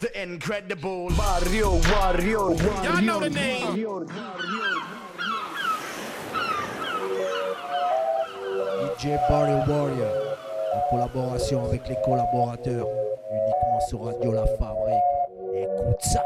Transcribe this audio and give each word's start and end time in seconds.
The 0.00 0.22
incredible 0.22 1.10
Mario, 1.10 1.78
Mario, 1.82 2.54
Mario. 2.54 2.82
Y'all 2.82 3.02
know 3.02 3.20
the 3.20 3.28
name. 3.28 3.76
DJ 8.96 9.18
Barry 9.28 9.60
Warrior, 9.68 10.38
en 10.72 10.80
collaboration 10.88 11.66
avec 11.66 11.86
les 11.86 11.96
collaborateurs, 12.02 12.86
uniquement 13.30 13.80
sur 13.88 14.04
Radio 14.04 14.32
La 14.32 14.46
Fabrique. 14.46 15.04
Écoute 15.54 16.00
ça. 16.00 16.24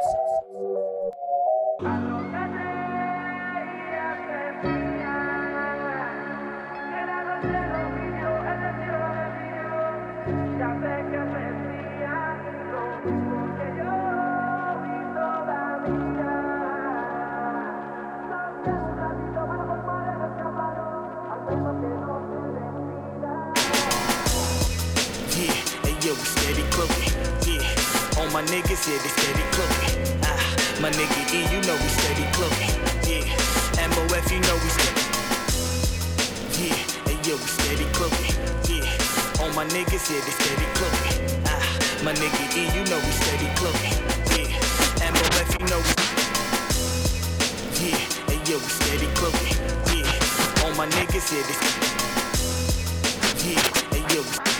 My 28.34 28.42
niggas, 28.46 28.90
yeah, 28.90 28.98
they 28.98 29.10
steady 29.14 29.44
cloaking. 29.54 29.94
Ah, 30.24 30.34
my 30.82 30.90
nigga 30.90 31.22
E, 31.30 31.46
you 31.54 31.60
know 31.68 31.76
we 31.78 31.86
steady 31.86 32.26
cloaking. 32.34 32.74
Yeah, 33.06 33.22
MOF, 33.94 34.26
you 34.26 34.40
know 34.42 34.56
we 34.58 34.70
steady. 34.74 35.02
Yeah, 36.58 36.74
hey 37.06 37.14
yo, 37.22 37.36
we 37.38 37.46
steady 37.46 37.86
cloaking. 37.94 38.34
Yeah, 38.66 39.38
all 39.40 39.52
my 39.54 39.64
niggas, 39.66 40.10
yeah, 40.10 40.18
they 40.26 40.34
steady 40.34 40.66
cloaking. 40.74 41.46
Ah, 41.46 41.62
my 42.02 42.12
nigga 42.14 42.42
E, 42.58 42.74
you 42.74 42.82
know 42.90 42.98
we 42.98 43.12
steady 43.22 43.46
cloaking. 43.54 44.02
Yeah, 44.34 44.50
MOF, 45.14 45.50
you 45.54 45.66
know 45.70 45.78
we. 45.78 45.94
Yeah, 47.86 48.02
hey 48.26 48.40
yo, 48.50 48.58
we 48.58 48.70
steady 48.82 49.06
cloaking. 49.14 49.62
Yeah, 49.94 50.64
all 50.66 50.74
my 50.74 50.88
niggas, 50.88 51.30
yeah, 51.30 51.46
they. 51.46 51.54
Yeah, 53.46 53.62
hey 53.94 54.02
yo. 54.12 54.22
Yeah, 54.26 54.53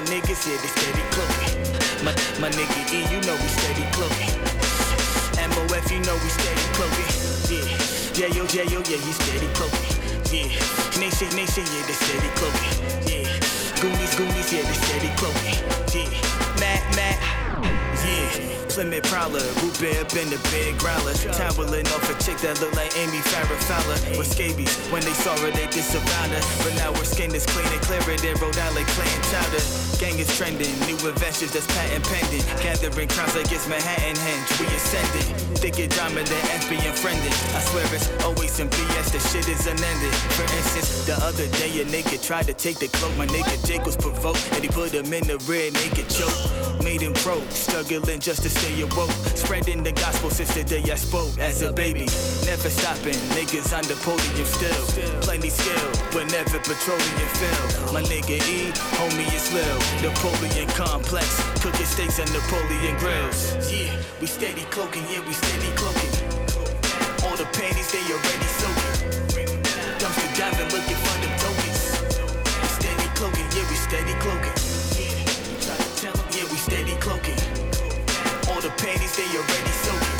my 0.00 0.06
niggas, 0.06 0.48
yeah, 0.48 0.56
they 0.56 0.72
steady 0.72 1.04
cloaking. 1.12 1.60
My, 2.04 2.12
my 2.40 2.48
nigga 2.56 2.80
E, 2.88 3.04
you 3.12 3.20
know 3.28 3.36
we 3.36 3.48
steady 3.52 3.84
cloaking. 3.92 4.32
MOF, 5.36 5.90
you 5.92 6.00
know 6.08 6.16
we 6.24 6.30
steady 6.32 6.64
cloaking. 6.72 7.10
Yeah, 7.52 8.32
J-O, 8.32 8.46
J-O, 8.46 8.64
yeah, 8.64 8.70
yo, 8.72 8.80
yeah, 8.88 8.96
he 8.96 9.12
steady 9.12 9.48
cloaking. 9.52 10.00
Yeah, 10.32 10.48
Nation, 10.96 11.28
Nation, 11.36 11.64
yeah, 11.68 11.84
they 11.84 11.96
steady 12.00 12.30
cloaking. 12.40 12.72
Yeah, 13.04 13.28
Goonies, 13.80 14.14
Goonies, 14.16 14.48
yeah, 14.48 14.64
they 14.64 14.78
steady 14.88 15.12
cloaking. 15.20 15.60
Yeah, 15.92 16.08
Matt, 16.56 16.80
Matt. 16.96 17.20
Yeah, 18.00 18.50
Plymouth 18.72 19.04
Prowler, 19.04 19.44
root 19.60 19.76
beer 19.80 20.00
up 20.00 20.16
in 20.16 20.30
the 20.30 20.40
big 20.48 20.78
growler. 20.78 21.12
Toweling 21.12 21.86
off 21.92 22.08
a 22.08 22.16
chick 22.24 22.38
that 22.38 22.58
look 22.62 22.72
like 22.72 22.96
Amy 22.96 23.20
Farrah 23.28 23.60
Fowler. 23.68 24.16
With 24.16 24.32
scabies, 24.32 24.74
when 24.88 25.02
they 25.02 25.12
saw 25.12 25.36
her, 25.44 25.50
they 25.50 25.66
disavowed 25.66 26.30
her. 26.32 26.42
But 26.64 26.74
now 26.76 26.94
her 26.94 27.04
skin 27.04 27.34
is 27.34 27.44
clean 27.44 27.68
and 27.68 27.82
clearer 27.82 28.16
than 28.16 28.40
Rhode 28.40 28.56
Island 28.56 28.86
clay 28.96 29.12
and 29.12 29.24
chowder. 29.24 29.79
Gang 30.00 30.18
is 30.18 30.34
trending, 30.34 30.72
new 30.88 30.96
adventures 31.06 31.52
that's 31.52 31.66
patent 31.76 32.02
pending. 32.08 32.40
Gathering 32.64 33.06
crowds 33.06 33.36
against 33.36 33.68
Manhattan 33.68 34.16
Henge, 34.16 34.58
we 34.58 34.64
ascending. 34.74 35.28
Thicker 35.56 35.88
diamond 35.88 36.26
than 36.26 36.40
FB 36.64 36.72
and 36.88 36.96
friending. 36.96 37.36
I 37.54 37.60
swear 37.60 37.84
it's 37.92 38.08
always 38.24 38.50
some 38.50 38.70
BS, 38.70 39.12
the 39.12 39.20
shit 39.20 39.46
is 39.46 39.66
unending. 39.66 40.16
For 40.32 40.44
instance, 40.56 41.04
the 41.04 41.20
other 41.20 41.46
day 41.60 41.82
a 41.82 41.84
nigga 41.84 42.16
tried 42.16 42.46
to 42.46 42.54
take 42.54 42.78
the 42.78 42.88
cloak. 42.88 43.14
My 43.18 43.26
nigga 43.26 43.60
Jake 43.66 43.84
was 43.84 43.94
provoked, 43.94 44.40
and 44.52 44.64
he 44.64 44.70
put 44.70 44.90
him 44.92 45.12
in 45.12 45.26
the 45.26 45.36
rear 45.44 45.70
naked 45.70 46.08
choke. 46.08 46.32
Made 46.82 47.02
him 47.02 47.12
broke, 47.20 47.44
struggling 47.50 48.20
just 48.20 48.42
to 48.44 48.48
stay 48.48 48.80
awoke. 48.80 49.12
Spreading 49.36 49.82
the 49.82 49.92
gospel 49.92 50.30
since 50.30 50.54
the 50.54 50.64
day 50.64 50.80
I 50.90 50.94
spoke 50.94 51.36
as 51.38 51.60
a 51.60 51.74
baby. 51.74 52.08
Never 52.48 52.70
stopping, 52.72 53.20
niggas 53.36 53.76
on 53.76 53.84
the 53.84 54.00
podium 54.00 54.48
still. 54.48 55.20
Plenty 55.20 55.50
skill, 55.50 55.92
but 56.10 56.24
never 56.32 56.58
petroleum 56.58 57.28
fill. 57.36 57.92
My 57.92 58.00
nigga 58.00 58.40
E, 58.48 58.72
homie 58.96 59.28
is 59.36 59.52
Lil. 59.52 59.89
Napoleon 59.98 60.68
complex, 60.78 61.28
cooking 61.60 61.84
steaks 61.86 62.18
and 62.18 62.30
Napoleon 62.32 62.96
grills. 62.96 63.52
Yeah, 63.70 63.92
we 64.20 64.26
steady 64.26 64.62
cloaking, 64.70 65.04
yeah, 65.10 65.20
we 65.26 65.32
steady 65.34 65.70
cloaking. 65.76 66.12
All 67.26 67.36
the 67.36 67.44
panties, 67.52 67.90
they 67.92 68.00
already 68.08 68.48
soaking. 68.60 69.12
Dumpster 70.00 70.30
diving, 70.38 70.70
looking 70.72 70.96
for 71.04 71.16
them 71.20 71.34
tokens. 71.42 71.82
We 72.62 72.68
steady 72.80 73.08
cloaking, 73.18 73.48
yeah, 73.52 73.66
we 73.68 73.76
steady 73.76 74.14
cloaking. 74.24 74.56
Try 75.60 75.76
to 75.76 75.88
tell 76.00 76.16
'em, 76.16 76.26
yeah, 76.32 76.46
we 76.50 76.56
steady 76.56 76.96
cloaking. 77.04 77.40
All 78.48 78.60
the 78.62 78.72
panties, 78.80 79.14
they 79.16 79.28
already 79.36 79.74
soaking. 79.84 80.16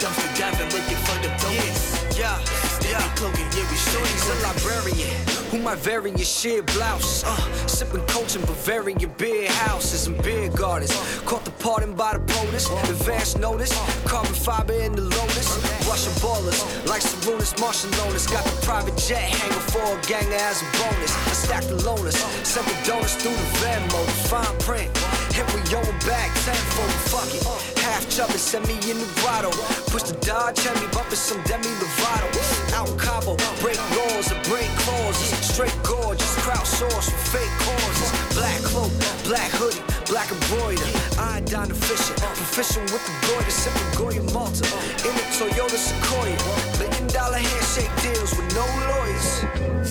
Dumpster 0.00 0.30
diving, 0.38 0.68
looking 0.76 1.00
for 1.06 1.16
them 1.24 1.34
tokens. 1.40 1.82
Yeah, 2.18 2.36
yeah, 2.36 2.44
Steady 2.76 2.92
yeah. 2.92 3.14
cloaking, 3.16 3.48
yeah, 3.56 3.70
we 3.70 3.76
steady 3.76 3.96
Shorty's 3.96 4.28
a 4.28 4.36
librarian 4.46 5.35
who 5.50 5.58
might 5.58 5.78
vary 5.78 6.10
your 6.10 6.18
sheer 6.20 6.62
blouse. 6.62 7.24
Uh, 7.24 7.66
sipping 7.66 8.04
coach 8.06 8.36
in 8.36 8.42
Bavarian 8.42 9.12
beer 9.18 9.50
houses 9.50 10.06
and 10.06 10.20
beer 10.22 10.48
gardens. 10.50 10.94
Caught 11.24 11.44
the 11.44 11.50
pardon 11.52 11.94
by 11.94 12.14
the 12.14 12.20
POTUS, 12.32 12.70
advance 12.90 13.36
notice. 13.36 13.72
Carbon 14.04 14.34
fiber 14.34 14.74
in 14.74 14.92
the 14.92 15.02
lotus. 15.02 15.48
Russian 15.86 16.12
ballers 16.22 16.85
like 16.86 17.02
Sarunas, 17.02 17.54
Marciulionis. 17.58 18.30
Got 18.30 18.44
the 18.44 18.56
private 18.64 18.96
jet 18.96 19.22
hanging 19.22 19.66
for 19.70 19.82
a 19.82 19.98
ganger 20.06 20.38
as 20.38 20.62
a 20.62 20.68
bonus. 20.78 21.12
I 21.26 21.32
stacked 21.32 21.68
the 21.68 21.78
loners, 21.82 22.16
sent 22.44 22.66
the 22.66 22.76
donuts 22.86 23.16
through 23.16 23.34
the 23.34 23.48
Venmo. 23.60 24.00
The 24.06 24.16
fine 24.30 24.56
print, 24.60 24.90
hit 25.34 25.46
we 25.54 25.60
own 25.74 25.86
back 26.06 26.30
tenfold. 26.44 26.90
Fuck 27.10 27.30
it, 27.34 27.42
half 27.82 28.08
chubby, 28.08 28.38
send 28.38 28.66
me 28.68 28.74
in 28.90 28.98
the 28.98 29.08
grotto. 29.20 29.50
Push 29.90 30.04
the 30.10 30.16
Dodge, 30.24 30.62
had 30.62 30.76
me 30.80 30.88
bumping 30.92 31.16
some 31.16 31.42
Demi 31.44 31.70
Lovato. 31.80 32.28
Out 32.74 32.92
Cabo, 32.98 33.36
break 33.60 33.78
laws 33.96 34.30
and 34.30 34.40
break 34.46 34.68
clauses. 34.84 35.30
Straight 35.42 35.74
gorgeous, 35.82 36.34
crowdsourced 36.44 37.10
for 37.10 37.38
fake 37.38 37.54
causes. 37.66 38.10
Black 38.34 38.60
cloak, 38.62 38.92
black 39.24 39.50
hoodie, 39.58 39.82
black 40.06 40.30
embroider. 40.30 40.86
Iodine 41.18 41.70
efficient, 41.70 42.18
proficient 42.20 42.90
with 42.92 43.04
the 43.06 43.14
goiter, 43.26 43.50
sipping 43.50 43.90
Goya 43.98 44.22
Malta. 44.32 44.64
In 45.08 45.14
a 45.16 45.24
Toyota 45.34 45.78
Sequoia. 45.78 46.75
Billion 46.78 47.06
dollar 47.08 47.38
handshake 47.38 47.90
deals 48.02 48.36
with 48.36 48.54
no 48.54 48.64
lawyers. 48.90 49.42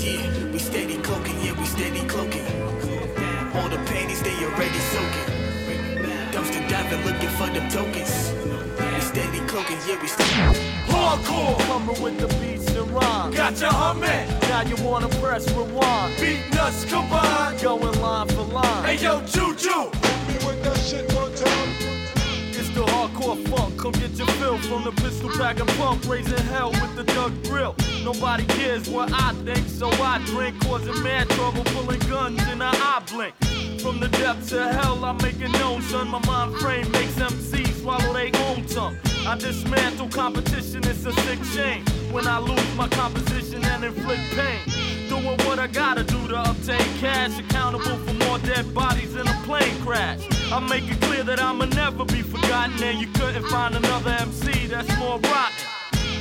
Yeah, 0.03 0.51
we 0.51 0.59
steady 0.59 0.97
cloaking, 1.01 1.41
yeah, 1.41 1.57
we 1.59 1.66
steady 1.66 2.01
cloaking. 2.07 2.46
All 3.56 3.69
the 3.69 3.78
panties, 3.90 4.22
they 4.22 4.35
already 4.46 4.79
soaking. 4.94 5.28
Dumpster 6.31 6.68
diving, 6.69 7.03
looking 7.06 7.29
for 7.29 7.47
them 7.47 7.69
tokens. 7.69 8.34
We 8.94 9.01
steady 9.01 9.40
cloaking, 9.47 9.79
yeah, 9.88 10.01
we 10.01 10.07
steady. 10.07 10.59
Hardcore. 10.88 11.57
Coming 11.68 12.01
with 12.01 12.19
the 12.19 12.28
beats 12.40 12.69
and 12.75 12.90
rhymes. 12.91 13.35
Got 13.35 13.59
you 13.59 13.68
humming. 13.68 14.28
Now 14.50 14.62
you 14.62 14.75
wanna 14.84 15.09
press 15.22 15.50
rewind. 15.53 16.16
Beat 16.19 16.41
nuts 16.53 16.85
combined. 16.85 17.62
Going 17.62 18.00
line 18.01 18.28
for 18.28 18.44
line. 18.44 18.85
Hey 18.85 18.97
yo, 19.03 19.22
Juju. 19.22 19.90
It's 20.28 20.45
the 20.45 20.75
hardcore 20.91 21.12
funk. 21.12 21.25
Come 23.85 23.91
get 24.01 24.18
your 24.18 24.25
fill 24.40 24.57
from 24.57 24.84
the 24.84 24.91
pistol 24.94 25.29
pack 25.29 25.59
and 25.59 25.69
pump. 25.78 26.09
Raising 26.09 26.44
hell 26.47 26.72
with 26.72 26.96
the 26.96 27.03
duck 27.03 27.31
grill. 27.44 27.75
Nobody 28.03 28.44
cares 28.46 28.90
what 28.90 29.13
I 29.13 29.31
think, 29.46 29.68
so 29.68 29.90
I 30.01 30.18
drink. 30.25 30.59
Causing 30.62 31.03
mad 31.03 31.29
trouble, 31.29 31.63
pulling 31.66 32.00
guns 32.09 32.41
in 32.47 32.63
an 32.63 32.63
eye 32.63 33.03
blink. 33.12 33.35
From 33.81 34.00
the 34.00 34.07
depths 34.07 34.51
of 34.53 34.72
hell, 34.72 35.06
I 35.06 35.12
make 35.22 35.40
it 35.40 35.51
known, 35.59 35.84
son. 35.84 36.07
My 36.07 36.18
mind 36.25 36.56
frame 36.56 36.91
makes 36.94 37.13
MCs 37.13 37.81
swallow 37.84 38.12
their 38.12 38.31
own 38.47 38.66
tongue. 38.66 38.97
I 39.28 39.38
dismantle 39.38 40.09
competition, 40.09 40.79
it's 40.85 41.06
a 41.06 41.13
sick 41.22 41.44
shame. 41.44 41.85
When 42.12 42.25
I 42.25 42.40
lose 42.40 42.75
my 42.75 42.88
composition 42.88 43.63
and 43.65 43.83
inflict 43.83 44.24
pain. 44.31 44.62
Doing 45.09 45.38
what 45.45 45.59
I 45.59 45.68
gotta 45.68 46.04
do 46.04 46.27
to 46.30 46.50
obtain 46.50 46.81
cash. 46.98 47.38
Accountable 47.38 47.98
for 48.00 48.13
more 48.25 48.39
dead 48.39 48.74
bodies 48.74 49.13
in 49.13 49.27
a 49.27 49.42
plane 49.44 49.80
crash. 49.81 50.34
I 50.51 50.59
make 50.59 50.89
it 50.89 51.01
clear 51.01 51.24
that 51.24 51.42
I'ma 51.42 51.65
never 51.65 52.06
be 52.06 52.21
forgotten. 52.21 52.81
And 52.83 53.00
you 53.00 53.07
couldn't 53.07 53.45
find 53.47 53.75
another 53.75 54.12
MC 54.12 54.68
that's 54.68 54.95
more 54.97 55.19
rotten. 55.19 55.65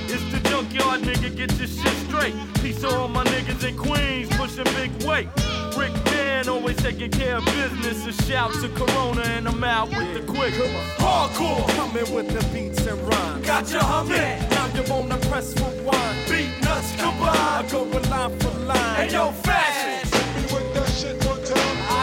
It's 0.07 0.25
the 0.33 0.41
junkyard 0.49 1.03
nigga, 1.03 1.35
get 1.37 1.53
your 1.59 1.69
shit 1.69 1.97
straight. 2.09 2.35
Peace 2.63 2.81
to 2.81 2.89
all 2.89 3.09
my 3.09 3.25
niggas 3.25 3.67
in 3.69 3.77
Queens, 3.77 4.29
pushing 4.37 4.65
big 4.75 4.91
weight. 5.05 5.29
Rick 5.77 5.93
Man 6.07 6.49
always 6.49 6.77
taking 6.77 7.11
care 7.11 7.37
of 7.37 7.45
business. 7.47 8.07
A 8.07 8.23
shout 8.25 8.53
to 8.55 8.69
Corona 8.71 9.23
and 9.23 9.49
I'm 9.49 9.63
out 9.65 9.89
with 9.89 10.15
the 10.15 10.33
quick. 10.33 10.55
Hardcore, 10.99 11.69
coming 11.77 12.15
with 12.15 12.29
the 12.29 12.43
beats 12.53 12.87
and 12.87 13.01
rhymes. 13.01 13.47
Got 13.47 13.71
you 13.73 13.79
humming. 13.79 14.49
Now 14.51 14.67
you're 14.75 14.93
on 14.93 15.09
the 15.09 15.17
press 15.29 15.53
for 15.55 15.71
rewind. 15.71 16.19
Beat 16.29 16.51
nuts 16.63 16.95
combined. 16.97 17.39
I 17.39 17.69
go 17.71 17.83
line 17.83 18.39
for 18.39 18.59
line. 18.61 19.01
And 19.01 19.13
yo, 19.13 19.33
fashion. 19.33 19.75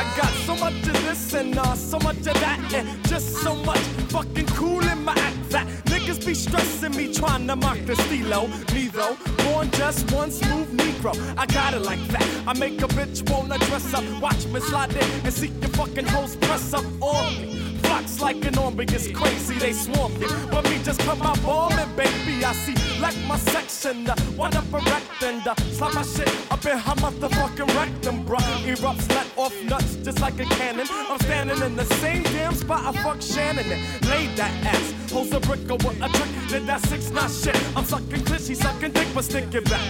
I 0.01 0.17
got 0.17 0.33
so 0.47 0.55
much 0.55 0.73
of 0.73 0.93
this 1.05 1.33
and 1.35 1.55
uh, 1.55 1.75
so 1.75 1.99
much 1.99 2.17
of 2.17 2.33
that, 2.33 2.73
and 2.73 3.07
just 3.07 3.35
so 3.43 3.53
much 3.53 3.77
fucking 4.09 4.47
cool 4.47 4.81
in 4.81 5.03
my 5.03 5.13
act 5.13 5.49
that 5.51 5.67
niggas 5.85 6.25
be 6.25 6.33
stressing 6.33 6.95
me 6.97 7.13
trying 7.13 7.45
to 7.45 7.55
mock 7.55 7.77
the 7.85 7.95
stilo. 7.95 8.47
Me 8.73 8.87
though, 8.87 9.15
born 9.43 9.69
just 9.69 10.11
one 10.11 10.31
smooth 10.31 10.75
Negro. 10.75 11.13
I 11.37 11.45
got 11.45 11.75
it 11.75 11.81
like 11.81 12.03
that. 12.07 12.27
I 12.47 12.53
make 12.57 12.81
a 12.81 12.87
bitch 12.87 13.29
wanna 13.29 13.59
dress 13.59 13.93
up. 13.93 14.03
Watch 14.19 14.43
me 14.47 14.59
slide 14.61 14.91
in 14.91 15.03
and 15.23 15.31
see 15.31 15.49
your 15.61 15.69
fucking 15.69 16.07
hoes 16.07 16.35
press 16.35 16.73
up 16.73 16.85
on 16.99 17.35
me. 17.35 17.70
Flocks 17.91 18.21
like 18.21 18.45
an 18.45 18.57
army, 18.57 18.85
it's 18.85 19.11
crazy, 19.11 19.55
they 19.55 19.73
swarm 19.73 20.17
me. 20.17 20.25
But 20.49 20.63
me 20.69 20.81
just 20.81 21.01
come 21.01 21.21
out 21.23 21.43
ballin', 21.43 21.93
baby. 21.97 22.41
I 22.41 22.53
see 22.53 22.73
like 23.01 23.17
my 23.27 23.37
section, 23.37 24.09
uh, 24.09 24.15
one 24.37 24.55
up 24.55 24.71
erecting, 24.71 25.41
uh, 25.45 25.53
slap 25.73 25.93
my 25.95 26.03
shit 26.03 26.29
up 26.49 26.65
in 26.65 26.77
her 26.77 26.95
motherfucking 27.03 27.75
rectum, 27.75 28.23
bruh. 28.23 28.39
Erupts, 28.63 29.09
let 29.09 29.27
off 29.35 29.53
nuts 29.63 29.97
just 29.97 30.21
like 30.21 30.39
a 30.39 30.45
cannon. 30.45 30.87
I'm 30.89 31.19
standing 31.19 31.61
in 31.61 31.75
the 31.75 31.83
same 31.99 32.23
damn 32.23 32.53
spot 32.55 32.95
I 32.95 33.03
fuck 33.03 33.21
Shannon 33.21 33.69
and 33.69 33.81
laid 34.07 34.37
that 34.37 34.53
ass. 34.73 35.11
Holds 35.11 35.33
a 35.33 35.41
brick 35.41 35.59
with 35.67 36.01
a 36.01 36.07
trick, 36.07 36.31
did 36.47 36.65
that 36.67 36.79
six 36.87 37.09
nine 37.09 37.29
shit. 37.29 37.57
I'm 37.75 37.83
sucking 37.83 38.23
clit, 38.23 38.47
she 38.47 38.55
sucking 38.55 38.93
dick, 38.93 39.09
but 39.13 39.25
stick 39.25 39.53
it 39.53 39.69
back. 39.69 39.85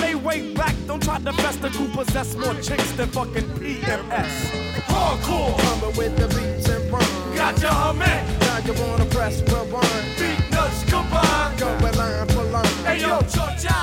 Lay 0.00 0.14
way 0.14 0.54
back, 0.54 0.74
don't 0.86 1.02
try 1.02 1.18
to 1.18 1.32
fester, 1.34 1.68
who 1.68 1.86
possess 1.88 2.34
more 2.34 2.54
chicks 2.54 2.92
than 2.92 3.08
fucking 3.10 3.48
PMS. 3.60 4.32
Hardcore, 4.88 5.58
Coming 5.58 5.96
with 5.98 6.16
the 6.16 6.24
and 6.24 6.34
rhymes. 6.34 6.51
Got 7.42 7.60
your 7.60 7.70
humming, 7.72 8.38
Now 8.40 8.58
you 8.66 8.72
wanna 8.80 9.04
press 9.06 9.42
rewind. 9.50 10.06
beat 10.18 10.40
nuts 10.52 10.84
combined. 10.84 11.58
Going 11.58 11.96
line 12.00 12.28
for 12.28 12.44
line. 12.54 12.76
Hey 12.86 13.00
yo, 13.00 13.20
Georgia, 13.34 13.78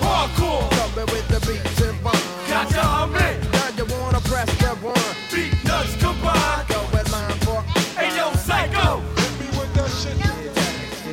hardcore, 0.00 0.70
Coming 0.78 1.08
with 1.12 1.28
the 1.28 1.40
beats 1.46 1.80
and 1.82 1.98
rhymes. 2.04 2.48
got 2.48 2.70
your 2.70 2.88
humming, 2.96 3.36
Now 3.52 3.68
you 3.78 3.84
wanna 3.94 4.20
press 4.30 4.48
rewind. 4.62 5.16
beat 5.32 5.52
nuts 5.64 5.94
combined. 6.02 6.64
Going 6.72 7.08
line 7.14 7.38
for 7.44 7.60
Hey 8.00 8.10
yo, 8.16 8.32
psycho. 8.46 9.02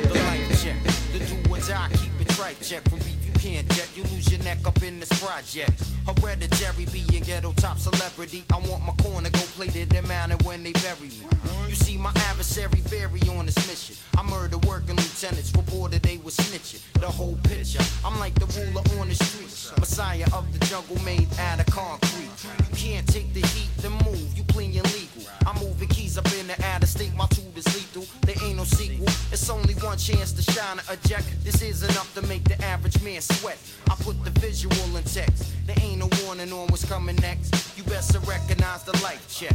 The 0.08 0.14
light 0.26 0.48
check, 0.62 0.78
the 1.12 1.18
do 1.28 1.36
or 1.52 1.58
die, 1.60 1.88
keep 2.00 2.14
it 2.22 2.38
right 2.38 2.58
check. 2.62 2.82
From 2.88 3.00
beef 3.00 3.20
you 3.26 3.32
can't 3.44 3.68
jet, 3.74 3.88
you 3.94 4.02
lose 4.04 4.30
your 4.32 4.42
neck 4.44 4.66
up 4.66 4.82
in 4.82 4.98
this 4.98 5.12
project. 5.20 5.95
Hereditary 6.26 6.86
being 6.86 7.22
ghetto 7.22 7.52
top 7.52 7.78
celebrity. 7.78 8.42
I 8.52 8.58
want 8.68 8.82
my 8.84 8.92
corner 8.94 9.30
go 9.30 9.38
plated 9.54 9.94
and 9.94 10.08
mounted 10.08 10.42
when 10.44 10.64
they 10.64 10.72
bury 10.72 11.06
me. 11.06 11.35
See 11.76 11.96
my 11.96 12.10
adversary 12.30 12.80
vary 12.88 13.20
on 13.36 13.46
this 13.46 13.56
mission. 13.68 13.96
I 14.16 14.22
murder 14.22 14.58
working 14.66 14.96
lieutenants, 14.96 15.52
reported 15.54 16.02
they 16.02 16.16
was 16.18 16.36
snitching. 16.36 16.80
The 17.00 17.06
whole 17.06 17.38
picture, 17.44 17.82
I'm 18.04 18.18
like 18.18 18.34
the 18.34 18.46
ruler 18.58 18.82
on 18.98 19.08
the 19.08 19.14
streets. 19.14 19.72
Messiah 19.78 20.26
of 20.32 20.44
the 20.52 20.64
jungle 20.66 20.98
made 21.04 21.28
out 21.38 21.60
of 21.60 21.66
concrete. 21.66 22.30
You 22.58 22.76
can't 22.76 23.06
take 23.06 23.32
the 23.34 23.46
heat, 23.46 23.70
then 23.78 23.92
move, 24.04 24.36
you 24.36 24.42
playing 24.44 24.72
legal. 24.72 25.30
I'm 25.46 25.56
moving 25.62 25.88
keys 25.88 26.18
up 26.18 26.26
in 26.32 26.46
the 26.48 26.56
of 26.82 26.88
state, 26.88 27.14
my 27.14 27.26
tube 27.26 27.56
is 27.56 27.66
lethal. 27.74 28.06
There 28.22 28.36
ain't 28.42 28.56
no 28.56 28.64
sequel, 28.64 29.06
it's 29.30 29.48
only 29.50 29.74
one 29.74 29.98
chance 29.98 30.32
to 30.32 30.42
shine 30.42 30.78
or 30.78 30.94
eject. 30.94 31.26
This 31.44 31.62
is 31.62 31.82
enough 31.82 32.12
to 32.14 32.22
make 32.22 32.44
the 32.44 32.60
average 32.64 33.00
man 33.02 33.20
sweat. 33.20 33.58
I 33.90 33.94
put 33.96 34.22
the 34.24 34.30
visual 34.40 34.96
in 34.96 35.04
text. 35.04 35.52
There 35.66 35.76
ain't 35.80 35.98
no 35.98 36.08
warning 36.24 36.52
on 36.52 36.68
what's 36.68 36.84
coming 36.84 37.16
next. 37.16 37.76
You 37.76 37.84
best 37.84 38.16
recognize 38.26 38.82
the 38.84 38.96
light 39.02 39.20
check. 39.28 39.54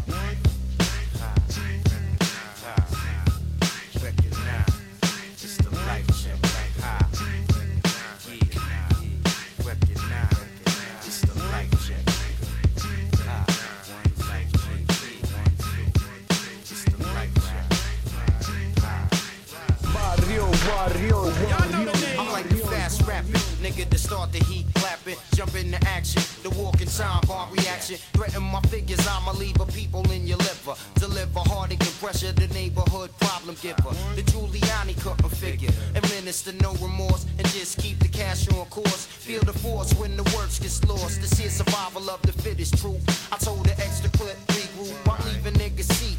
I'm 22.18 22.32
like 22.32 22.48
the 22.50 22.56
fast 22.56 23.02
rapping. 23.08 23.34
Nigga 23.62 23.88
to 23.90 23.98
start 23.98 24.32
the 24.32 24.44
heat 24.46 24.66
clapping, 24.76 25.16
jump 25.36 25.54
into 25.56 25.78
action, 25.88 26.22
the 26.42 26.50
walking 26.50 26.88
time 26.88 27.22
bomb 27.28 27.52
reaction, 27.52 27.98
threaten 28.14 28.42
my 28.42 28.60
figures, 28.62 29.06
I'ma 29.08 29.34
leave 29.34 29.60
a 29.60 29.66
people 29.68 30.10
in 30.12 30.26
your 30.26 30.40
liver, 30.40 30.74
deliver 30.96 31.40
heartache 31.42 31.82
and 31.82 31.96
pressure, 32.02 32.32
the 32.32 32.48
neighborhood 32.56 33.12
problem 33.20 33.56
giver, 33.62 33.94
the 34.16 34.24
Giuliani 34.24 35.00
couldn't 35.00 35.30
figure, 35.30 35.70
administer 35.94 36.54
no 36.54 36.74
remorse. 36.82 37.26
And 37.38 37.48
just 37.50 37.78
keep 37.78 38.00
the 38.00 38.08
cash 38.08 38.48
on 38.50 38.66
course, 38.68 39.06
feel 39.06 39.42
the 39.42 39.54
force 39.54 39.94
when 39.94 40.18
the 40.18 40.24
works 40.36 40.58
gets 40.58 40.84
lost, 40.86 41.22
this 41.22 41.40
is 41.40 41.54
survival 41.54 42.10
of 42.10 42.22
the 42.24 42.34
fittest 42.34 42.80
truth, 42.80 43.04
I 43.32 43.38
told 43.38 43.66
the 43.66 43.74
extra 43.80 44.10
clip 44.12 44.38
regroup, 44.48 44.96
I'm 45.08 45.24
leaving 45.28 45.54
niggas 45.54 45.92
see 45.94 46.16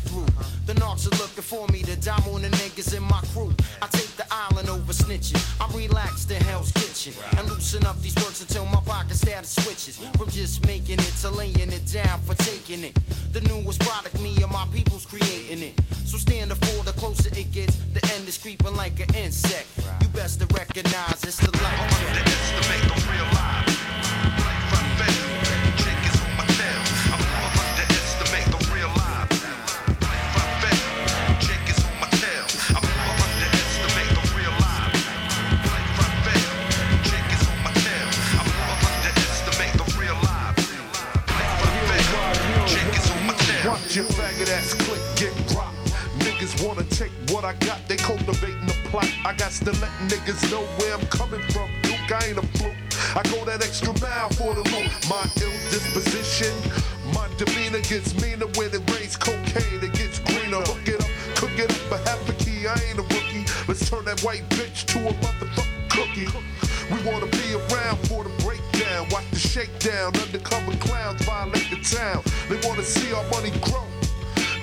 narcs 0.83 1.07
are 1.07 1.17
looking 1.23 1.47
for 1.47 1.67
me 1.69 1.83
to 1.83 1.95
dime 1.97 2.27
on 2.35 2.43
the 2.43 2.49
niggas 2.49 2.97
in 2.97 3.03
my 3.05 3.21
crew, 3.33 3.53
I 3.81 3.87
take 3.87 4.11
the 4.17 4.27
island 4.31 4.69
over 4.69 4.93
snitching, 4.93 5.39
I'm 5.61 5.75
relaxed 5.77 6.31
in 6.31 6.43
Hell's 6.43 6.73
Kitchen, 6.73 7.13
and 7.39 7.49
loosen 7.49 7.87
up 7.87 8.01
these 8.03 8.17
words 8.17 8.41
until 8.41 8.67
my 8.67 8.81
pocket 8.81 9.17
status 9.17 9.51
switches. 9.63 9.97
From 10.19 10.29
just 10.31 10.67
making 10.67 10.99
it 10.99 11.15
to 11.23 11.31
laying 11.31 11.73
it 11.79 11.87
down 11.93 12.21
for 12.23 12.35
taking 12.35 12.83
it. 12.85 12.99
The 13.33 13.41
newest 13.43 13.81
product, 13.81 14.21
me 14.21 14.35
and 14.43 14.51
my 14.51 14.67
people's 14.73 15.07
creating 15.07 15.63
it. 15.63 15.81
So 16.05 16.19
stand 16.19 16.51
up 16.51 16.59
for 16.65 16.85
the 16.85 16.93
closer 16.93 17.29
it 17.29 17.53
gets, 17.53 17.77
the 17.95 18.03
end 18.15 18.27
is 18.27 18.39
creeping 18.39 18.75
like 18.75 18.99
an 19.01 19.15
insect. 19.15 19.69
You 20.01 20.09
best 20.09 20.41
to 20.41 20.47
recognize 20.55 21.23
it's 21.23 21.39
the 21.39 21.53
light. 21.63 21.79
Your 23.17 23.72
faggot 44.43 44.51
ass 44.51 44.75
click 44.75 45.01
get 45.17 45.49
dropped. 45.49 45.77
Niggas 46.19 46.67
wanna 46.67 46.85
take 46.85 47.13
what 47.31 47.45
I 47.45 47.55
got, 47.55 47.87
they 47.89 47.97
cultivating 47.97 48.67
the 48.67 48.75
plot. 48.89 49.09
I 49.25 49.33
got 49.35 49.53
to 49.53 49.73
let 49.81 49.91
niggas 50.09 50.51
know 50.51 50.63
where 50.79 50.95
I'm 50.95 51.07
coming 51.07 51.43
from. 51.51 51.71
Duke, 51.83 52.13
I 52.13 52.27
ain't 52.29 52.39
a 52.39 52.47
fluke. 52.59 52.75
I 53.17 53.23
go 53.31 53.45
that 53.45 53.63
extra 53.63 53.93
mile 54.01 54.31
for 54.31 54.55
the 54.55 54.63
loot. 54.71 54.91
My 55.09 55.23
ill 55.41 55.57
disposition, 55.71 56.53
my 57.15 57.29
demeanor 57.39 57.81
gets 57.81 58.15
meaner 58.21 58.47
when 58.59 58.71
it 58.73 58.83
rains 58.91 59.17
cocaine. 59.17 59.83
It 59.83 59.93
gets 59.95 60.19
greener. 60.21 60.63
Hook 60.63 60.89
it 60.89 61.01
up, 61.01 61.11
cook 61.37 61.59
it 61.59 61.71
up, 61.71 61.93
a 61.93 61.99
half 62.09 62.29
a 62.29 62.33
key. 62.45 62.67
I 62.67 62.75
ain't 62.89 62.99
a 62.99 63.03
rookie. 63.03 63.45
Let's 63.69 63.89
turn 63.89 64.05
that 64.07 64.21
white 64.21 64.49
bitch 64.51 64.85
to 64.93 64.99
a 65.09 65.13
motherfucking 65.13 65.89
cookie. 65.91 66.29
We 66.91 66.99
wanna 67.09 67.27
be 67.27 67.55
around 67.55 67.99
for 68.09 68.25
the 68.25 68.33
breakdown. 68.45 69.09
Watch 69.11 69.29
the 69.31 69.39
shakedown. 69.39 70.15
Undercover 70.17 70.77
clowns 70.77 71.23
violate 71.23 71.71
the 71.71 71.81
town. 71.83 72.23
They 72.49 72.59
wanna 72.69 72.83
see 72.83 73.13
our 73.13 73.25
money 73.31 73.51
grow. 73.63 73.87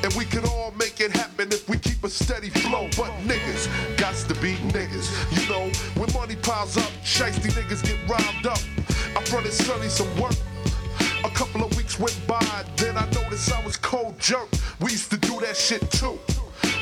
And 0.09 0.17
we 0.17 0.25
could 0.25 0.45
all 0.45 0.71
make 0.71 0.99
it 1.01 1.11
happen 1.11 1.49
if 1.51 1.69
we 1.69 1.77
keep 1.77 2.03
a 2.03 2.09
steady 2.09 2.49
flow. 2.49 2.89
But 2.97 3.11
niggas 3.27 3.69
got 3.95 4.15
to 4.15 4.33
be 4.41 4.55
niggas. 4.73 5.07
You 5.29 5.47
know, 5.47 5.69
when 6.01 6.11
money 6.13 6.35
piles 6.35 6.77
up, 6.77 6.89
shiesty 7.03 7.51
niggas 7.51 7.83
get 7.83 7.97
robbed 8.09 8.47
up. 8.47 8.57
I 9.15 9.23
fronted 9.25 9.53
Sonny 9.53 9.87
some 9.87 10.09
work. 10.19 10.33
A 11.23 11.29
couple 11.29 11.63
of 11.63 11.77
weeks 11.77 11.99
went 11.99 12.19
by, 12.25 12.65
then 12.77 12.97
I 12.97 13.05
noticed 13.11 13.53
I 13.53 13.63
was 13.63 13.77
cold 13.77 14.17
jerk. 14.17 14.49
We 14.79 14.93
used 14.93 15.11
to 15.11 15.17
do 15.17 15.39
that 15.41 15.55
shit 15.55 15.91
too. 15.91 16.17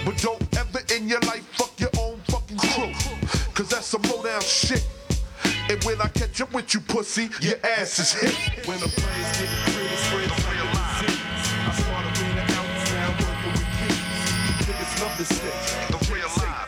But 0.05 0.15
don't 0.19 0.41
ever 0.57 0.79
in 0.95 1.09
your 1.09 1.19
life 1.21 1.45
fuck 1.51 1.77
your 1.81 1.91
own 1.99 2.21
fucking 2.29 2.59
crew. 2.59 2.93
Cause 3.53 3.67
that's 3.67 3.87
some 3.87 4.03
low 4.03 4.23
down 4.23 4.39
shit. 4.39 4.87
And 5.69 5.83
when 5.83 5.99
I 5.99 6.07
catch 6.07 6.39
up 6.39 6.53
with 6.53 6.73
you, 6.73 6.79
pussy, 6.79 7.27
your 7.41 7.57
ass 7.65 7.99
is 7.99 8.13
hit. 8.13 8.65
When 8.65 8.79
the 8.79 8.87
players 8.87 9.37
get 9.37 9.49
pretty 9.65 9.95
spread 9.97 10.66
Niggas 15.27 15.35
love 15.35 15.35
to 15.35 15.35
snitch. 15.35 15.91
The 15.91 16.13
real 16.13 16.31
life. 16.37 16.67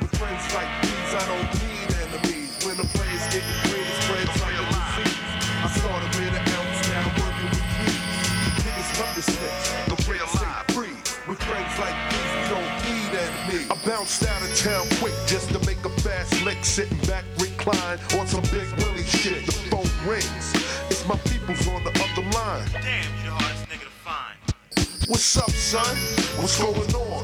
With 0.00 0.12
friends 0.18 0.54
like 0.54 0.70
these, 0.82 1.14
I 1.14 1.24
don't 1.26 1.50
need 1.62 1.88
enemies. 1.98 2.64
When 2.64 2.76
the 2.76 2.86
players 2.94 3.24
get 3.32 3.42
pretty 3.66 3.90
spread 4.02 4.28
real 4.46 4.66
disease. 4.70 5.18
I 5.58 5.68
started 5.74 6.10
being 6.18 6.34
an 6.34 6.46
ounce 6.54 6.80
now, 6.88 7.06
working 7.18 7.50
with 7.50 7.64
keys. 7.78 7.98
Niggas 8.62 8.90
love 9.00 9.24
snitch. 9.24 9.66
The 9.88 9.96
real 10.10 10.28
life. 10.34 10.64
Freeze. 10.74 11.18
With 11.26 11.42
friends 11.42 11.74
like 11.78 11.96
these, 12.10 12.32
we 12.38 12.42
don't 12.54 12.72
need 12.86 13.10
enemies. 13.18 13.70
I 13.70 13.76
bounced 13.86 14.22
out 14.26 14.42
of 14.42 14.52
town 14.56 14.86
quick 15.00 15.14
just 15.26 15.50
to 15.50 15.58
make 15.66 15.82
a 15.84 15.90
fast 16.00 16.42
lick. 16.44 16.64
Sitting 16.64 16.98
back, 17.06 17.24
recline 17.38 17.98
on 18.18 18.26
some 18.26 18.42
big 18.54 18.68
Willie 18.78 19.04
shit. 19.04 19.44
The 19.46 19.52
phone 19.70 19.90
rings. 20.06 20.54
It's 20.90 21.06
my 21.06 21.16
people's 21.26 21.66
on 21.68 21.82
the 21.84 21.90
other 21.90 22.26
line. 22.30 22.68
Damn, 22.72 23.10
you 23.18 23.24
the 23.26 23.34
hardest 23.34 23.66
nigga 23.66 23.86
to 23.90 23.96
find. 24.06 24.38
What's 25.08 25.36
up, 25.36 25.50
son? 25.50 25.96
What's 26.40 26.60
going 26.60 26.94
on? 26.94 27.17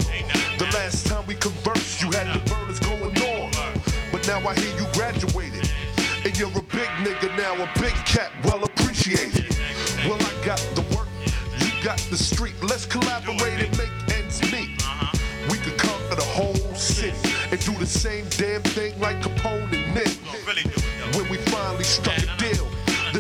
The 0.58 0.66
last 0.66 1.06
time 1.06 1.26
we 1.26 1.34
conversed, 1.34 2.00
you 2.00 2.10
had 2.12 2.32
the 2.32 2.38
burners 2.48 2.78
going 2.78 3.16
on. 3.18 3.50
But 4.12 4.26
now 4.28 4.38
I 4.48 4.54
hear 4.54 4.70
you 4.78 4.86
graduated. 4.92 5.68
And 6.24 6.38
you're 6.38 6.48
a 6.48 6.62
big 6.62 6.88
nigga 7.02 7.36
now, 7.36 7.54
a 7.54 7.68
big 7.80 7.94
cat, 8.06 8.30
well 8.44 8.62
appreciated. 8.62 9.46
Well, 10.06 10.18
I 10.20 10.44
got 10.44 10.58
the 10.74 10.82
work, 10.96 11.08
you 11.58 11.70
got 11.82 11.98
the 12.10 12.16
street. 12.16 12.54
Let's 12.62 12.86
collaborate 12.86 13.66
and 13.66 13.76
make 13.76 13.90
ends 14.16 14.40
meet. 14.52 14.70
We 15.50 15.58
could 15.58 15.76
conquer 15.76 16.14
the 16.14 16.22
whole 16.22 16.74
city 16.74 17.16
and 17.50 17.58
do 17.60 17.72
the 17.78 17.86
same 17.86 18.26
damn 18.30 18.62
thing 18.62 18.98
like 19.00 19.20
Capone 19.22 19.72
and 19.72 19.94
Nick. 19.94 20.08
When 21.16 21.28
we 21.28 21.36
finally 21.50 21.84
struck 21.84 22.16
deal, 22.38 22.43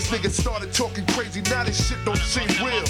this 0.04 0.20
nigga 0.20 0.30
started 0.30 0.72
talking 0.72 1.06
crazy. 1.06 1.40
Now 1.42 1.64
this 1.64 1.88
shit 1.88 1.98
don't 2.04 2.18
seem 2.18 2.48
real. 2.64 2.84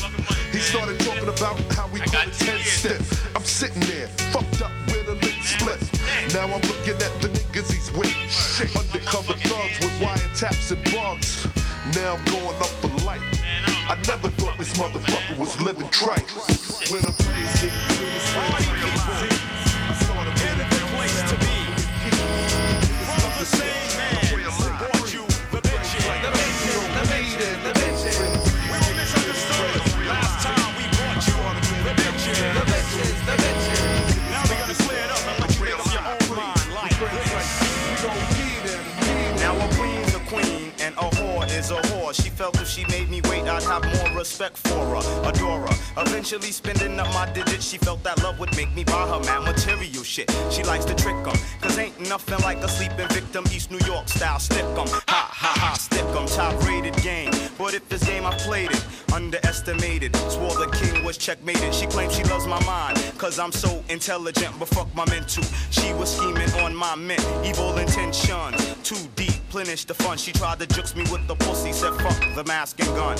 He 0.53 0.59
started 0.59 0.99
talking 1.01 1.29
about 1.29 1.61
how 1.73 1.89
we 1.89 2.01
call 2.01 2.23
it 2.23 2.33
10 2.33 2.59
step. 2.61 3.01
I'm 3.37 3.45
sitting 3.45 3.81
there, 3.83 4.09
fucked 4.33 4.63
up 4.63 4.73
with 4.87 5.09
a 5.09 5.15
lit 5.15 5.35
split. 5.43 5.81
Now 6.33 6.45
I'm 6.45 6.61
looking 6.63 6.95
at 6.95 7.13
the 7.21 7.29
niggas 7.29 7.73
he's 7.73 7.93
with. 7.93 8.15
Shit, 8.31 8.75
undercover 8.77 9.35
thugs 9.35 9.79
with 9.81 9.95
wiretaps 10.01 10.73
and 10.73 10.83
bugs. 10.93 11.47
Now 11.95 12.17
I'm 12.17 12.25
going 12.25 12.57
up 12.59 12.73
for 12.83 12.89
life. 13.05 13.23
I 13.87 13.97
never 14.09 14.29
thought 14.31 14.59
this 14.59 14.73
motherfucker 14.75 15.39
was 15.39 15.61
living 15.61 15.89
trite. 15.91 16.29
When 16.91 17.05
I'm 17.05 17.15
crazy, 17.15 17.71
I 17.71 18.49
a 20.19 20.35
place 20.97 21.23
to 21.31 21.37
be. 21.39 21.47
From 23.21 23.39
the 23.39 23.45
same 23.45 23.84
whore. 42.05 42.15
She 42.15 42.31
felt 42.31 42.61
if 42.61 42.69
she 42.69 42.85
made 42.87 43.09
me 43.11 43.21
wait, 43.31 43.45
I'd 43.45 43.63
have 43.65 43.85
more 43.97 44.19
respect 44.19 44.57
for 44.59 44.79
her, 44.79 45.29
adore 45.29 45.61
her. 45.61 46.03
Eventually 46.03 46.51
spending 46.51 46.99
up 47.01 47.13
my 47.15 47.31
digits, 47.33 47.69
she 47.69 47.79
felt 47.79 48.03
that 48.05 48.23
love 48.23 48.39
would 48.39 48.55
make 48.57 48.75
me 48.75 48.85
buy 48.85 49.07
her 49.09 49.21
mad 49.21 49.45
material 49.45 50.03
shit. 50.03 50.31
She 50.51 50.63
likes 50.63 50.85
to 50.87 50.95
trick 50.95 51.17
'em, 51.27 51.37
cause 51.61 51.79
ain't 51.79 51.99
nothing 52.09 52.39
like 52.41 52.59
a 52.59 52.69
sleeping 52.69 53.09
victim, 53.09 53.45
East 53.53 53.71
New 53.71 53.85
York 53.87 54.09
style 54.09 54.39
stick 54.39 54.65
'em. 54.65 54.89
Ha 55.09 55.29
ha 55.33 55.53
ha, 55.63 55.75
stick 55.75 56.05
'em, 56.17 56.27
top 56.27 56.55
rated 56.67 56.97
game. 57.03 57.31
But 57.59 57.75
if 57.75 57.89
this 57.89 58.05
game 58.05 58.27
I 58.27 58.35
played 58.39 58.71
it, 58.71 58.85
underestimated. 59.13 60.17
Swore 60.29 60.55
the 60.55 60.69
king 60.81 61.05
was 61.05 61.17
checkmated. 61.17 61.73
She 61.75 61.87
claims 61.87 62.15
she 62.15 62.25
loves 62.25 62.47
my 62.47 62.63
mind, 62.65 62.99
cause 63.19 63.39
I'm 63.39 63.53
so 63.53 63.83
intelligent, 63.89 64.59
but 64.59 64.69
fuck 64.69 64.93
my 64.95 65.07
mental. 65.07 65.45
She 65.71 65.93
was 65.95 66.11
scheming 66.17 66.53
on 66.65 66.75
my 66.75 66.97
men, 66.97 67.21
evil 67.45 67.79
intentions. 67.79 68.61
Too 68.83 69.03
deep, 69.15 69.41
plenish 69.55 69.87
the 69.87 69.95
fun. 69.95 70.19
She 70.19 70.33
tried 70.33 70.59
to 70.59 70.67
jukes 70.67 70.97
me 70.97 71.03
with 71.13 71.29
the 71.29 71.37
pussy, 71.37 71.73
said 71.73 71.95
fuck 72.03 72.19
the 72.35 72.43
mask 72.45 72.81
and 72.81 72.89
gun. 72.97 73.17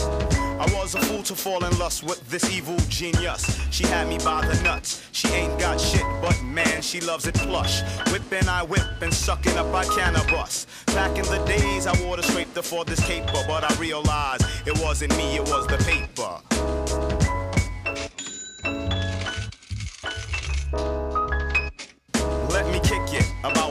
I 0.59 0.67
was 0.75 0.97
a 0.97 1.01
fool 1.01 1.23
to 1.23 1.35
fall 1.37 1.65
in 1.65 1.79
lust 1.79 2.03
with 2.03 2.29
this 2.29 2.51
evil 2.51 2.77
genius. 2.89 3.43
She 3.71 3.85
had 3.87 4.09
me 4.09 4.19
by 4.19 4.45
the 4.45 4.61
nuts. 4.65 5.07
She 5.13 5.29
ain't 5.29 5.57
got 5.61 5.81
shit, 5.81 6.05
but 6.21 6.37
man, 6.43 6.83
she 6.83 7.01
loves 7.01 7.29
it 7.29 7.35
plush. 7.35 7.83
Whipping, 8.11 8.49
I 8.49 8.65
whip, 8.65 9.01
and 9.01 9.15
sucking 9.15 9.57
up, 9.57 9.73
I 9.73 9.85
cannabis. 9.85 10.67
Back 10.87 11.17
in 11.17 11.25
the 11.27 11.39
days, 11.47 11.87
I 11.87 11.95
wore 12.03 12.17
the 12.17 12.25
scraper 12.25 12.63
for 12.63 12.85
this 12.85 13.01
caper, 13.07 13.45
but 13.47 13.63
I 13.63 13.73
realized 13.77 14.45
it 14.67 14.77
wasn't 14.83 15.17
me, 15.17 15.37
it 15.37 15.43
was 15.43 15.69
the 15.69 15.79
paper. 15.79 17.14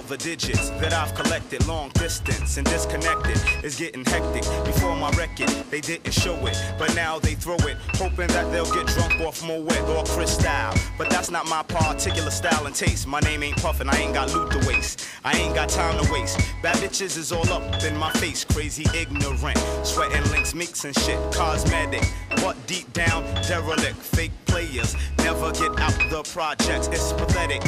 About 0.03 0.09
the 0.09 0.17
digits 0.17 0.69
that 0.69 0.93
I've 0.93 1.13
collected. 1.15 1.65
Long 1.67 1.89
distance 1.89 2.57
and 2.57 2.65
disconnected 2.67 3.39
is 3.63 3.75
getting 3.75 4.05
hectic. 4.05 4.43
Before 4.65 4.95
my 4.95 5.09
record, 5.11 5.49
they 5.69 5.81
didn't 5.81 6.11
show 6.11 6.35
it, 6.45 6.57
but 6.77 6.93
now 6.95 7.19
they 7.19 7.35
throw 7.35 7.55
it, 7.55 7.77
hoping 7.93 8.27
that 8.27 8.51
they'll 8.51 8.71
get 8.73 8.87
drunk 8.87 9.19
off 9.21 9.45
Moet 9.45 9.79
or 9.89 10.03
Cristal. 10.05 10.73
But 10.97 11.09
that's 11.09 11.31
not 11.31 11.47
my 11.47 11.63
particular 11.63 12.31
style 12.31 12.65
and 12.65 12.75
taste. 12.75 13.07
My 13.07 13.19
name 13.21 13.43
ain't 13.43 13.57
Puffin', 13.57 13.89
I 13.89 13.97
ain't 13.97 14.13
got 14.13 14.33
loot 14.33 14.51
to 14.51 14.67
waste. 14.67 15.07
I 15.23 15.37
ain't 15.37 15.55
got 15.55 15.69
time 15.69 16.03
to 16.03 16.11
waste. 16.11 16.39
Bad 16.61 16.75
bitches 16.77 17.17
is 17.17 17.31
all 17.31 17.49
up 17.51 17.83
in 17.83 17.95
my 17.97 18.11
face, 18.13 18.43
crazy 18.43 18.85
ignorant. 18.95 19.57
Sweating 19.83 20.23
links, 20.31 20.53
mix 20.53 20.85
and 20.85 20.97
shit, 20.99 21.19
cosmetic. 21.33 22.03
But 22.37 22.55
deep 22.67 22.91
down, 22.93 23.23
derelict, 23.47 23.95
fake 23.95 24.31
players 24.45 24.95
never 25.19 25.51
get 25.51 25.79
out 25.79 25.93
the 26.09 26.23
projects. 26.31 26.87
It's 26.87 27.13
pathetic. 27.13 27.61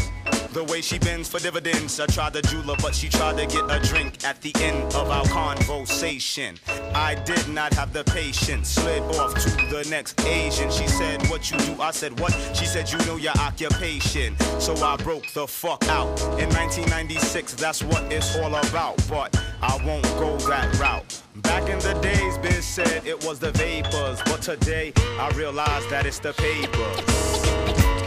The 0.56 0.64
way 0.64 0.80
she 0.80 0.98
bends 0.98 1.28
for 1.28 1.38
dividends. 1.38 2.00
I 2.00 2.06
tried 2.06 2.32
to 2.32 2.42
jeweler, 2.42 2.78
but 2.82 2.96
she 2.96 3.10
tried 3.10 3.36
to 3.40 3.46
get 3.46 3.70
a 3.70 3.78
drink 3.86 4.24
at 4.24 4.42
the 4.42 4.54
end 4.62 4.96
of 4.96 5.10
our 5.10 5.26
conversation. 5.26 6.58
I 6.94 7.16
did 7.26 7.50
not 7.50 7.74
have 7.74 7.92
the 7.92 8.06
patience. 8.06 8.70
Slid 8.70 9.04
off 9.18 9.34
to 9.34 9.50
the 9.50 9.86
next 9.90 10.18
Asian. 10.22 10.72
She 10.72 10.88
said, 10.88 11.28
What 11.28 11.52
you 11.52 11.58
do? 11.58 11.82
I 11.82 11.92
said, 11.92 12.18
What? 12.22 12.32
She 12.54 12.66
said, 12.66 12.90
You 12.90 12.98
know 13.00 13.18
your 13.18 13.34
occupation. 13.34 14.40
So 14.62 14.74
I 14.78 14.96
broke 14.96 15.30
the 15.34 15.46
fuck 15.46 15.86
out. 15.90 16.08
In 16.40 16.48
1996, 16.48 17.56
that's 17.56 17.84
what 17.84 18.04
it's 18.04 18.38
all 18.38 18.56
about. 18.56 18.96
But 19.10 19.36
I 19.62 19.78
won't 19.86 20.06
go 20.18 20.38
that 20.48 20.74
route. 20.80 21.22
Back 21.36 21.68
in 21.68 21.80
the 21.80 22.00
days, 22.00 22.38
Biz 22.38 22.66
said 22.66 23.06
it 23.06 23.26
was 23.26 23.40
the 23.40 23.52
vapors. 23.52 24.22
But 24.24 24.42
today, 24.42 24.94
I 25.20 25.30
realize 25.36 25.86
that 25.88 26.06
it's 26.06 26.20
the 26.20 26.32
papers. 26.32 27.02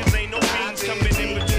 Cause 0.00 0.14
ain't 0.14 0.31
no 0.31 0.40
means 0.40 0.83
coming 0.83 1.14
in 1.17 1.38
between 1.38 1.58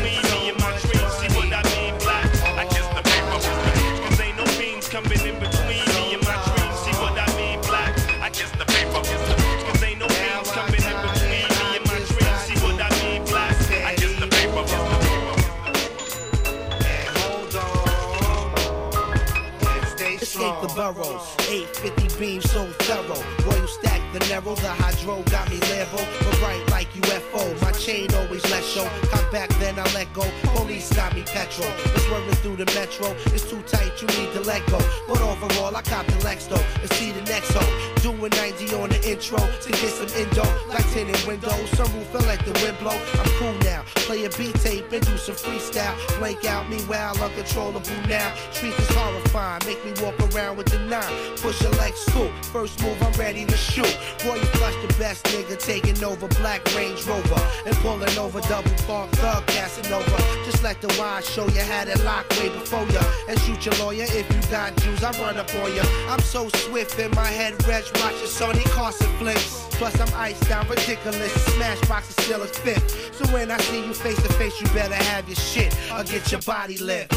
Boroughs, 20.93 21.35
850 21.49 22.19
beams 22.19 22.49
so 22.49 22.65
thorough. 22.79 23.23
Royal 23.45 23.67
stack 23.67 24.01
the 24.13 24.19
narrow, 24.27 24.55
the 24.55 24.69
hydro 24.69 25.21
got 25.29 25.49
me 25.49 25.57
Lambo, 25.57 25.97
but 26.23 26.39
bright 26.39 26.68
like 26.79 26.93
UFO. 26.93 27.43
My 27.61 27.73
chain 27.73 28.07
always 28.15 28.43
let 28.49 28.63
show. 28.63 28.87
Come 29.11 29.29
back, 29.31 29.49
then 29.59 29.77
I 29.77 29.83
let 29.93 30.07
go. 30.13 30.23
Police 30.55 30.93
got 30.93 31.13
me 31.13 31.23
petrol. 31.23 31.67
It's 31.93 32.05
swerving 32.05 32.39
through 32.41 32.55
the 32.55 32.67
metro. 32.73 33.07
It's 33.35 33.49
too 33.49 33.61
tight, 33.63 33.91
you 34.01 34.07
need 34.19 34.31
to 34.33 34.41
let 34.41 34.65
go. 34.67 34.79
But 35.07 35.19
overall, 35.19 35.75
I 35.75 35.81
cop 35.81 36.05
the 36.07 36.23
Lex 36.23 36.45
though, 36.45 36.65
and 36.81 36.89
see 36.93 37.11
the 37.11 37.21
next 37.23 37.51
hoe. 37.51 37.71
Doing 38.01 38.31
90 38.31 38.75
on 38.75 38.89
the 38.89 38.99
intro 39.11 39.39
to 39.39 39.69
get 39.69 39.91
some 39.99 40.07
indo, 40.21 40.45
like 40.69 40.87
tinted 40.93 41.21
windows. 41.27 41.69
Some 41.75 41.91
roof 41.93 42.07
feel 42.13 42.25
like 42.31 42.43
the 42.45 42.53
wind 42.63 42.77
blow. 42.79 42.95
I'm 43.19 43.29
cool 43.39 43.55
now. 43.67 43.83
Play 44.07 44.23
a 44.23 44.29
beat 44.29 44.55
tape 44.63 44.89
and 44.93 45.05
do 45.05 45.17
some 45.17 45.35
freestyle. 45.35 45.95
Blank 46.17 46.45
out, 46.45 46.69
meanwhile, 46.69 47.15
uncontrollable 47.21 47.99
now. 48.07 48.33
Streets 48.51 48.79
is 48.79 48.89
horrifying, 48.95 49.61
make 49.65 49.83
me 49.83 49.91
walk 50.01 50.17
around 50.31 50.55
with 50.55 50.67
the 50.67 50.79
nine. 50.87 51.13
Push 51.43 51.61
a 51.61 51.69
like 51.81 51.97
school. 51.97 52.31
First 52.53 52.81
move, 52.81 52.97
I'm 53.03 53.13
ready 53.19 53.45
to 53.45 53.57
shoot. 53.57 53.93
Roy, 54.25 54.35
you 54.35 54.49
flush 54.57 54.77
the 54.85 54.93
best 54.97 55.25
nigga 55.25 55.59
taking 55.59 56.01
over 56.03 56.27
Black 56.39 56.63
Range 56.75 57.01
Rover 57.05 57.41
and 57.65 57.75
pulling 57.77 58.17
over 58.17 58.41
double 58.41 58.71
park 58.87 59.09
thug 59.11 59.45
Casanova. 59.47 60.17
Just 60.45 60.63
let 60.63 60.81
the 60.81 60.87
wine 60.99 61.23
show 61.23 61.47
you 61.47 61.61
how 61.61 61.85
to 61.85 61.97
lock 62.03 62.29
way 62.31 62.49
before 62.49 62.85
ya 62.91 63.01
and 63.27 63.39
shoot 63.41 63.65
your 63.65 63.75
lawyer 63.75 64.05
if 64.09 64.25
you 64.31 64.41
got 64.51 64.75
Jews. 64.77 65.03
I 65.03 65.11
run 65.19 65.37
up 65.37 65.53
on 65.55 65.73
ya. 65.75 65.83
I'm 66.07 66.19
so 66.21 66.49
swift 66.49 66.99
in 66.99 67.11
my 67.11 67.27
head, 67.27 67.53
Reg 67.67 67.83
watching 67.95 68.27
Sony 68.27 68.63
Carson 68.71 69.07
flicks. 69.17 69.65
Plus 69.71 69.99
I'm 69.99 70.13
iced 70.19 70.47
down, 70.49 70.67
ridiculous. 70.67 71.31
Smash 71.55 71.79
box 71.87 72.09
is 72.09 72.25
still 72.25 72.41
a 72.41 72.47
fifth. 72.47 73.15
So 73.15 73.25
when 73.33 73.51
I 73.51 73.57
see 73.59 73.85
you 73.85 73.93
face 73.93 74.21
to 74.21 74.33
face, 74.33 74.59
you 74.59 74.67
better 74.67 74.95
have 74.95 75.27
your 75.27 75.35
shit 75.35 75.75
or 75.93 76.03
get 76.03 76.31
your 76.31 76.41
body 76.41 76.77
lift. 76.77 77.13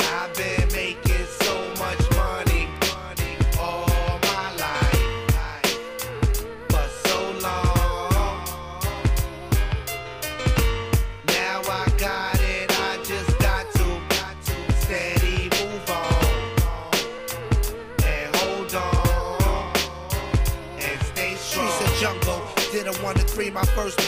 I've 0.00 0.34
been 0.34 0.68
making 0.72 1.26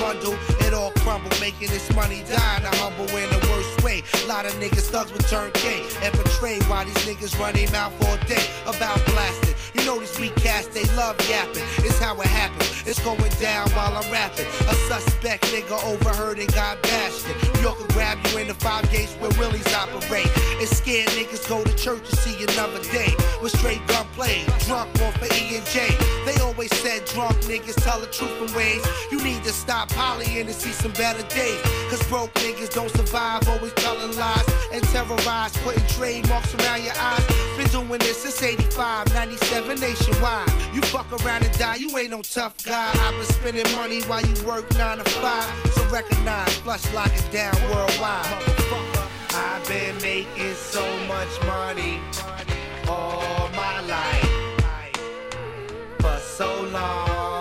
bundle. 0.08 0.38
It 0.60 0.72
all 0.72 0.90
crumbled, 1.02 1.38
making 1.40 1.68
this 1.68 1.94
money 1.94 2.22
die 2.28 2.60
in 2.60 2.74
humble 2.76 3.08
in 3.16 3.28
the 3.30 3.46
worst 3.50 3.77
way. 3.88 4.02
Lot 4.26 4.44
of 4.44 4.52
niggas 4.60 4.90
thugs 4.92 5.10
would 5.12 5.26
turn 5.26 5.50
gay 5.64 5.82
and 6.02 6.12
betray 6.12 6.58
while 6.68 6.84
these 6.84 7.02
niggas 7.08 7.38
run 7.40 7.54
their 7.54 7.70
mouth 7.70 7.94
all 8.04 8.18
day 8.28 8.44
about 8.66 9.00
blasting. 9.06 9.54
You 9.74 9.84
know 9.86 9.98
these 9.98 10.18
weak 10.20 10.36
cats, 10.36 10.68
they 10.68 10.84
love 10.94 11.16
yapping. 11.28 11.64
It's 11.86 11.98
how 11.98 12.20
it 12.20 12.26
happens. 12.26 12.68
It's 12.86 13.00
going 13.04 13.32
down 13.40 13.70
while 13.70 13.96
I'm 13.96 14.10
rapping. 14.12 14.46
A 14.68 14.74
suspect 14.88 15.44
nigga 15.52 15.76
overheard 15.84 16.38
and 16.38 16.52
got 16.52 16.82
bashed. 16.82 17.26
New 17.54 17.62
York 17.62 17.78
will 17.78 17.92
grab 17.96 18.18
you 18.26 18.38
in 18.38 18.48
the 18.48 18.54
five 18.54 18.90
gates 18.90 19.14
where 19.20 19.30
Willies 19.38 19.72
operate. 19.74 20.30
And 20.60 20.68
scared 20.68 21.08
niggas 21.08 21.48
go 21.48 21.64
to 21.64 21.74
church 21.76 22.08
to 22.10 22.16
see 22.16 22.36
another 22.44 22.82
day. 22.92 23.14
With 23.42 23.52
straight 23.56 23.84
gunplay, 23.86 24.44
drunk 24.66 24.88
one 25.00 25.12
for 25.12 25.26
E 25.32 25.56
and 25.56 25.66
J. 25.66 25.88
They 26.26 26.36
always 26.42 26.74
said 26.76 27.04
drunk 27.06 27.36
niggas 27.48 27.80
tell 27.84 28.00
the 28.00 28.06
truth 28.06 28.36
in 28.42 28.54
ways. 28.54 28.84
You 29.10 29.22
need 29.22 29.44
to 29.44 29.52
stop 29.52 29.88
polying 29.90 30.46
and 30.46 30.54
see 30.54 30.72
some 30.72 30.92
better 30.92 31.22
days. 31.34 31.60
Cause 31.90 32.02
broke 32.08 32.32
niggas 32.34 32.74
don't 32.74 32.90
survive, 32.90 33.48
always 33.48 33.72
telling 33.80 34.16
lies 34.16 34.44
and 34.72 34.82
terrorize, 34.84 35.56
putting 35.58 35.86
trademarks 35.86 36.54
around 36.54 36.84
your 36.84 36.94
eyes. 36.98 37.24
Been 37.56 37.68
doing 37.68 38.00
this 38.00 38.22
since 38.22 38.42
85, 38.42 39.12
97 39.14 39.80
nationwide. 39.80 40.50
You 40.74 40.82
fuck 40.82 41.10
around 41.22 41.44
and 41.44 41.58
die, 41.58 41.76
you 41.76 41.96
ain't 41.98 42.10
no 42.10 42.22
tough 42.22 42.62
guy. 42.64 42.90
I've 42.94 43.14
been 43.14 43.24
spending 43.24 43.76
money 43.76 44.02
while 44.02 44.24
you 44.24 44.46
work 44.46 44.70
9 44.76 44.98
to 44.98 45.04
5. 45.04 45.72
So 45.72 45.88
recognize, 45.90 46.54
flush 46.58 46.92
lock 46.92 47.12
it 47.12 47.30
down 47.32 47.54
worldwide. 47.70 48.26
I've 49.30 49.68
been 49.68 49.96
making 50.02 50.54
so 50.54 50.84
much 51.06 51.28
money 51.46 52.00
all 52.88 53.48
my 53.54 53.80
life 53.82 54.48
for 56.00 56.18
so 56.18 56.62
long. 56.72 57.37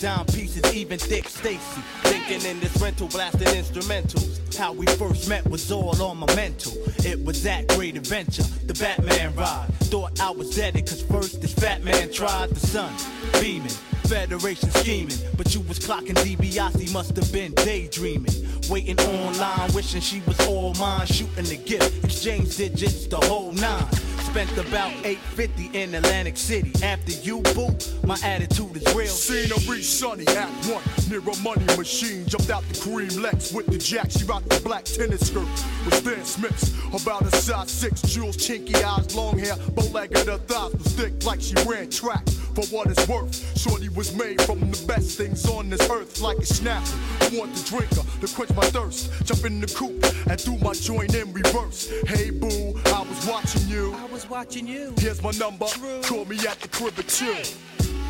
Dime 0.00 0.26
pieces, 0.26 0.74
even 0.74 0.98
Dick 0.98 1.28
Stacy. 1.28 1.80
Thinking 2.02 2.42
in 2.50 2.60
this 2.60 2.76
rental, 2.80 3.08
blasting 3.08 3.48
instrumentals. 3.48 4.56
How 4.56 4.72
we 4.72 4.86
first 4.86 5.28
met 5.28 5.48
was 5.48 5.70
all 5.70 6.00
on 6.02 6.18
my 6.18 6.34
mental. 6.34 6.72
It 7.04 7.22
was 7.24 7.42
that 7.42 7.68
great 7.68 7.96
adventure, 7.96 8.44
the 8.66 8.74
Batman 8.74 9.34
ride. 9.34 9.68
Thought 9.90 10.20
I 10.20 10.30
was 10.30 10.54
dead, 10.56 10.74
cause 10.74 11.02
first 11.02 11.40
this 11.40 11.52
fat 11.52 11.84
man 11.84 12.12
tried 12.12 12.50
the 12.50 12.60
sun, 12.60 12.92
beaming. 13.40 13.68
Federation 14.08 14.70
scheming, 14.70 15.16
but 15.36 15.52
you 15.54 15.60
was 15.62 15.78
clocking 15.80 16.14
DiBiase, 16.14 16.92
must 16.92 17.16
have 17.16 17.32
been 17.32 17.52
daydreaming. 17.54 18.32
Waiting 18.70 18.98
online, 19.00 19.72
wishing 19.74 20.00
she 20.00 20.22
was 20.26 20.38
all 20.46 20.74
mine, 20.74 21.06
shooting 21.06 21.44
the 21.44 21.56
gift, 21.56 22.04
exchange 22.04 22.56
digits, 22.56 23.06
the 23.08 23.16
whole 23.16 23.52
nine. 23.52 23.86
Spent 24.26 24.58
about 24.58 24.90
850 25.04 25.78
in 25.78 25.94
Atlantic 25.94 26.36
City. 26.36 26.72
After 26.84 27.12
you, 27.12 27.40
boo, 27.54 27.74
my 28.04 28.18
attitude 28.22 28.76
is 28.76 28.94
real. 28.94 29.06
Scenery 29.06 29.80
sunny, 29.82 30.26
act 30.28 30.66
one, 30.66 30.82
near 31.08 31.20
a 31.20 31.36
money 31.42 31.64
machine. 31.76 32.26
Jumped 32.26 32.50
out 32.50 32.62
the 32.68 32.78
cream 32.80 33.08
Lex 33.22 33.52
with 33.52 33.66
the 33.66 33.78
jack. 33.78 34.10
She 34.10 34.24
rocked 34.24 34.50
the 34.50 34.60
black 34.60 34.84
tennis 34.84 35.28
skirt 35.28 35.48
with 35.84 35.94
Stan 35.94 36.24
Smiths. 36.24 36.74
About 36.92 37.22
a 37.22 37.34
size 37.36 37.70
six, 37.70 38.02
jewels, 38.02 38.36
chinky 38.36 38.74
eyes, 38.82 39.14
long 39.14 39.38
hair, 39.38 39.56
bow-legged. 39.74 40.26
Her 40.26 40.38
thighs 40.38 40.72
was 40.74 40.92
thick 40.92 41.24
like 41.24 41.40
she 41.40 41.54
ran 41.64 41.88
track. 41.88 42.24
For 42.56 42.64
what 42.74 42.86
it's 42.86 43.06
worth, 43.06 43.58
Shorty 43.58 43.90
was 43.90 44.14
made 44.14 44.40
from 44.40 44.60
the 44.60 44.86
best 44.86 45.18
things 45.18 45.46
on 45.46 45.68
this 45.68 45.90
earth, 45.90 46.22
like 46.22 46.38
a 46.38 46.46
snapper. 46.46 46.88
I 47.20 47.28
want 47.36 47.54
the 47.54 47.62
drinker 47.68 48.02
to 48.26 48.34
quench 48.34 48.50
my 48.54 48.64
thirst. 48.70 49.12
Jump 49.26 49.44
in 49.44 49.60
the 49.60 49.66
coupe 49.66 50.02
and 50.26 50.42
do 50.42 50.56
my 50.64 50.72
joint 50.72 51.14
in 51.14 51.34
reverse. 51.34 51.92
Hey 52.06 52.30
boo, 52.30 52.80
I 52.86 53.02
was 53.02 53.26
watching 53.26 53.68
you. 53.68 53.92
I 53.98 54.06
was 54.06 54.26
watching 54.30 54.66
you. 54.66 54.94
Here's 54.96 55.22
my 55.22 55.32
number. 55.32 55.66
Call 56.04 56.24
me 56.24 56.38
at 56.48 56.58
the 56.60 56.68
crib 56.68 56.98
at 56.98 57.08
two. 57.08 57.26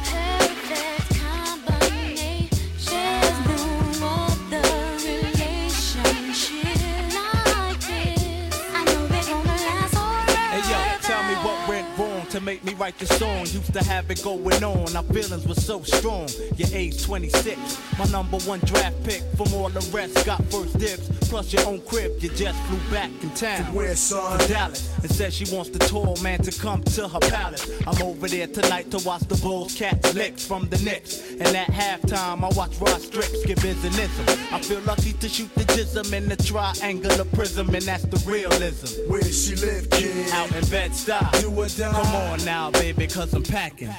Perfect 0.07 0.46
to 12.37 12.43
make 12.43 12.63
me 12.65 12.75
write 12.75 12.99
this 12.99 13.09
song. 13.19 13.41
Used 13.41 13.73
to 13.73 13.83
have 13.85 14.11
it 14.11 14.23
going 14.23 14.63
on, 14.63 14.95
our 14.95 15.03
feelings 15.05 15.47
were 15.47 15.55
so 15.55 15.83
strong. 15.83 16.29
Your 16.57 16.69
age 16.73 17.03
26, 17.03 17.99
my 17.99 18.05
number 18.07 18.37
one 18.41 18.61
draft 18.61 19.03
pick. 19.05 19.23
From 19.37 19.55
all 19.55 19.71
the 19.71 19.81
rest, 19.91 20.27
got 20.27 20.45
first 20.51 20.79
dibs. 20.79 21.09
Plus 21.31 21.53
your 21.53 21.67
own 21.67 21.81
crib, 21.83 22.13
you 22.21 22.29
just 22.31 22.59
flew 22.65 22.79
back 22.91 23.11
in 23.23 23.31
town. 23.31 23.73
Where, 23.75 23.97
son? 23.97 24.39
To 24.39 24.49
Dallas, 24.49 24.95
and 24.99 25.11
says 25.11 25.35
she 25.35 25.47
wants 25.55 25.71
the 25.71 25.79
tall 25.79 26.17
man 26.23 26.43
to 26.43 26.53
come 26.61 26.83
to 26.83 27.09
her 27.09 27.21
palace. 27.21 27.71
I'm 27.87 28.01
over 28.03 28.29
there 28.29 28.47
tonight 28.47 28.91
to 28.91 28.99
watch 28.99 29.23
the 29.23 29.37
Bulls 29.37 29.75
catch 29.75 30.15
licks 30.15 30.45
from 30.45 30.69
the 30.69 30.79
Knicks. 30.79 31.33
And 31.33 31.57
at 31.57 31.69
halftime, 31.69 32.45
I 32.45 32.55
watch 32.55 32.77
Rod 32.79 33.01
Strips 33.01 33.47
give 33.47 33.65
ism. 33.65 33.93
I 34.53 34.61
feel 34.61 34.81
lucky 34.81 35.15
to 35.15 35.29
shoot 35.29 35.53
the 35.55 35.65
jism 35.65 36.13
in 36.13 36.29
the 36.29 36.37
triangular 36.37 37.25
prism, 37.25 37.75
and 37.75 37.83
that's 37.83 38.05
the 38.05 38.23
realism. 38.31 39.11
Where 39.11 39.23
she 39.25 39.57
live, 39.57 39.89
kid? 39.91 40.31
Out 40.33 40.55
in 40.55 40.65
Bed-Stuy. 40.69 41.41
Do 41.41 41.51
or 41.51 41.67
die. 41.69 41.93
Come 41.93 42.15
on 42.15 42.26
now, 42.45 42.71
baby, 42.71 43.07
cause 43.07 43.33
I'm 43.35 43.43
packing. 43.43 43.91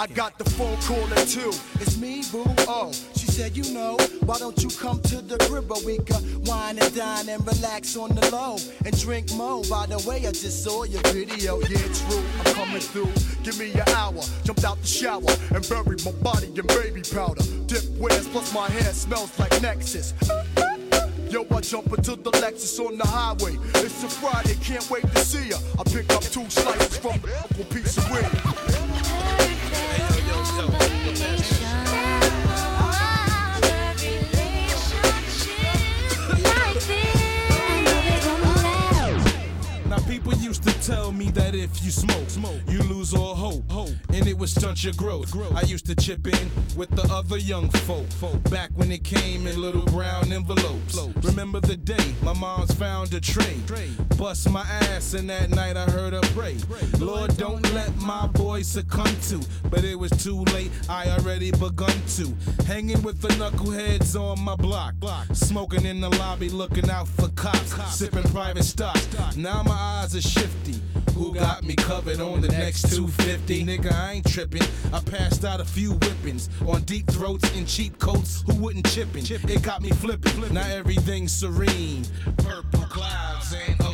I 0.00 0.06
got 0.06 0.38
the 0.38 0.44
phone 0.44 0.76
call 0.82 1.06
at 1.14 1.28
two. 1.28 1.50
It's 1.80 1.96
me, 1.96 2.22
boo. 2.32 2.44
Oh, 2.66 2.92
she 3.14 3.26
said, 3.26 3.56
you 3.56 3.72
know, 3.72 3.96
why 4.24 4.38
don't 4.38 4.62
you 4.62 4.68
come 4.70 5.00
to 5.02 5.20
the 5.20 5.36
where 5.50 5.62
we 5.84 5.98
can 5.98 6.42
wine 6.44 6.78
and 6.78 6.94
dine 6.94 7.28
and 7.28 7.46
relax 7.46 7.96
on 7.96 8.14
the 8.14 8.30
low 8.30 8.56
and 8.84 9.00
drink 9.00 9.32
more? 9.34 9.62
By 9.70 9.86
the 9.86 9.98
way, 10.08 10.26
I 10.26 10.32
just 10.32 10.64
saw 10.64 10.84
your 10.84 11.02
video. 11.12 11.60
Yeah, 11.60 11.78
true. 11.92 12.22
I'm 12.38 12.54
coming 12.54 12.80
through. 12.80 13.12
Give 13.42 13.58
me 13.58 13.72
an 13.72 13.88
hour. 13.90 14.22
Jumped 14.44 14.64
out 14.64 14.80
the 14.80 14.86
shower 14.86 15.32
and 15.54 15.68
buried 15.68 16.04
my 16.04 16.12
body 16.22 16.48
in 16.48 16.66
baby 16.66 17.02
powder. 17.02 17.42
Dip 17.66 17.84
wears 17.98 18.28
plus 18.28 18.52
my 18.54 18.68
hair 18.70 18.92
smells 18.92 19.38
like 19.38 19.50
Nexxus. 19.62 20.12
Yo, 21.30 21.44
I 21.50 21.60
jump 21.60 21.92
into 21.92 22.14
the 22.14 22.30
Lexus 22.30 22.78
on 22.78 22.96
the 22.96 23.06
highway. 23.06 23.58
It's 23.74 24.02
a 24.04 24.08
Friday, 24.08 24.54
can't 24.62 24.88
wait 24.90 25.02
to 25.02 25.18
see 25.18 25.48
ya. 25.48 25.58
I 25.78 25.82
pick 25.82 26.12
up 26.12 26.22
two 26.22 26.48
slices 26.48 26.98
from 26.98 27.20
the 27.20 27.36
Uncle 27.36 27.64
Pizzeria. 27.64 29.45
People 40.06 40.32
used 40.34 40.62
to 40.62 40.72
tell 40.86 41.10
me 41.10 41.30
that 41.30 41.54
if 41.54 41.84
you 41.84 41.90
smoke, 41.90 42.30
smoke, 42.30 42.60
you 42.68 42.78
lose 42.84 43.12
all 43.12 43.34
hope, 43.34 43.68
hope, 43.70 43.90
and 44.12 44.26
it 44.26 44.36
would 44.38 44.48
stunt 44.48 44.84
your 44.84 44.92
growth. 44.94 45.34
I 45.54 45.62
used 45.62 45.86
to 45.86 45.94
chip 45.96 46.26
in 46.26 46.50
with 46.76 46.90
the 46.90 47.02
other 47.12 47.38
young 47.38 47.68
folk, 47.70 48.06
folk 48.12 48.42
back 48.50 48.70
when 48.74 48.92
it 48.92 49.02
came 49.02 49.46
in 49.46 49.60
little 49.60 49.84
brown 49.86 50.32
envelopes. 50.32 50.98
Remember 51.22 51.60
the 51.60 51.76
day 51.76 52.14
my 52.22 52.32
mom's 52.32 52.72
found 52.74 53.12
a 53.14 53.20
tray, 53.20 53.56
bust 54.16 54.48
my 54.50 54.62
ass, 54.62 55.14
and 55.14 55.28
that 55.28 55.50
night 55.50 55.76
I 55.76 55.84
heard 55.90 56.12
her 56.12 56.20
pray. 56.34 56.56
Lord, 56.98 57.36
don't 57.36 57.62
let 57.74 57.94
my 57.96 58.26
boy 58.28 58.62
succumb 58.62 59.14
to, 59.28 59.40
but 59.70 59.82
it 59.84 59.98
was 59.98 60.10
too 60.12 60.44
late. 60.54 60.70
I 60.88 61.08
already 61.10 61.50
begun 61.50 61.96
to 62.16 62.32
hanging 62.64 63.02
with 63.02 63.20
the 63.20 63.28
knuckleheads 63.28 64.18
on 64.18 64.40
my 64.40 64.54
block, 64.54 64.94
smoking 65.32 65.84
in 65.84 66.00
the 66.00 66.10
lobby, 66.10 66.48
looking 66.48 66.90
out 66.90 67.08
for 67.08 67.28
cops, 67.30 67.96
sipping 67.96 68.22
private 68.24 68.64
stock. 68.64 68.96
Now 69.36 69.62
my 69.62 69.72
eyes 69.72 69.95
are 70.04 70.20
shifty. 70.20 70.74
Who 71.14 71.34
got 71.34 71.64
me 71.64 71.74
covered 71.74 72.20
on 72.20 72.42
the 72.42 72.48
next 72.48 72.94
250? 72.94 73.64
Nigga, 73.64 73.92
I 73.92 74.12
ain't 74.12 74.26
tripping. 74.26 74.62
I 74.92 75.00
passed 75.00 75.44
out 75.44 75.60
a 75.60 75.64
few 75.64 75.92
whippings 75.94 76.48
on 76.68 76.82
deep 76.82 77.06
throats 77.08 77.50
and 77.56 77.66
cheap 77.66 77.98
coats. 77.98 78.44
Who 78.46 78.54
wouldn't 78.56 78.86
chippin'? 78.86 79.24
It 79.28 79.62
got 79.62 79.82
me 79.82 79.90
flipping. 79.90 80.52
Now 80.52 80.68
everything's 80.68 81.32
serene. 81.32 82.04
Purple 82.36 82.82
clouds 82.82 83.54
and 83.54 83.85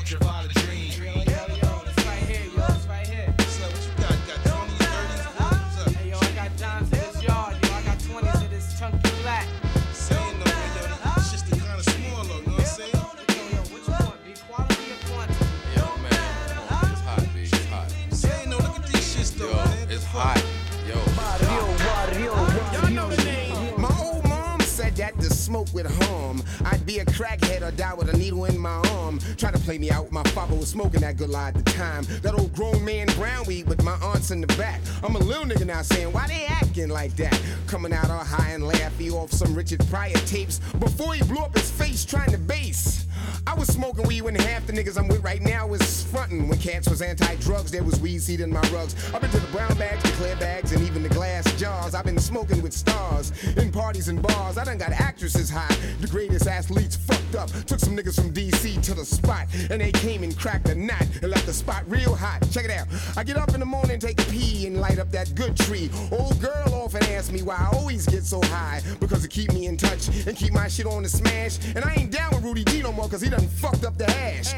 smoke 25.52 25.74
would 25.74 25.86
harm. 25.86 26.42
I'd 26.64 26.86
be 26.86 27.00
a 27.00 27.04
crackhead 27.04 27.60
or 27.60 27.70
die 27.72 27.92
with 27.92 28.08
a 28.08 28.16
needle 28.16 28.46
in 28.46 28.58
my 28.58 28.80
arm. 28.96 29.18
Try 29.36 29.50
to 29.50 29.58
play 29.58 29.76
me 29.76 29.90
out. 29.90 30.10
My 30.10 30.22
father 30.30 30.54
was 30.54 30.70
smoking 30.70 31.02
that 31.02 31.18
good 31.18 31.28
lie 31.28 31.48
at 31.48 31.54
the 31.54 31.62
time. 31.72 32.04
That 32.22 32.32
old 32.32 32.54
grown 32.54 32.82
man 32.82 33.06
brown 33.08 33.44
weed 33.44 33.68
with 33.68 33.82
my 33.82 33.92
aunts 34.02 34.30
in 34.30 34.40
the 34.40 34.46
back. 34.56 34.80
I'm 35.02 35.14
a 35.14 35.18
little 35.18 35.44
nigga 35.44 35.66
now 35.66 35.82
saying, 35.82 36.10
why 36.10 36.26
they 36.26 36.46
acting 36.46 36.88
like 36.88 37.14
that? 37.16 37.38
Coming 37.66 37.92
out 37.92 38.08
all 38.08 38.24
high 38.24 38.52
and 38.52 38.64
laughy 38.64 39.12
off 39.12 39.30
some 39.30 39.54
Richard 39.54 39.86
Pryor 39.88 40.14
tapes 40.24 40.58
before 40.78 41.12
he 41.12 41.22
blew 41.24 41.42
up 41.42 41.54
his 41.54 41.70
face 41.70 42.06
trying 42.06 42.30
to 42.30 42.38
bass. 42.38 43.06
I 43.46 43.54
was 43.54 43.68
smoking 43.68 44.06
weed 44.06 44.22
when 44.22 44.34
half 44.34 44.66
the 44.66 44.72
niggas 44.72 44.96
I'm 44.96 45.08
with 45.08 45.22
right 45.24 45.42
now 45.42 45.66
was 45.66 46.04
frontin'. 46.04 46.48
When 46.48 46.58
cats 46.58 46.88
was 46.88 47.02
anti-drugs, 47.02 47.70
there 47.70 47.82
was 47.82 47.98
weed 48.00 48.20
seed 48.20 48.40
in 48.40 48.50
my 48.50 48.60
rugs. 48.72 48.94
Up 49.12 49.24
into 49.24 49.38
the 49.40 49.46
brown 49.48 49.76
bags, 49.76 50.02
the 50.04 50.10
clear 50.10 50.36
bags, 50.36 50.72
and 50.72 50.82
even 50.82 51.02
the 51.02 51.08
glass 51.08 51.44
jars. 51.58 51.94
I've 51.94 52.04
been 52.04 52.18
smoking 52.18 52.62
with 52.62 52.72
stars 52.72 53.32
in 53.56 53.72
parties 53.72 54.08
and 54.08 54.22
bars. 54.22 54.58
I 54.58 54.64
done 54.64 54.78
got 54.78 54.92
actresses 54.92 55.50
high, 55.50 55.74
the 56.00 56.06
greatest 56.06 56.46
athletes 56.46 56.96
fucked 56.96 57.34
up. 57.34 57.50
Took 57.66 57.80
some 57.80 57.96
niggas 57.96 58.14
from 58.14 58.32
DC 58.32 58.80
to 58.82 58.94
the 58.94 59.04
spot, 59.04 59.48
and 59.70 59.80
they 59.80 59.90
came 59.90 60.22
and 60.22 60.38
cracked 60.38 60.68
a 60.68 60.74
knot 60.74 61.06
and 61.20 61.30
left 61.30 61.46
the 61.46 61.52
spot 61.52 61.82
real 61.88 62.14
hot. 62.14 62.46
Check 62.52 62.64
it 62.64 62.70
out. 62.70 62.86
I 63.16 63.24
get 63.24 63.36
up 63.36 63.52
in 63.54 63.60
the 63.60 63.66
morning, 63.66 63.98
take 63.98 64.20
a 64.20 64.24
pee, 64.30 64.66
and 64.66 64.80
light 64.80 64.98
up 64.98 65.10
that 65.10 65.34
good 65.34 65.56
tree. 65.56 65.90
Old 66.12 66.40
girl 66.40 66.72
often 66.72 67.02
asks 67.06 67.32
me 67.32 67.42
why 67.42 67.56
I 67.56 67.76
always 67.76 68.06
get 68.06 68.24
so 68.24 68.40
high 68.44 68.82
because 69.00 69.24
it 69.24 69.30
keep 69.30 69.52
me 69.52 69.66
in 69.66 69.76
touch 69.76 70.08
and 70.26 70.36
keep 70.36 70.52
my 70.52 70.68
shit 70.68 70.86
on 70.86 71.02
the 71.02 71.08
smash. 71.08 71.58
And 71.74 71.84
I 71.84 71.94
ain't 71.94 72.12
down 72.12 72.30
with 72.34 72.44
Rudy 72.44 72.64
D 72.64 72.82
no 72.82 72.92
more 72.92 73.06
because 73.06 73.20
he 73.20 73.31
done 73.32 73.48
fucked 73.48 73.84
up 73.84 73.96
the 73.96 74.10
ash. 74.10 74.52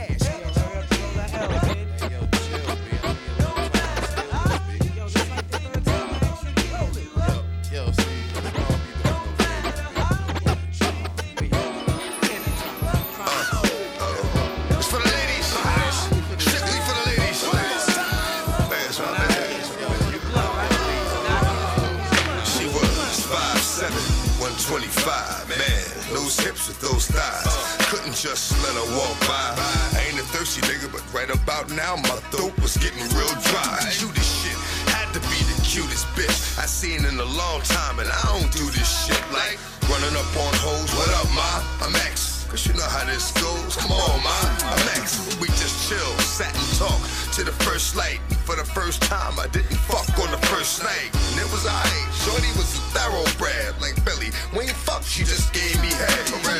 walk 28.94 29.18
by. 29.26 29.50
I 29.98 30.06
ain't 30.06 30.18
a 30.18 30.26
thirsty 30.30 30.62
nigga, 30.62 30.90
but 30.90 31.02
right 31.12 31.28
about 31.28 31.70
now 31.70 31.96
my 31.96 32.18
throat 32.30 32.54
was 32.62 32.76
getting 32.78 33.02
real 33.18 33.34
dry. 33.50 33.82
Cutest 33.90 34.30
shit 34.42 34.58
had 34.94 35.10
to 35.12 35.20
be 35.28 35.38
the 35.50 35.58
cutest 35.66 36.06
bitch 36.14 36.58
I 36.58 36.66
seen 36.66 37.04
in 37.04 37.18
a 37.18 37.28
long 37.36 37.60
time, 37.62 37.98
and 37.98 38.08
I 38.08 38.22
don't 38.30 38.50
do 38.54 38.64
this 38.70 38.88
shit 39.06 39.20
like 39.34 39.58
running 39.90 40.14
up 40.14 40.30
on 40.38 40.54
hoes. 40.62 40.90
What 40.94 41.10
up, 41.18 41.28
ma? 41.34 41.62
I'm 41.84 41.94
X. 42.06 42.46
Cause 42.48 42.66
you 42.66 42.74
know 42.74 42.86
how 42.86 43.04
this 43.04 43.34
goes. 43.34 43.74
Come 43.76 43.90
on, 43.90 44.22
ma. 44.22 44.36
I'm 44.62 44.86
X. 45.02 45.36
We 45.42 45.48
just 45.58 45.90
chill, 45.90 46.12
sat 46.22 46.54
and 46.54 46.70
talked 46.78 47.02
to 47.34 47.42
the 47.42 47.52
first 47.66 47.96
light. 47.96 48.20
For 48.46 48.54
the 48.54 48.64
first 48.64 49.02
time, 49.02 49.40
I 49.40 49.48
didn't 49.48 49.80
fuck 49.90 50.06
on 50.22 50.30
the 50.30 50.38
first 50.46 50.82
night. 50.82 51.10
And 51.34 51.40
it 51.42 51.50
was 51.50 51.66
alright. 51.66 52.08
Shorty 52.22 52.52
was 52.54 52.70
a 52.78 52.82
thoroughbred 52.94 53.74
like 53.80 53.98
Billy. 54.04 54.30
When 54.54 54.68
you 54.68 54.74
fuck, 54.74 55.02
she 55.02 55.24
just 55.24 55.52
gave 55.52 55.74
me 55.82 55.90
head. 55.90 56.53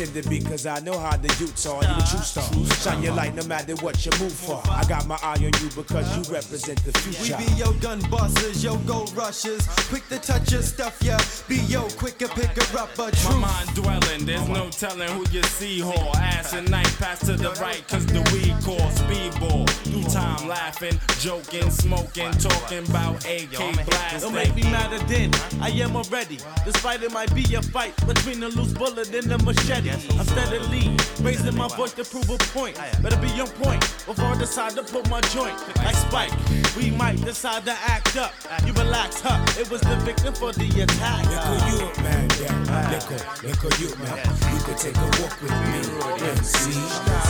Disrespect 0.00 0.16
intended 0.16 0.44
because 0.44 0.66
I 0.66 0.80
know 0.80 0.98
how 0.98 1.16
the 1.16 1.28
youths 1.38 1.66
are. 1.66 1.82
You 1.82 1.90
a 1.90 2.06
true 2.08 2.20
star. 2.20 2.44
Shine 2.82 3.02
your 3.02 3.14
light 3.14 3.34
no 3.34 3.44
matter 3.44 3.74
what 3.76 4.04
you 4.04 4.12
move 4.20 4.32
for. 4.32 4.60
I 4.70 4.84
got 4.84 5.06
my 5.06 5.18
eye 5.22 5.34
on 5.34 5.42
you 5.42 5.70
because 5.74 6.06
you 6.16 6.34
represent 6.34 6.82
the 6.84 6.92
future. 6.98 7.36
We 7.38 7.46
be 7.46 7.52
yo 7.54 7.72
gun 7.74 8.00
busters, 8.10 8.62
yo 8.62 8.76
gold 8.78 9.14
rushers. 9.16 9.66
Quick 9.88 10.08
to 10.08 10.18
touch 10.18 10.52
your 10.52 10.62
stuff, 10.62 10.98
yeah. 11.02 11.18
Be 11.48 11.56
yo 11.56 11.88
quick 11.98 12.18
to 12.18 12.28
pick 12.28 12.50
her 12.50 12.78
up 12.78 12.94
a 12.98 13.02
My 13.02 13.10
truth. 13.10 13.40
mind 13.40 13.74
dwelling, 13.74 14.26
there's 14.26 14.48
no 14.48 14.68
telling 14.70 15.08
who 15.10 15.24
you 15.30 15.42
see 15.44 15.80
whore. 15.80 16.14
Ass 16.16 16.52
and 16.52 16.70
night, 16.70 16.92
pass 16.98 17.20
to 17.20 17.36
the 17.36 17.50
right, 17.60 17.86
cause 17.88 18.06
the 18.06 18.20
weed 18.32 18.54
call 18.64 18.78
speedball. 18.90 19.68
Through 19.84 20.04
time 20.04 20.48
laughing, 20.48 20.98
joking, 21.20 21.70
smoking, 21.70 22.30
talking 22.32 22.88
about 22.88 23.24
AK 23.26 23.86
blasting. 23.86 24.20
Don't 24.20 24.34
make 24.34 24.54
me 24.54 24.62
mad 24.62 24.90
then. 25.08 25.30
I 25.60 25.70
am 25.70 25.96
already. 25.96 26.38
Despite 26.64 27.02
it 27.02 27.12
might 27.12 27.34
be 27.34 27.42
a 27.54 27.62
fight 27.62 27.94
between 28.06 28.40
the 28.40 28.48
loose 28.48 28.72
bullet 28.72 29.12
and 29.14 29.30
the 29.30 29.38
machete. 29.38 29.89
I'm 29.92 30.26
steadily 30.26 30.96
raising 31.22 31.56
my 31.56 31.68
voice 31.76 31.92
to 31.94 32.04
prove 32.04 32.30
a 32.30 32.38
point. 32.54 32.78
Better 33.02 33.16
be 33.16 33.28
on 33.40 33.48
point 33.48 33.80
before 34.06 34.26
I 34.26 34.38
decide 34.38 34.72
to 34.76 34.82
put 34.82 35.08
my 35.10 35.20
joint 35.32 35.56
like 35.76 35.96
Spike. 35.96 36.32
We 36.76 36.90
might 36.90 37.20
decide 37.24 37.64
to 37.64 37.72
act 37.72 38.16
up. 38.16 38.32
You 38.66 38.72
relax, 38.74 39.20
huh? 39.20 39.42
It 39.58 39.70
was 39.70 39.80
the 39.80 39.96
victim 40.06 40.34
for 40.34 40.52
the 40.52 40.68
attack. 40.82 41.26
Little 41.26 41.58
you 41.70 42.02
man, 42.02 42.28
yeah. 42.40 42.90
Little, 42.90 43.18
little 43.42 43.72
you 43.82 43.90
man. 43.98 44.18
You 44.54 44.60
could 44.62 44.78
take 44.78 44.96
a 44.96 45.08
walk 45.18 45.34
with 45.42 45.50
me 45.50 45.82
and 46.28 46.46
see. 46.46 46.78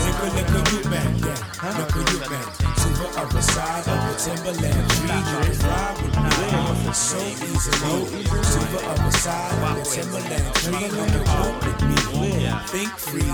Little, 0.04 0.30
little 0.36 0.64
you 0.74 0.82
man, 0.90 1.10
yeah. 1.24 1.40
Little 1.80 2.04
you 2.12 2.20
man. 2.28 2.46
To 2.80 2.88
the 3.00 3.08
other 3.20 3.42
side 3.42 3.88
of 3.88 3.98
the 4.04 4.14
timberland 4.20 4.84
tree, 5.00 5.08
you 5.08 5.40
can 5.40 5.56
ride 5.64 5.96
with 6.02 6.16
me 6.20 6.92
so 6.92 7.20
easily. 7.20 8.24
To 8.24 8.60
the 8.72 8.80
other 8.84 9.12
side 9.16 9.56
of 9.64 9.76
the 9.76 9.84
timberland 9.88 10.54
tree, 10.56 10.84
you 10.84 11.04
can 11.08 11.24
walk 11.24 11.56
with 11.64 11.80
me. 11.88 12.39
Think 12.40 12.88
freely. 12.96 13.29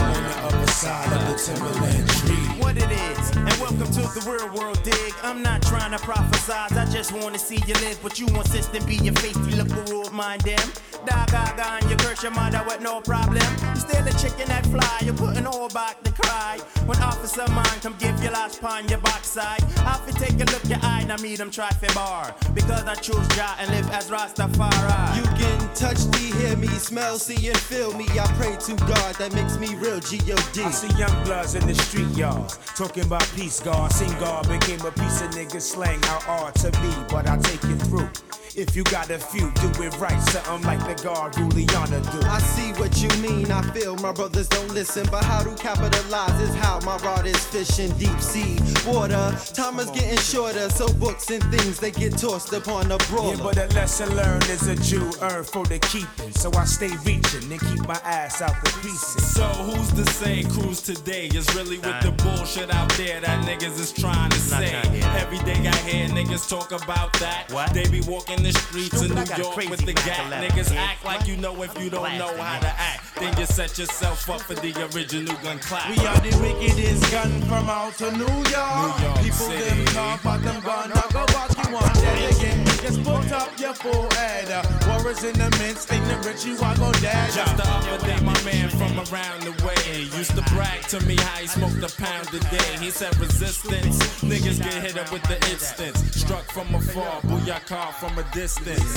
On 0.00 0.22
the 0.22 0.36
other 0.44 0.66
side 0.72 1.12
of 1.16 1.28
the 1.28 1.34
timberland 1.42 2.08
tree. 2.10 2.60
What 2.60 2.76
it 2.76 2.90
is, 2.90 3.30
and 3.34 3.52
welcome 3.58 3.86
to 3.86 4.02
the 4.02 4.22
real 4.28 4.52
world 4.52 4.82
dig. 4.82 5.14
I'm 5.22 5.42
not 5.42 5.62
trying 5.62 5.92
to 5.92 5.98
prophesize, 5.98 6.76
I 6.76 6.84
just 6.92 7.12
wanna 7.12 7.38
see 7.38 7.62
you 7.66 7.74
live. 7.74 7.98
But 8.02 8.18
you 8.18 8.26
insist 8.26 8.74
and 8.74 8.86
be 8.86 8.96
your 8.96 9.14
faithful 9.14 9.56
look 9.56 9.88
rule 9.88 10.10
mind 10.10 10.42
them. 10.42 10.60
Dog 11.06 11.28
gaga 11.30 11.78
and 11.80 11.88
you 11.88 11.96
curse 11.96 12.22
your 12.22 12.32
mother 12.32 12.62
with 12.66 12.82
no 12.82 13.00
problem. 13.00 13.48
You 13.74 13.80
steal 13.80 14.06
a 14.06 14.12
chicken 14.12 14.48
that 14.48 14.66
fly, 14.66 14.98
you're 15.04 15.14
putting 15.14 15.46
all 15.46 15.68
back 15.70 16.02
to 16.02 16.12
cry. 16.12 16.58
When 16.84 16.98
officer 16.98 17.48
mine 17.48 17.80
come 17.80 17.96
give 17.98 18.22
you 18.22 18.30
last 18.30 18.60
pon 18.60 18.88
your 18.88 18.98
backside. 18.98 19.62
Have 19.88 20.04
to 20.06 20.12
take 20.12 20.34
a 20.34 20.44
look 20.52 20.64
your 20.68 20.80
eye, 20.82 21.04
now 21.04 21.16
meet 21.16 21.38
them 21.38 21.50
try 21.50 21.70
for 21.70 21.92
bar. 21.94 22.34
Because 22.52 22.84
I 22.84 22.94
choose 22.96 23.26
Jah 23.28 23.56
and 23.58 23.70
live 23.70 23.88
as 23.90 24.10
Rastafari. 24.10 25.16
You 25.16 25.24
can 25.40 25.58
touch 25.74 26.04
me, 26.12 26.32
hear 26.42 26.56
me, 26.56 26.66
smell, 26.66 27.18
see, 27.18 27.48
and 27.48 27.56
feel 27.56 27.94
me. 27.96 28.06
I 28.18 28.26
pray 28.34 28.56
to 28.56 28.74
God 28.86 29.14
that 29.16 29.32
makes 29.32 29.56
me 29.58 29.74
real 29.76 30.00
G-O-D. 30.00 30.62
I 30.62 30.70
see 30.70 30.88
young 30.98 31.24
bloods 31.24 31.54
in 31.54 31.64
the 31.66 31.74
street 31.74 32.10
yards 32.16 32.58
talking 32.74 33.04
about 33.04 33.26
peace, 33.36 33.60
God. 33.60 33.92
Seen 33.92 34.10
God 34.18 34.48
became 34.48 34.80
a 34.80 34.90
piece 34.90 35.20
of 35.22 35.30
nigga 35.30 35.60
slang. 35.60 36.02
How 36.02 36.20
hard 36.20 36.54
to 36.56 36.70
be, 36.72 36.92
but 37.08 37.28
I 37.28 37.36
take 37.38 37.62
you 37.64 37.76
through. 37.76 38.10
If 38.58 38.74
you 38.74 38.82
got 38.82 39.08
a 39.08 39.20
few, 39.20 39.52
do 39.52 39.68
it 39.84 39.96
right. 40.00 40.20
Something 40.30 40.66
like 40.66 40.80
the 40.80 41.00
God 41.04 41.32
Juliana 41.32 42.00
do. 42.10 42.18
I 42.26 42.40
see 42.40 42.72
what 42.72 43.00
you 43.00 43.08
mean, 43.22 43.52
I 43.52 43.62
feel 43.70 43.94
my 43.94 44.10
brothers 44.10 44.48
don't 44.48 44.74
listen. 44.74 45.06
But 45.12 45.22
how 45.22 45.44
to 45.44 45.54
capitalize 45.54 46.40
is 46.40 46.52
how 46.56 46.80
my 46.80 46.96
rod 46.96 47.24
is 47.24 47.38
fishing 47.46 47.92
deep 47.98 48.20
sea 48.20 48.58
water. 48.84 49.32
Time 49.54 49.78
is 49.78 49.88
getting 49.90 50.18
shorter, 50.18 50.68
so 50.70 50.92
books 50.94 51.30
and 51.30 51.40
things 51.52 51.78
they 51.78 51.92
get 51.92 52.18
tossed 52.18 52.52
upon 52.52 52.90
a 52.90 52.98
brawler. 53.08 53.36
Yeah, 53.36 53.42
but 53.44 53.56
a 53.58 53.68
lesson 53.76 54.16
learned 54.16 54.48
is 54.48 54.66
a 54.66 54.74
Jew 54.74 55.08
earned 55.22 55.46
for 55.46 55.64
the 55.64 55.78
keeping. 55.78 56.32
So 56.32 56.50
I 56.54 56.64
stay 56.64 56.90
reaching 57.04 57.52
and 57.52 57.60
keep 57.60 57.86
my 57.86 58.00
ass 58.02 58.42
out 58.42 58.56
the 58.64 58.70
pieces. 58.82 59.24
So 59.24 59.44
who's 59.44 59.90
the 59.92 60.06
same 60.10 60.50
cruise 60.50 60.82
today 60.82 61.26
is 61.26 61.46
really 61.54 61.78
with 61.78 62.00
the 62.02 62.10
bullshit 62.24 62.74
out 62.74 62.90
there 62.94 63.20
that 63.20 63.46
niggas 63.46 63.78
is 63.78 63.92
trying 63.92 64.30
to 64.30 64.38
say? 64.38 64.74
Every 65.22 65.38
day 65.46 65.64
I 65.64 65.76
hear 65.86 66.08
niggas 66.08 66.48
talk 66.48 66.72
about 66.72 67.12
that. 67.20 67.46
They 67.72 67.88
be 67.88 68.00
walking 68.00 68.42
the 68.52 68.58
streets 68.58 69.02
in 69.02 69.14
New 69.14 69.42
York 69.42 69.56
with 69.70 69.84
the 69.84 69.92
gap. 69.92 70.32
Niggas 70.32 70.74
act 70.74 71.04
like 71.04 71.26
you 71.26 71.36
know 71.36 71.62
if 71.62 71.78
you 71.82 71.90
don't 71.90 72.16
know 72.18 72.34
how 72.36 72.58
to 72.60 72.68
act. 72.68 73.14
Then 73.16 73.36
you 73.38 73.46
set 73.46 73.78
yourself 73.78 74.28
up 74.30 74.40
for 74.40 74.54
the 74.54 74.72
original 74.94 75.36
gun 75.42 75.58
clap. 75.58 75.90
We 75.90 76.06
are 76.06 76.20
the 76.20 76.36
wickedest 76.40 77.10
gun 77.10 77.30
from 77.42 77.68
out 77.68 77.94
to 77.98 78.10
New 78.12 78.24
York. 78.24 79.00
York 79.00 79.16
People 79.18 79.32
City. 79.32 79.64
them 79.64 79.84
talk 79.86 80.20
about 80.20 80.42
them 80.42 80.62
gun. 80.62 80.90
Now 80.90 81.02
go 81.12 81.26
back 81.26 81.66
you 81.66 81.74
want 81.74 81.94
that 81.94 82.36
again. 82.36 82.67
Just 82.88 83.04
put 83.04 83.30
up 83.32 83.60
your 83.60 83.74
forehead. 83.74 84.48
Warriors 84.88 85.22
in 85.22 85.34
the 85.34 85.50
midst, 85.60 85.92
ignorant 85.92 86.46
you 86.46 86.56
are 86.64 86.74
gon' 86.74 86.94
dead. 87.04 87.30
Just 87.34 87.54
the 87.58 87.68
other 87.68 87.98
day, 88.06 88.16
my 88.24 88.32
man 88.44 88.70
from 88.70 88.96
around 89.12 89.42
the 89.42 89.52
way 89.60 90.08
used 90.16 90.34
to 90.34 90.42
brag 90.54 90.80
to 90.88 90.98
me 91.04 91.14
how 91.16 91.36
he 91.36 91.46
smoked 91.46 91.82
a 91.84 91.94
pound 92.00 92.28
a 92.28 92.40
day. 92.48 92.78
He 92.80 92.90
said 92.90 93.14
resistance, 93.20 93.98
niggas 94.24 94.58
get 94.64 94.72
hit 94.72 94.96
up 94.96 95.12
with 95.12 95.22
the 95.24 95.36
instance. 95.52 95.98
Struck 96.16 96.50
from 96.50 96.74
afar, 96.74 97.20
booyah 97.28 97.92
from 98.00 98.16
a 98.16 98.24
distance. 98.32 98.96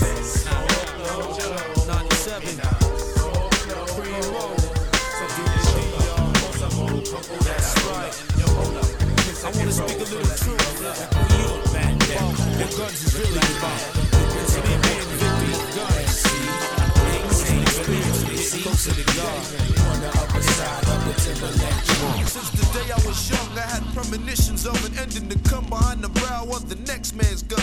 97. 1.85 2.55
That's 7.43 7.75
right. 7.91 8.15
I 9.43 9.51
wanna 9.57 9.71
speak 9.73 9.97
a 9.97 10.03
little 10.03 10.37
truth. 10.37 11.70
Since 22.31 22.51
the 22.51 22.65
day 22.73 22.91
I 22.91 22.95
was 23.07 23.29
young, 23.29 23.57
I 23.57 23.61
had 23.61 23.83
premonitions 23.93 24.65
of 24.65 24.75
an 24.85 24.97
ending 24.97 25.29
to 25.29 25.49
come 25.49 25.65
behind 25.65 26.01
the 26.01 26.09
brow 26.09 26.43
of 26.51 26.67
the 26.67 26.75
next 26.91 27.15
man's 27.15 27.43
gun. 27.43 27.61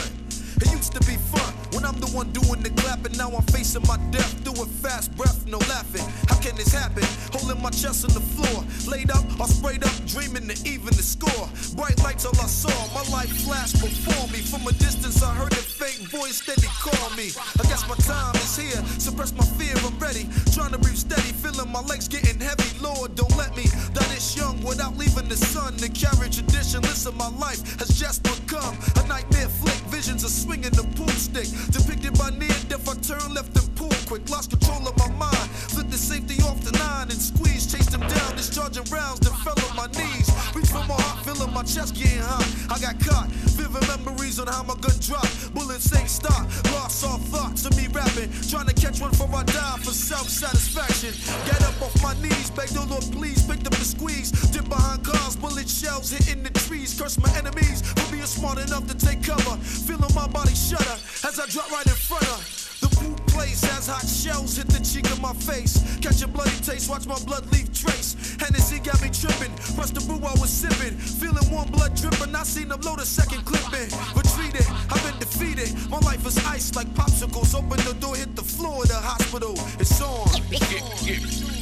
It 0.60 0.70
used 0.72 0.92
to 0.92 1.00
be 1.00 1.16
fun 1.16 1.54
when 1.72 1.84
I'm 1.84 2.00
the 2.00 2.08
one 2.08 2.32
doing 2.32 2.62
the 2.62 2.70
clapping. 2.70 3.16
Now 3.16 3.30
I'm 3.30 3.42
facing 3.54 3.82
my 3.86 3.96
death, 4.10 4.44
doing 4.44 4.68
fast 4.68 5.14
breath, 5.16 5.46
no 5.46 5.58
laughing. 5.68 6.06
How 6.28 6.40
can 6.40 6.56
this 6.56 6.72
happen? 6.72 7.04
Holding 7.32 7.62
my 7.62 7.70
chest 7.70 8.04
on 8.04 8.12
the 8.14 8.20
floor, 8.20 8.64
laid 8.88 9.10
up 9.10 9.24
or 9.38 9.46
sprayed 9.46 9.84
up, 9.84 9.92
dreaming 10.06 10.48
to 10.48 10.56
even 10.68 10.92
the 10.96 11.02
score. 11.02 11.48
Bright 11.76 11.98
lights 12.02 12.24
all 12.24 12.36
I 12.40 12.46
saw, 12.46 12.72
my 12.94 13.04
life 13.12 13.30
flashed 13.44 13.80
before 13.80 14.26
me. 14.28 14.40
From 14.40 14.66
a 14.66 14.72
distance, 14.72 15.22
I 15.22 15.34
heard 15.34 15.52
a 15.52 15.62
faint 15.62 16.08
voice 16.08 16.40
steady 16.40 16.68
call 16.80 17.10
me. 17.16 17.30
I 17.60 17.62
guess 17.68 17.86
my 17.88 17.96
time 18.08 18.34
is 18.36 18.56
here. 18.56 18.80
Suppress 18.98 19.32
my 19.36 19.44
fear, 19.60 19.76
I'm 19.84 19.98
ready. 19.98 20.28
Trying 20.52 20.72
to 20.72 20.78
breathe 20.78 20.96
steady, 20.96 21.32
feeling 21.36 21.70
my 21.70 21.80
legs 21.80 22.08
getting 22.08 22.40
heavy. 22.40 22.70
Lord, 22.80 23.14
don't 23.14 23.36
let 23.36 23.56
me 23.56 23.64
die 23.92 24.08
this 24.08 24.36
young 24.36 24.60
without 24.62 24.96
leaving 24.96 25.28
the 25.28 25.36
sun. 25.36 25.76
The 25.76 25.88
carry 25.88 26.30
tradition, 26.30 26.80
listen, 26.82 27.16
my 27.16 27.28
life 27.36 27.60
has 27.78 27.90
just 27.98 28.22
become 28.22 28.76
a 28.96 29.06
nightmare 29.06 29.48
flick. 29.48 29.76
Visions 29.92 30.24
of 30.24 30.30
swinging 30.30 30.72
the 30.72 30.86
pool 30.96 31.08
stick. 31.08 31.48
Depicted 31.70 32.16
by 32.18 32.30
near 32.30 32.56
death, 32.68 32.88
I 32.88 32.94
turn 33.04 33.34
left 33.34 33.56
and 33.58 33.68
pull 33.76 33.97
quick. 34.08 34.28
Lost 34.30 34.50
control 34.50 34.88
of 34.88 34.96
my 34.96 35.10
mind. 35.20 35.48
Flipped 35.68 35.90
the 35.90 35.98
safety 35.98 36.40
off 36.42 36.58
the 36.64 36.72
nine 36.72 37.12
and 37.12 37.20
squeezed. 37.20 37.70
Chased 37.70 37.92
him 37.92 38.00
down, 38.00 38.30
discharging 38.36 38.88
rounds, 38.88 39.20
then 39.20 39.36
fell 39.44 39.58
on 39.68 39.76
my 39.76 39.86
knees. 39.92 40.28
Reach 40.56 40.72
for 40.72 40.80
my 40.88 40.96
heart, 40.96 41.24
feeling 41.26 41.52
my 41.52 41.62
chest 41.62 41.94
getting 41.94 42.24
hot. 42.24 42.48
I 42.72 42.80
got 42.80 42.96
caught. 43.04 43.28
Vivid 43.52 43.84
memories 43.86 44.40
on 44.40 44.46
how 44.46 44.62
my 44.62 44.74
gun 44.80 44.96
dropped. 45.04 45.52
Bullets 45.52 45.92
ain't 45.92 46.08
stop. 46.08 46.48
Lost 46.72 47.04
all 47.04 47.20
thoughts 47.28 47.66
of 47.66 47.76
me 47.76 47.86
rapping. 47.92 48.32
Trying 48.48 48.66
to 48.72 48.74
catch 48.74 48.98
one 49.00 49.10
before 49.10 49.28
I 49.36 49.44
die 49.44 49.76
for 49.84 49.92
self 49.92 50.28
satisfaction. 50.28 51.12
Get 51.44 51.60
up 51.68 51.76
off 51.84 51.94
my 52.02 52.14
knees, 52.24 52.48
beg 52.50 52.72
the 52.72 52.86
Lord, 52.88 53.04
please. 53.12 53.44
Picked 53.44 53.66
up 53.66 53.76
the 53.76 53.84
squeeze. 53.84 54.32
Dip 54.56 54.68
behind 54.68 55.04
cars, 55.04 55.36
bullet 55.36 55.68
shells 55.68 56.08
hitting 56.08 56.42
the 56.42 56.52
trees. 56.64 56.96
Curse 56.98 57.20
my 57.20 57.30
enemies 57.36 57.84
for 57.92 58.08
being 58.10 58.24
smart 58.24 58.56
enough 58.56 58.88
to 58.88 58.96
take 58.96 59.22
cover. 59.22 59.56
Feeling 59.60 60.14
my 60.14 60.26
body 60.28 60.56
shudder 60.56 60.96
as 61.28 61.36
I 61.36 61.44
drop 61.52 61.70
right 61.70 61.84
in 61.84 61.92
front 61.92 62.24
of. 62.32 62.57
Poop 62.98 63.26
place 63.28 63.62
as 63.76 63.86
hot 63.86 64.06
shells 64.06 64.56
hit 64.56 64.68
the 64.68 64.80
cheek 64.80 65.06
of 65.10 65.20
my 65.20 65.32
face. 65.32 65.78
Catch 66.00 66.22
a 66.22 66.28
bloody 66.28 66.58
taste, 66.62 66.90
watch 66.90 67.06
my 67.06 67.18
blood 67.24 67.46
leave 67.52 67.72
trace. 67.72 68.36
Hennessy 68.40 68.78
got 68.80 69.00
me 69.02 69.10
tripping, 69.10 69.54
press 69.76 69.90
the 69.90 70.00
brew 70.06 70.18
I 70.18 70.32
was 70.40 70.50
sipping. 70.50 70.96
Feeling 70.98 71.48
warm 71.50 71.70
blood 71.70 71.94
dripping, 71.94 72.34
I 72.34 72.42
seen 72.42 72.68
them 72.68 72.80
load 72.82 73.00
a 73.00 73.06
second 73.06 73.44
clipping. 73.44 73.88
Retreated, 74.14 74.66
I've 74.90 75.02
been 75.06 75.18
defeated. 75.18 75.70
My 75.88 75.98
life 76.00 76.26
is 76.26 76.38
ice 76.46 76.74
like 76.74 76.88
popsicles. 76.94 77.54
Open 77.54 77.78
the 77.86 77.94
door, 78.00 78.16
hit 78.16 78.34
the 78.36 78.42
floor 78.42 78.82
of 78.82 78.88
the 78.88 79.00
hospital. 79.00 79.54
It's 79.78 80.00
on. 80.00 80.28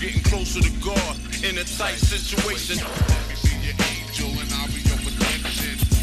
Getting 0.00 0.22
closer 0.22 0.60
to 0.60 0.70
God 0.80 1.16
in 1.44 1.58
a 1.58 1.64
tight 1.64 1.98
situation. 1.98 2.78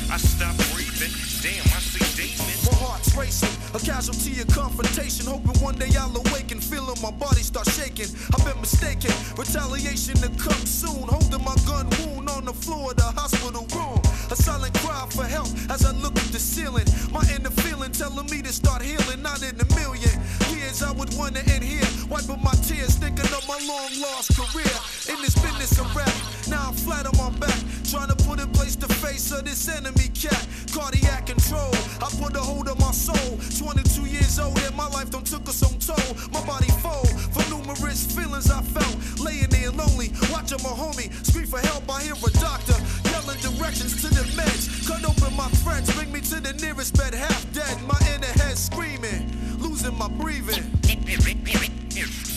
I 0.10 0.18
stop 0.18 0.77
Damn, 0.98 1.62
I 1.78 1.78
see 1.78 2.02
demons. 2.18 2.66
My 2.66 2.74
heart's 2.82 3.16
racing, 3.16 3.54
a 3.76 3.80
casualty 3.80 4.42
of 4.42 4.48
confrontation. 4.48 5.28
Hoping 5.28 5.62
one 5.62 5.76
day 5.76 5.94
I'll 5.96 6.10
awaken, 6.10 6.60
feeling 6.60 6.98
my 7.04 7.12
body 7.12 7.44
start 7.46 7.70
shaking. 7.70 8.08
I've 8.34 8.44
been 8.44 8.60
mistaken 8.60 9.14
Retaliation 9.38 10.16
to 10.26 10.30
come 10.42 10.66
soon. 10.66 11.06
Holding 11.06 11.44
my 11.46 11.54
gun 11.70 11.86
wound 12.02 12.30
on 12.30 12.46
the 12.46 12.54
floor 12.54 12.90
of 12.92 12.98
the 12.98 13.04
hospital 13.14 13.68
room. 13.78 14.02
A 14.32 14.36
silent 14.36 14.74
cry 14.82 15.06
for 15.12 15.26
help 15.26 15.50
as 15.70 15.86
I 15.86 15.92
look 15.92 16.18
at 16.18 16.34
the 16.34 16.40
ceiling. 16.40 16.88
My 17.12 17.22
inner 17.30 17.54
feeling 17.62 17.92
telling 17.92 18.26
me 18.32 18.42
to 18.42 18.52
start 18.52 18.82
healing. 18.82 19.22
Not 19.22 19.44
in 19.44 19.54
a 19.62 19.68
million 19.78 20.18
years 20.50 20.82
I 20.82 20.92
would 20.94 21.14
wanna 21.14 21.46
end 21.46 21.64
here. 21.64 21.86
Wiping 22.10 22.42
my 22.42 22.58
tears, 22.66 22.96
thinking 22.98 23.30
of 23.38 23.48
my 23.48 23.62
long 23.70 23.94
lost 24.02 24.34
career. 24.34 24.97
In 25.10 25.22
this 25.22 25.36
business 25.36 25.80
of 25.80 25.96
rap, 25.96 26.12
now 26.50 26.68
I'm 26.68 26.74
flat 26.74 27.08
on 27.08 27.16
my 27.16 27.30
back. 27.40 27.56
Trying 27.90 28.10
to 28.10 28.16
put 28.28 28.42
in 28.42 28.50
place 28.52 28.76
the 28.76 28.92
face 28.96 29.32
of 29.32 29.46
this 29.46 29.70
enemy 29.70 30.10
cat. 30.14 30.46
Cardiac 30.74 31.28
control, 31.28 31.72
I 32.04 32.12
put 32.20 32.36
a 32.36 32.40
hold 32.40 32.68
on 32.68 32.78
my 32.78 32.92
soul. 32.92 33.40
22 33.58 34.04
years 34.04 34.38
old 34.38 34.60
and 34.60 34.76
my 34.76 34.88
life 34.90 35.10
don't 35.10 35.26
took 35.26 35.48
us 35.48 35.64
on 35.64 35.80
toll. 35.80 36.12
My 36.34 36.44
body 36.46 36.68
fold 36.84 37.08
for 37.32 37.40
numerous 37.50 38.04
feelings 38.04 38.52
I 38.52 38.62
felt. 38.62 38.96
Laying 39.24 39.48
there 39.48 39.72
lonely, 39.72 40.12
watching 40.30 40.60
my 40.62 40.76
homie 40.76 41.08
scream 41.26 41.48
for 41.48 41.60
help. 41.60 41.90
I 41.90 42.04
hear 42.04 42.20
a 42.20 42.32
doctor 42.44 42.76
yelling 43.08 43.40
directions 43.40 44.02
to 44.04 44.10
the 44.12 44.28
meds. 44.36 44.88
Cut 44.88 45.08
open 45.08 45.34
my 45.38 45.48
friends, 45.64 45.88
bring 45.96 46.12
me 46.12 46.20
to 46.20 46.42
the 46.42 46.52
nearest 46.60 46.98
bed, 46.98 47.14
half 47.14 47.48
dead. 47.54 47.82
My 47.88 48.00
inner 48.14 48.34
head 48.44 48.58
screaming, 48.58 49.32
losing 49.58 49.98
my 49.98 50.10
breathing. 50.20 50.68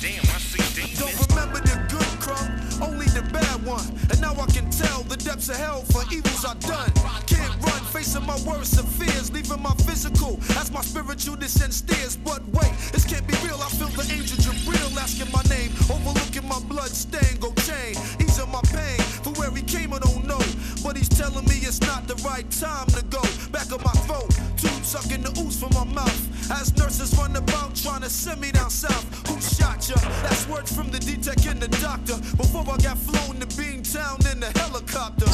Damn, 0.00 0.22
I 0.22 0.38
see 0.38 0.62
demons. 0.72 0.98
Don't 0.98 1.28
remember 1.28 1.58
the 1.60 1.76
good 1.90 2.09
crumb, 2.20 2.48
only 2.82 3.06
the 3.06 3.22
bad 3.32 3.64
one. 3.64 3.84
And 4.10 4.20
now 4.20 4.34
I 4.34 4.46
can 4.46 4.70
tell 4.70 5.02
the 5.04 5.16
depths 5.16 5.48
of 5.48 5.56
hell 5.56 5.82
for 5.90 6.02
evils 6.12 6.44
I've 6.44 6.60
done. 6.60 6.92
Can't 7.26 7.56
run, 7.64 7.82
facing 7.90 8.24
my 8.26 8.38
worst 8.46 8.78
of 8.78 8.86
fears, 8.86 9.32
leaving 9.32 9.62
my 9.62 9.74
physical 9.88 10.38
as 10.60 10.70
my 10.70 10.82
spiritual 10.82 11.36
descent 11.36 11.72
steers. 11.72 12.16
But 12.16 12.46
wait, 12.52 12.72
this 12.92 13.04
can't 13.04 13.26
be 13.26 13.34
real. 13.42 13.58
I 13.60 13.68
feel 13.70 13.88
the 13.88 14.06
angel 14.12 14.38
Jabril 14.38 14.96
asking 15.00 15.32
my 15.32 15.42
name, 15.48 15.72
overlooking 15.90 16.46
my 16.46 16.60
blood 16.68 16.90
stain. 16.90 17.40
Go 17.40 17.52
chain, 17.64 17.96
easing 18.20 18.50
my 18.52 18.62
pain. 18.68 19.00
For 19.24 19.32
where 19.40 19.50
he 19.50 19.62
came, 19.62 19.92
I 19.92 19.98
don't 19.98 20.26
know. 20.26 20.42
But 20.84 20.96
he's 20.96 21.08
telling 21.08 21.44
me 21.46 21.56
it's 21.64 21.80
not 21.80 22.06
the 22.06 22.16
right 22.22 22.48
time 22.50 22.86
to 22.98 23.02
go. 23.08 23.22
Back 23.50 23.72
of 23.72 23.82
my 23.84 23.96
throat, 24.06 24.30
tube 24.56 24.84
sucking 24.84 25.22
the 25.22 25.32
ooze 25.40 25.58
from 25.58 25.72
my 25.74 25.84
mouth. 25.84 26.39
As 26.50 26.76
nurses 26.76 27.16
run 27.16 27.36
about 27.36 27.76
trying 27.76 28.02
to 28.02 28.10
send 28.10 28.40
me 28.40 28.50
down 28.50 28.70
south. 28.70 29.06
Who 29.28 29.40
shot 29.40 29.88
ya? 29.88 29.96
That's 30.22 30.48
words 30.48 30.74
from 30.74 30.90
the 30.90 30.98
D-Tech 30.98 31.46
and 31.46 31.60
the 31.60 31.68
doctor. 31.78 32.16
Before 32.36 32.62
I 32.62 32.76
got 32.78 32.98
flown 32.98 33.38
to 33.40 33.46
Beantown 33.46 34.18
in 34.32 34.40
the 34.40 34.50
helicopter. 34.58 35.26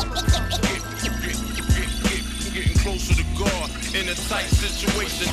Getting 2.53 2.79
closer 2.79 3.15
to 3.15 3.25
God 3.39 3.71
in 3.95 4.09
a 4.09 4.15
tight 4.29 4.49
situation. 4.49 5.29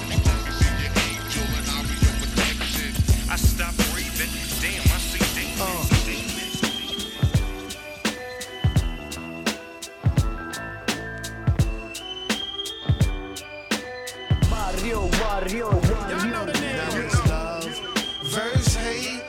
I 3.29 3.35
stop 3.35 3.75
breathing. 3.91 4.29
Damn, 4.61 4.81
I 4.81 4.99
see 4.99 5.23
demons. 5.35 6.03
Mario, 14.49 15.07
uh. 15.07 15.22
Mario, 15.43 15.71
Mario. 15.71 16.45
Now 16.45 16.95
it's 16.95 17.27
love 17.27 17.65
versus 18.27 18.75
hate. 18.77 19.21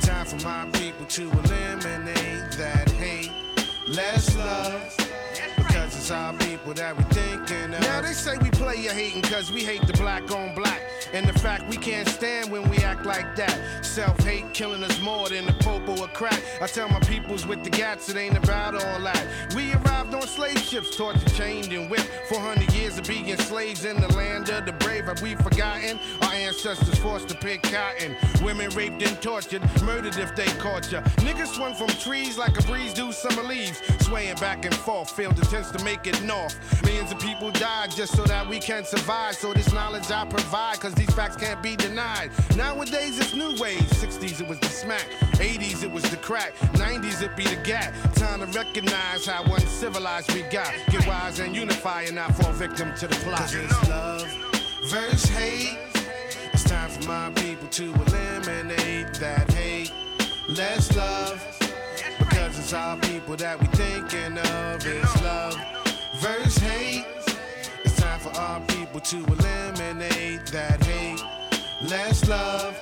Time 0.00 0.26
for 0.26 0.44
my 0.44 0.66
people 0.72 1.06
to 1.06 1.30
eliminate 1.30 2.50
that 2.58 2.90
hate. 2.98 3.30
Less 3.86 4.36
love. 4.36 4.96
Because 5.56 5.96
it's 5.96 6.10
our 6.10 6.32
people 6.32 6.74
that 6.74 6.96
we 6.96 7.04
thinking 7.14 7.72
of. 7.72 7.80
Now 7.82 8.00
they 8.00 8.14
say 8.14 8.36
we 8.38 8.50
play 8.50 8.82
your 8.82 8.94
hating 8.94 9.22
cause 9.22 9.52
we 9.52 9.62
hate 9.62 9.86
the 9.86 9.92
black 9.92 10.28
on 10.32 10.56
black. 10.56 10.82
And 11.12 11.26
the 11.26 11.38
fact 11.38 11.68
we 11.68 11.76
can't 11.76 12.08
stand 12.08 12.50
when 12.50 12.68
we 12.68 12.78
act 12.78 13.06
like 13.06 13.34
that. 13.36 13.58
Self 13.82 14.18
hate 14.20 14.52
killing 14.52 14.84
us 14.84 15.00
more 15.00 15.28
than 15.28 15.46
the 15.46 15.52
popo 15.54 16.00
or 16.00 16.08
crack. 16.08 16.40
I 16.60 16.66
tell 16.66 16.88
my 16.88 17.00
peoples 17.00 17.46
with 17.46 17.64
the 17.64 17.70
gats, 17.70 18.08
it 18.08 18.16
ain't 18.16 18.36
about 18.36 18.74
all 18.74 19.00
that. 19.00 19.26
We 19.54 19.72
arrived 19.72 20.14
on 20.14 20.22
slave 20.22 20.58
ships, 20.58 20.96
tortured, 20.96 21.32
chained, 21.34 21.72
and 21.72 21.90
whipped. 21.90 22.10
400 22.28 22.72
years 22.74 22.98
of 22.98 23.06
being 23.06 23.36
slaves 23.38 23.84
in 23.84 24.00
the 24.00 24.08
land 24.14 24.50
of 24.50 24.66
the 24.66 24.72
brave. 24.72 25.06
Have 25.06 25.22
we 25.22 25.34
forgotten? 25.34 25.98
Our 26.22 26.32
ancestors 26.32 26.98
forced 26.98 27.28
to 27.28 27.34
pick 27.36 27.62
cotton. 27.62 28.16
Women 28.42 28.70
raped 28.70 29.02
and 29.02 29.20
tortured, 29.22 29.62
murdered 29.82 30.16
if 30.16 30.36
they 30.36 30.46
caught 30.58 30.90
ya. 30.92 31.00
Niggas 31.24 31.54
swung 31.54 31.74
from 31.74 31.88
trees 31.88 32.36
like 32.36 32.58
a 32.58 32.62
breeze 32.62 32.92
do 32.92 33.12
summer 33.12 33.42
leaves. 33.42 33.80
Swaying 34.00 34.36
back 34.36 34.64
and 34.64 34.74
forth, 34.74 35.10
failed 35.10 35.38
attempts 35.38 35.70
to 35.70 35.82
make 35.84 36.06
it 36.06 36.22
north. 36.22 36.56
Millions 36.84 37.12
of 37.12 37.18
people 37.20 37.50
died 37.50 37.90
just 37.90 38.14
so 38.16 38.24
that 38.24 38.46
we 38.48 38.58
can 38.58 38.84
survive. 38.84 39.34
So 39.34 39.52
this 39.52 39.72
knowledge 39.72 40.10
I 40.10 40.24
provide, 40.26 40.80
cause 40.80 40.94
these 40.98 41.14
facts 41.14 41.36
can't 41.36 41.62
be 41.62 41.76
denied. 41.76 42.30
Nowadays 42.56 43.18
it's 43.18 43.34
new 43.34 43.54
ways. 43.60 43.80
60s 44.02 44.40
it 44.40 44.48
was 44.48 44.58
the 44.58 44.68
smack, 44.68 45.06
80s 45.38 45.84
it 45.84 45.90
was 45.90 46.02
the 46.10 46.16
crack, 46.16 46.54
90s 46.74 47.22
it 47.22 47.36
be 47.36 47.44
the 47.44 47.56
gap. 47.62 47.94
Time 48.14 48.40
to 48.40 48.46
recognize 48.58 49.24
how 49.24 49.44
uncivilized 49.44 50.32
we 50.34 50.42
got. 50.42 50.72
Get 50.90 51.06
wise 51.06 51.38
and 51.38 51.54
unify 51.54 52.02
and 52.02 52.16
not 52.16 52.34
fall 52.34 52.52
victim 52.52 52.92
to 52.96 53.06
the 53.06 53.14
plot. 53.16 53.38
Cause 53.38 53.54
it's 53.54 53.88
love 53.88 54.28
versus 54.90 55.24
hate. 55.30 55.78
It's 56.52 56.64
time 56.64 56.90
for 56.90 57.06
my 57.06 57.30
people 57.30 57.68
to 57.68 57.84
eliminate 57.84 59.14
that 59.14 59.50
hate. 59.52 59.92
Less 60.48 60.94
love. 60.96 61.44
Because 62.18 62.58
it's 62.58 62.72
our 62.72 62.96
people 62.96 63.36
that 63.36 63.60
we 63.60 63.66
thinking 63.68 64.38
of. 64.38 64.84
It's 64.84 65.22
love 65.22 65.56
versus 66.20 66.58
hate. 66.58 67.17
Our 68.38 68.60
people 68.60 69.00
to 69.00 69.16
eliminate 69.16 70.46
that 70.52 70.84
hate. 70.84 71.20
Less 71.82 72.28
love. 72.28 72.76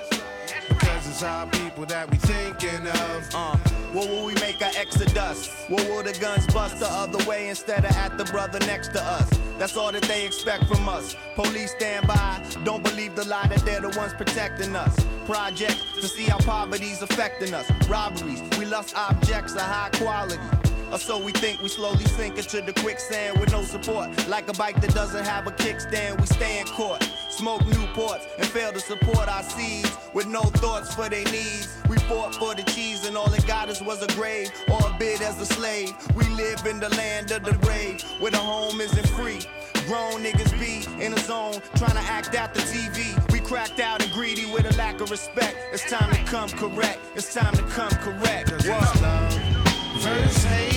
Because 0.69 1.09
it's 1.09 1.23
our 1.23 1.47
people 1.47 1.87
that 1.87 2.11
we 2.11 2.19
thinking 2.19 2.87
of. 2.87 3.35
Uh, 3.35 3.57
what 3.93 4.07
will 4.11 4.27
we 4.27 4.35
make 4.35 4.61
our 4.61 4.71
exodus? 4.77 5.49
What 5.69 5.89
will 5.89 6.03
the 6.03 6.13
guns 6.21 6.47
bust 6.53 6.79
the 6.79 6.87
other 6.87 7.25
way 7.25 7.49
instead 7.49 7.87
of 7.87 7.93
at 7.93 8.19
the 8.19 8.25
brother 8.27 8.59
next 8.61 8.89
to 8.89 9.03
us? 9.03 9.31
That's 9.59 9.79
all 9.79 9.93
that 9.93 10.03
they 10.03 10.27
expect 10.27 10.67
from 10.67 10.87
us. 10.91 11.17
Police 11.37 11.71
stand 11.71 12.07
by, 12.07 12.45
don't 12.65 12.85
believe 12.85 13.17
the 13.17 13.25
lie 13.25 13.47
that 13.47 13.65
they're 13.65 13.81
the 13.81 13.97
ones 13.99 14.13
protecting 14.13 14.77
us. 14.77 14.95
Projects 15.25 15.83
to 16.03 16.07
see 16.07 16.25
how 16.25 16.37
poverty's 16.39 17.01
affecting 17.01 17.55
us. 17.55 17.71
Robberies, 17.89 18.43
we 18.59 18.67
lust 18.67 18.95
objects 18.95 19.55
of 19.55 19.63
high 19.63 19.89
quality. 19.95 20.66
Or 20.93 20.99
so 20.99 21.19
we 21.19 21.33
think 21.33 21.61
we 21.63 21.69
slowly 21.69 22.05
sink 22.05 22.39
into 22.39 22.61
the 22.61 22.73
quicksand 22.81 23.39
with 23.41 23.51
no 23.51 23.63
support. 23.63 24.09
Like 24.29 24.49
a 24.49 24.53
bike 24.53 24.81
that 24.81 24.95
doesn't 24.95 25.25
have 25.25 25.47
a 25.47 25.51
kickstand, 25.51 26.21
we 26.21 26.27
stay 26.27 26.61
in 26.61 26.67
court. 26.67 27.03
Smoke 27.29 27.63
Newports 27.63 28.27
and 28.39 28.47
fail 28.47 28.73
to 28.73 28.81
support 28.81 29.29
our 29.29 29.43
seeds 29.43 29.97
with 30.15 30.27
no 30.27 30.43
thoughts 30.43 30.95
for 30.95 31.09
their 31.09 31.25
needs. 31.25 31.77
We 31.89 31.97
fought 31.99 32.35
for 32.35 32.55
the 32.55 32.63
cheese 32.63 33.07
and 33.07 33.17
all 33.17 33.33
it 33.35 33.47
got 33.47 33.69
us 33.69 33.83
was 33.83 34.03
a 34.03 34.07
grave 34.15 34.51
or 34.71 34.79
a 34.79 34.97
bid 34.99 35.21
as 35.21 35.41
a 35.41 35.47
slave. 35.47 35.93
We 36.15 36.25
live 36.29 36.65
in 36.67 36.81
the 36.81 36.89
land 36.91 37.31
of 37.33 37.45
the 37.45 37.55
brave 37.55 38.03
where 38.21 38.31
the 38.31 38.39
home 38.39 38.81
isn't 38.81 39.09
free. 39.11 39.41
Grown 39.87 40.23
niggas 40.23 40.53
be 40.59 41.05
in 41.05 41.13
a 41.13 41.19
zone 41.19 41.61
trying 41.77 41.93
to 41.93 42.11
act 42.11 42.35
out 42.35 42.55
the 42.55 42.61
TV. 42.61 43.33
We 43.33 43.41
cracked 43.41 43.81
out 43.81 44.03
and 44.03 44.13
greedy 44.13 44.47
with 44.47 44.73
a 44.73 44.77
lack 44.77 45.01
of 45.01 45.11
respect. 45.11 45.57
It's 45.73 45.89
time 45.91 46.13
to 46.13 46.25
come 46.25 46.49
correct. 46.51 47.01
It's 47.15 47.35
time 47.35 47.55
to 47.55 47.63
come 47.65 47.91
correct. 47.91 48.51
Whoa. 48.65 49.57
Verse 50.01 50.45
hate. 50.45 50.76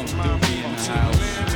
Funk 0.00 0.40
Doobie 0.40 0.64
in 0.64 0.72
the 0.72 0.92
house. 0.92 1.49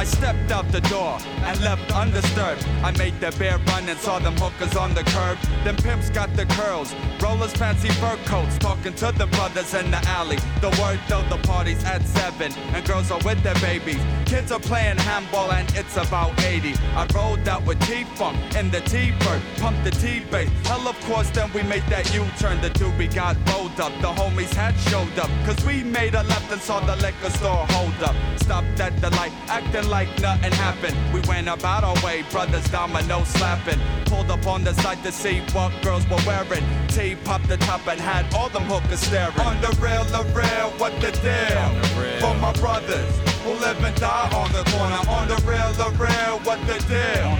I 0.00 0.04
stepped 0.04 0.50
out 0.50 0.66
the 0.72 0.80
door 0.88 1.18
and 1.44 1.60
left 1.60 1.94
undisturbed. 1.94 2.64
I 2.82 2.90
made 2.92 3.20
the 3.20 3.32
bear 3.32 3.58
run 3.68 3.86
and 3.86 3.98
saw 3.98 4.18
them 4.18 4.34
hookers 4.38 4.74
on 4.74 4.94
the 4.94 5.04
curb. 5.04 5.36
Them 5.62 5.76
pimps 5.76 6.08
got 6.08 6.34
the 6.34 6.46
curls, 6.56 6.94
rollers, 7.20 7.52
fancy 7.52 7.90
fur 8.00 8.16
coats, 8.24 8.56
talking 8.56 8.94
to 8.94 9.12
the 9.12 9.26
brothers 9.26 9.74
in 9.74 9.90
the 9.90 9.98
alley. 10.08 10.38
The 10.62 10.70
word 10.80 11.00
though 11.06 11.28
the 11.28 11.36
party's 11.46 11.84
at 11.84 12.02
seven 12.06 12.50
and 12.72 12.82
girls 12.86 13.10
are 13.10 13.20
with 13.26 13.42
their 13.42 13.56
babies. 13.56 14.00
Kids 14.24 14.50
are 14.50 14.58
playing 14.58 14.96
handball 14.96 15.52
and 15.52 15.68
it's 15.76 15.98
about 15.98 16.32
80. 16.44 16.76
I 16.96 17.06
rolled 17.14 17.46
out 17.46 17.66
with 17.66 17.78
T-Funk 17.80 18.38
in 18.56 18.70
the 18.70 18.80
T-Bird, 18.80 19.42
pumped 19.58 19.84
the 19.84 19.90
T-Bass. 19.90 20.48
Hell 20.66 20.88
of 20.88 20.98
course 21.00 21.28
then 21.28 21.52
we 21.52 21.62
made 21.62 21.84
that 21.90 22.10
U-turn. 22.14 22.62
The 22.62 22.70
doobie 22.70 23.14
got 23.14 23.36
rolled 23.52 23.78
up, 23.78 23.92
the 24.00 24.08
homies 24.08 24.54
had 24.54 24.74
showed 24.88 25.18
up. 25.18 25.28
Cause 25.44 25.62
we 25.66 25.84
made 25.84 26.14
a 26.14 26.22
left 26.22 26.50
and 26.50 26.62
saw 26.62 26.80
the 26.80 26.96
liquor 26.96 27.28
store 27.28 27.66
hold 27.68 28.02
up. 28.02 28.16
Stopped 28.40 28.80
at 28.80 28.98
the 29.02 29.10
light, 29.10 29.32
acting 29.48 29.89
like 29.90 30.08
nothing 30.20 30.52
happened. 30.52 30.96
We 31.12 31.20
went 31.28 31.48
about 31.48 31.82
our 31.82 31.98
way, 32.04 32.22
brothers 32.30 32.64
domino 32.70 33.24
slapping. 33.24 33.80
Pulled 34.06 34.30
up 34.30 34.46
on 34.46 34.62
the 34.62 34.72
side 34.74 35.02
to 35.02 35.12
see 35.12 35.40
what 35.52 35.72
girls 35.82 36.08
were 36.08 36.22
wearing. 36.26 36.64
T 36.88 37.16
popped 37.24 37.48
the 37.48 37.56
top 37.58 37.86
and 37.88 38.00
had 38.00 38.32
all 38.34 38.48
them 38.48 38.64
hookers 38.64 39.00
staring. 39.00 39.38
On 39.40 39.60
the 39.60 39.76
rail, 39.82 40.04
the 40.04 40.22
rail, 40.32 40.70
what 40.78 40.94
the 41.00 41.10
deal? 41.26 41.68
For 42.22 42.34
my 42.38 42.52
brothers 42.54 43.12
who 43.42 43.52
live 43.64 43.82
and 43.82 43.96
die 43.96 44.30
on 44.32 44.52
the 44.52 44.64
corner. 44.70 45.02
On 45.10 45.26
the 45.28 45.38
rail, 45.44 45.72
the 45.72 45.90
rail, 45.98 46.38
what 46.46 46.60
the 46.68 46.78
deal? 46.86 47.30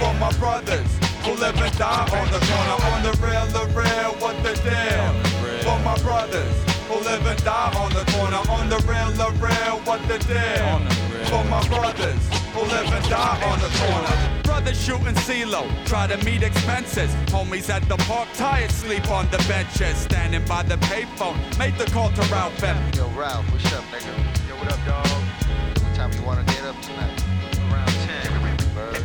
For 0.00 0.12
my 0.14 0.32
brothers 0.38 0.90
who 1.24 1.32
live 1.34 1.56
and 1.60 1.76
die 1.78 2.08
on 2.18 2.26
the 2.32 2.40
corner. 2.48 2.76
On 2.92 3.02
the 3.04 3.14
rail, 3.20 3.46
the 3.58 3.66
rail, 3.76 4.10
what 4.22 4.36
the 4.42 4.54
deal? 4.64 5.10
For 5.64 5.78
my 5.84 5.96
brothers 6.02 6.79
and 6.92 7.44
die 7.44 7.72
on 7.78 7.92
the 7.92 8.04
corner. 8.12 8.40
On 8.50 8.68
the 8.68 8.76
real, 8.88 9.10
the 9.12 9.30
real, 9.38 9.78
what 9.84 10.00
the 10.08 10.18
deal? 10.26 10.78
For 11.30 11.44
my 11.44 11.66
brothers 11.68 12.22
who 12.52 12.62
live 12.62 12.92
and 12.92 13.04
die 13.08 13.40
on 13.44 13.60
the 13.60 13.70
corner. 13.78 14.42
Brothers 14.42 14.82
shooting 14.82 15.14
CeeLo, 15.14 15.68
try 15.86 16.06
to 16.08 16.16
meet 16.24 16.42
expenses. 16.42 17.10
Homies 17.26 17.70
at 17.70 17.88
the 17.88 17.96
park, 18.08 18.28
tired, 18.34 18.70
sleep 18.70 19.08
on 19.10 19.30
the 19.30 19.38
benches. 19.48 19.96
Standing 19.96 20.44
by 20.46 20.62
the 20.64 20.76
payphone, 20.88 21.36
made 21.58 21.76
the 21.78 21.86
call 21.86 22.10
to 22.10 22.22
Ralph 22.22 22.62
M. 22.62 22.76
Yo, 22.94 23.08
Ralph, 23.10 23.50
what's 23.52 23.72
up, 23.72 23.84
nigga? 23.84 24.48
Yo, 24.48 24.56
what 24.56 24.72
up, 24.72 24.80
dog? 24.86 25.06
What 25.82 25.94
time 25.94 26.12
you 26.12 26.22
wanna 26.22 26.44
get 26.44 26.64
up 26.64 26.80
tonight? 26.82 27.24
Around 27.70 27.88
10. 27.88 28.74
Bird. 28.74 29.04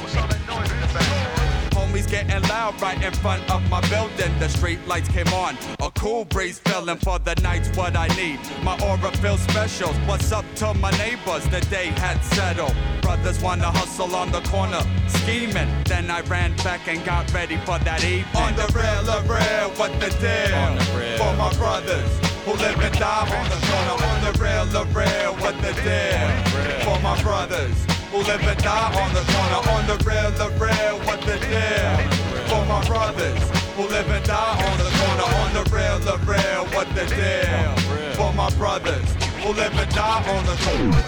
What's 0.00 0.16
all 0.16 0.26
that 0.28 0.40
noise 0.46 0.70
in 0.72 0.80
the 0.80 0.86
back. 0.94 1.50
Homies 1.72 2.08
getting 2.10 2.42
loud 2.48 2.80
right 2.80 3.02
in 3.02 3.12
front 3.12 3.48
of 3.50 3.68
my 3.68 3.80
building. 3.88 4.32
The 4.38 4.48
street 4.48 4.86
lights 4.86 5.08
came 5.08 5.28
on. 5.28 5.56
Cool 6.00 6.24
breeze 6.24 6.58
feeling 6.60 6.96
for 6.96 7.18
the 7.18 7.34
night's 7.42 7.68
what 7.76 7.94
I 7.94 8.08
need. 8.16 8.40
My 8.62 8.72
aura 8.88 9.12
feels 9.18 9.40
special. 9.40 9.92
What's 10.08 10.32
up 10.32 10.46
to 10.54 10.72
my 10.72 10.90
neighbors? 10.92 11.44
The 11.50 11.60
day 11.68 11.88
had 11.88 12.18
settled. 12.24 12.74
Brothers 13.02 13.38
wanna 13.42 13.70
hustle 13.70 14.16
on 14.16 14.32
the 14.32 14.40
corner, 14.48 14.80
scheming. 15.08 15.68
Then 15.84 16.10
I 16.10 16.22
ran 16.22 16.56
back 16.64 16.88
and 16.88 17.04
got 17.04 17.30
ready 17.34 17.58
for 17.66 17.78
that 17.80 18.02
evening. 18.02 18.34
On 18.34 18.56
the 18.56 18.64
real, 18.72 19.02
the 19.04 19.20
real, 19.28 19.68
what 19.76 19.92
the 20.00 20.08
deal? 20.24 20.72
For 21.20 21.36
my 21.36 21.52
brothers 21.60 22.10
who 22.46 22.52
live 22.52 22.80
and 22.80 22.98
die 22.98 23.28
on 23.36 23.46
the 23.52 23.60
corner. 23.68 23.96
On 24.08 24.18
the 24.24 24.32
real, 24.40 24.64
the 24.72 24.84
real, 24.96 25.32
what 25.36 25.56
the 25.60 25.74
deal? 25.84 26.28
For 26.80 26.98
my 27.04 27.20
brothers 27.22 27.76
who 28.10 28.24
live 28.24 28.40
and 28.40 28.62
die 28.62 29.02
on 29.04 29.12
the 29.12 29.24
corner. 29.36 29.60
On 29.68 29.84
the 29.84 29.98
real, 30.08 30.30
the 30.30 30.48
real, 30.56 30.96
what 31.04 31.20
the 31.28 31.36
deal? 31.44 32.48
For 32.48 32.64
my 32.64 32.82
brothers 32.86 33.59
who 33.80 33.88
live 33.88 34.10
and 34.10 34.24
die 34.26 34.70
on 34.70 34.78
the 34.78 34.90
corner. 34.98 35.24
On 35.40 35.50
the 35.54 35.64
real, 35.74 35.98
the 36.00 36.18
real, 36.26 36.66
what 36.74 36.86
the 36.94 37.06
deal? 37.06 37.76
For 38.14 38.32
my 38.34 38.50
brothers 38.56 39.08
who 39.42 39.52
live 39.52 39.74
and 39.74 39.90
die 39.94 40.22
on 40.36 40.44
the 40.44 40.56
corner. 40.66 41.02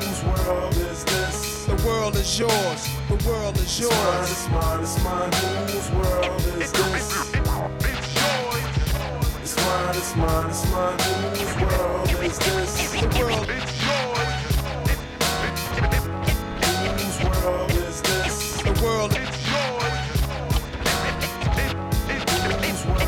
Whose 0.00 0.22
world 0.24 0.76
is 0.76 1.04
this? 1.04 1.64
The 1.66 1.76
world 1.86 2.14
is 2.16 2.38
yours. 2.38 2.88
The 3.08 3.28
world 3.28 3.56
is 3.56 3.80
yours. 3.80 4.30
It's 4.30 4.48
mine, 4.48 4.80
it's 4.80 5.02
mine, 5.02 5.28
it's 5.30 5.42
mine. 5.42 5.66
Whose 5.70 5.90
world 5.90 6.40
is 6.62 6.72
this? 6.72 7.12
It's 9.42 9.56
mine, 9.56 9.96
it's 9.96 10.16
mine, 10.16 10.50
it's 10.50 10.70
mine. 10.70 10.98
Whose 11.34 11.56
world 11.62 12.10
is 12.24 12.38
this? 12.38 12.90
The 12.92 13.08
world 13.18 13.50
Whose 13.50 13.75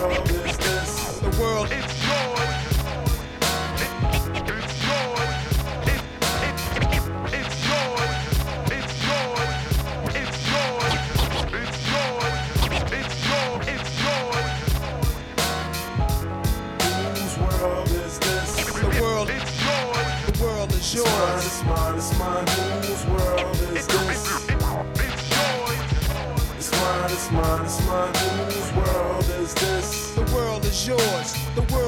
world 0.08 0.30
is 0.30 0.56
this? 0.58 1.18
The 1.20 1.30
world 1.40 1.70
is 1.72 1.88
yours. 2.08 2.50
It's 3.76 4.86
yours. 4.88 5.30
It's 5.86 6.04
yours. 7.68 8.12
It's 8.72 8.96
yours. 9.08 9.52
It's 10.16 10.42
yours. 10.52 10.94
It's 11.52 11.80
yours. 11.92 12.34
It's 12.92 13.16
yours. 13.30 13.68
It's 13.74 14.02
yours. 14.02 14.46
Whose 17.04 17.38
world 17.38 17.88
is 17.90 18.18
this? 18.20 18.50
The 18.80 19.00
world 19.02 19.28
The 20.26 20.44
world 20.44 20.72
is 20.72 20.94
yours. 20.94 21.46
it's 21.46 21.64
mine, 21.64 21.96
it's 21.96 22.18
mine. 22.18 22.46
Whose 22.82 23.06
world 23.06 23.56
is 23.76 23.86
this? 23.86 24.48
It's 26.56 26.72
mine, 26.72 27.10
it's 27.12 27.30
mine, 27.32 27.64
it's 27.64 27.86
mine. 27.86 28.14
Whose 28.14 28.72
world 28.74 29.24
is 29.42 29.54
this? 29.54 29.97
Yours. 30.88 31.34
The 31.54 31.60
world 31.70 31.87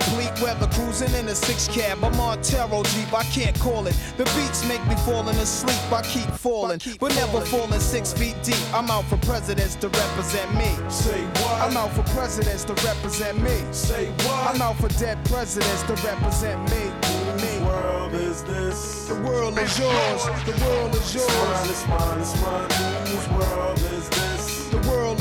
complete. 0.00 0.30
Weather 0.40 0.66
cruising 0.68 1.12
in 1.14 1.28
a 1.28 1.34
six 1.34 1.68
cab. 1.68 2.02
I'm 2.02 2.18
on 2.20 2.40
Jeep, 2.42 3.12
I 3.12 3.24
can't 3.24 3.58
call 3.58 3.86
it. 3.86 3.94
The 4.16 4.24
beats 4.36 4.66
make 4.66 4.84
me 4.86 4.94
falling 5.04 5.36
asleep. 5.36 5.80
I 5.92 6.02
keep 6.02 6.28
falling, 6.30 6.80
but 6.98 7.14
never 7.14 7.40
falling 7.42 7.80
six 7.80 8.12
feet 8.12 8.36
deep. 8.42 8.56
I'm 8.74 8.90
out 8.90 9.04
for 9.04 9.16
presidents 9.18 9.74
to 9.76 9.88
represent 9.88 10.54
me. 10.54 10.70
Say 10.88 11.22
what? 11.42 11.60
I'm 11.62 11.76
out 11.76 11.92
for 11.92 12.02
presidents 12.14 12.64
to 12.64 12.74
represent 12.86 13.40
me. 13.42 13.56
Say 13.72 14.06
what? 14.24 14.54
I'm 14.54 14.62
out 14.62 14.76
for 14.76 14.88
dead 14.98 15.18
presidents 15.26 15.82
to 15.84 15.94
represent 16.06 16.60
me. 16.70 16.90
Whose 17.40 17.60
world 17.62 18.14
is 18.14 18.42
this? 18.44 19.06
The 19.08 19.14
world 19.22 19.58
is 19.58 19.78
yours. 19.78 20.24
The 20.46 20.64
world 20.64 20.94
is 20.94 21.14
It's 21.14 21.28
mine, 21.28 21.46
yours. 21.46 21.70
it's 21.70 21.86
mine, 21.88 22.20
it's 22.20 22.42
mine. 22.42 22.70
Whose 23.06 23.28
world 23.28 23.78
is 23.78 24.08
this? 24.08 24.29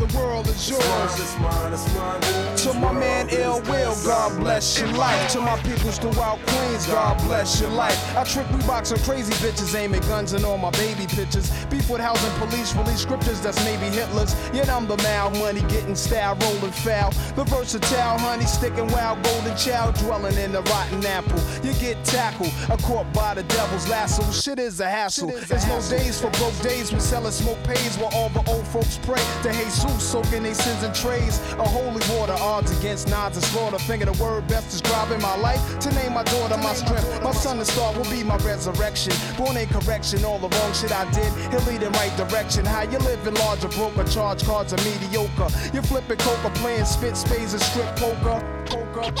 The 0.00 0.16
world 0.18 0.46
is 0.48 0.54
It's 0.54 0.70
mine, 0.70 0.80
yours. 0.80 1.20
it's 1.20 1.38
mine, 1.38 1.72
it's 1.74 1.94
mine. 1.94 2.56
To 2.72 2.72
my 2.80 2.92
man 2.92 3.28
Ill 3.30 3.60
Will. 3.68 3.94
God 4.04 4.38
bless 4.40 4.78
your 4.80 4.88
life. 4.92 5.30
To 5.32 5.40
my 5.40 5.56
peoples 5.58 5.98
throughout 5.98 6.38
Queens, 6.46 6.86
God 6.86 7.18
bless 7.26 7.60
your 7.60 7.68
life. 7.70 7.98
I 8.16 8.24
trick 8.24 8.50
we 8.50 8.62
box 8.66 8.92
on 8.92 8.98
crazy 9.00 9.32
bitches, 9.34 9.74
aiming 9.74 10.00
guns 10.02 10.32
and 10.32 10.44
all 10.44 10.56
my 10.56 10.70
baby 10.70 11.06
pictures. 11.06 11.50
Beef 11.66 11.88
with 11.90 12.00
housing 12.00 12.32
police, 12.38 12.74
release 12.74 13.00
scriptures 13.02 13.40
that's 13.42 13.62
maybe 13.64 13.86
Hitler's. 13.94 14.34
Yet 14.54 14.70
I'm 14.70 14.86
the 14.86 14.96
mal 14.98 15.30
money 15.32 15.60
getting 15.62 15.94
style, 15.94 16.34
rolling 16.36 16.72
foul. 16.72 17.10
The 17.36 17.44
versatile 17.44 18.18
honey 18.18 18.46
sticking 18.46 18.86
wild, 18.88 19.22
golden 19.22 19.54
child 19.56 19.96
dwelling 19.96 20.36
in 20.38 20.52
the 20.52 20.62
rotten 20.62 21.04
apple. 21.04 21.38
You 21.62 21.74
get 21.74 22.02
tackled, 22.06 22.52
a 22.70 22.76
caught 22.78 23.10
by 23.12 23.34
the 23.34 23.42
devil's 23.42 23.86
lasso. 23.88 24.22
Shit 24.32 24.58
is 24.58 24.80
a 24.80 24.88
hassle. 24.88 25.28
There's 25.46 25.66
no 25.66 25.78
days 25.90 26.18
for 26.20 26.30
broke 26.40 26.58
days. 26.62 26.90
We 26.90 27.00
sellin' 27.00 27.32
smoke 27.32 27.62
pays 27.64 27.98
while 27.98 28.10
all 28.14 28.30
the 28.30 28.42
old 28.50 28.66
folks 28.68 28.98
pray 29.02 29.22
to 29.42 29.50
Jesus, 29.52 29.89
soaking 29.98 30.42
their 30.42 30.54
sins 30.54 30.82
in 30.82 30.92
trays. 30.92 31.40
A 31.58 31.64
holy 31.64 32.02
water, 32.14 32.34
odds 32.38 32.70
against 32.78 33.08
nods 33.08 33.36
and 33.36 33.44
slaughter. 33.46 33.78
Finger 33.78 34.06
the 34.06 34.22
word 34.22 34.46
best 34.46 34.70
describing 34.70 35.20
my 35.20 35.36
life. 35.36 35.78
To 35.80 35.90
name 35.94 36.12
my 36.14 36.22
daughter 36.24 36.56
my 36.58 36.74
strength. 36.74 37.22
My 37.22 37.32
son 37.32 37.58
the 37.58 37.64
star 37.64 37.92
will 37.94 38.10
be 38.10 38.22
my 38.22 38.36
resurrection. 38.38 39.12
Born 39.36 39.56
in 39.56 39.68
correction, 39.68 40.24
all 40.24 40.38
the 40.38 40.48
wrong 40.48 40.72
shit 40.72 40.92
I 40.92 41.10
did. 41.10 41.32
He'll 41.50 41.62
lead 41.62 41.82
in 41.82 41.92
right 41.92 42.14
direction. 42.16 42.64
How 42.64 42.82
you 42.82 42.98
living 42.98 43.34
large 43.34 43.64
or 43.64 43.68
broke 43.68 43.96
or 43.98 44.04
charge 44.04 44.44
cards 44.44 44.72
are 44.72 44.82
mediocre. 44.84 45.48
You're 45.72 45.82
flipping 45.82 46.18
coca, 46.18 46.50
playing 46.56 46.84
spit 46.84 47.16
spades 47.16 47.54
and 47.54 47.62
strip 47.62 47.96
poker. 47.96 48.38
Poker. 48.66 49.12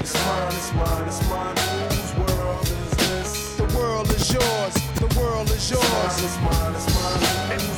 It's 0.00 0.14
mine, 0.24 0.52
it's 0.52 0.72
mine, 0.72 1.06
it's 1.06 1.28
mine. 1.28 1.56
Whose 1.90 2.14
world 2.16 2.62
is 2.62 2.90
this? 2.96 3.56
The 3.56 3.64
world 3.76 4.08
is 4.10 4.32
yours. 4.32 4.74
The 4.94 5.20
world 5.20 5.50
is 5.50 5.70
It's 5.70 5.82
mine, 5.82 6.74
it's 6.74 6.94
mine, 6.94 7.52
it's 7.52 7.72
mine. 7.72 7.77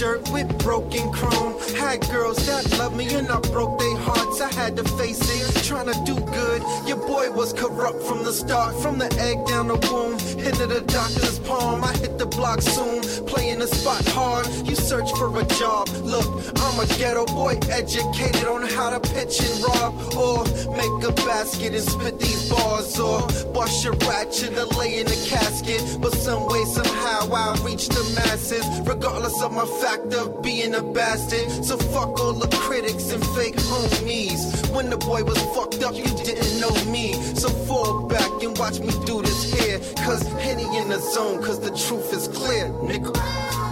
dirt 0.00 0.30
with 0.32 0.48
broken 0.60 1.12
chrome. 1.12 1.54
Had 1.76 2.00
girls 2.10 2.46
that 2.46 2.78
loved 2.78 2.96
me 2.96 3.06
and 3.14 3.28
I 3.28 3.38
broke 3.52 3.78
their 3.78 3.98
hearts. 3.98 4.40
I 4.40 4.50
had 4.54 4.74
to 4.78 4.84
face 4.96 5.20
it, 5.20 5.62
trying 5.64 5.92
to 5.92 6.04
do 6.06 6.14
good. 6.14 6.62
Your 6.88 6.96
boy 6.96 7.30
was 7.30 7.52
corrupt 7.52 8.02
from 8.04 8.24
the 8.24 8.32
start, 8.32 8.74
from 8.80 8.98
the 8.98 9.12
egg 9.20 9.36
down 9.46 9.68
the 9.68 9.76
womb. 9.92 10.14
Into 10.38 10.66
the 10.66 10.80
doctor's 10.80 11.38
palm, 11.40 11.84
I 11.84 11.92
hit 11.98 12.16
the 12.16 12.24
block 12.24 12.62
soon. 12.62 13.02
Playing 13.26 13.58
the 13.58 13.66
spot 13.66 14.02
hard, 14.08 14.46
you 14.66 14.74
search 14.74 15.10
for 15.18 15.28
a 15.38 15.44
job. 15.60 15.88
Look, 16.02 16.28
I'm 16.56 16.80
a 16.80 16.86
ghetto 16.98 17.26
boy, 17.26 17.58
educated 17.70 18.46
on 18.46 18.62
how 18.62 18.88
to 18.96 19.00
pitch 19.00 19.38
and 19.40 19.60
rob. 19.64 19.92
Or 20.16 20.44
make 20.80 20.96
a 21.10 21.12
basket 21.28 21.74
and 21.74 21.84
spit 21.84 22.18
these 22.18 22.48
bars. 22.48 22.98
Or 22.98 23.20
bust 23.52 23.84
your 23.84 23.94
ratchet 24.08 24.56
and 24.56 24.76
lay 24.78 25.00
in 25.00 25.06
a 25.06 25.18
casket. 25.28 25.82
But 26.00 26.14
some 26.14 26.46
way, 26.46 26.64
somehow, 26.64 27.28
I 27.34 27.60
reach 27.62 27.88
the 27.88 28.02
masses. 28.16 28.64
Regardless 28.88 29.42
of 29.42 29.52
my 29.52 29.66
of 29.98 30.42
being 30.42 30.74
a 30.74 30.82
bastard. 30.82 31.50
So 31.64 31.76
fuck 31.76 32.20
all 32.20 32.32
the 32.32 32.48
critics 32.56 33.10
and 33.12 33.24
fake 33.28 33.56
homies. 33.56 34.70
When 34.74 34.88
the 34.88 34.96
boy 34.96 35.24
was 35.24 35.38
fucked 35.54 35.82
up, 35.82 35.96
you 35.96 36.04
didn't 36.04 36.60
know 36.60 36.72
me. 36.90 37.12
So 37.34 37.48
fall 37.48 38.06
back 38.06 38.30
and 38.42 38.56
watch 38.56 38.78
me 38.78 38.92
do 39.04 39.20
this 39.22 39.52
here. 39.52 39.78
Cause 40.04 40.22
Henny 40.34 40.64
in 40.78 40.88
the 40.88 40.98
zone, 40.98 41.42
cause 41.42 41.60
the 41.60 41.70
truth 41.70 42.12
is 42.12 42.28
clear, 42.28 42.68
nigga. 42.68 43.69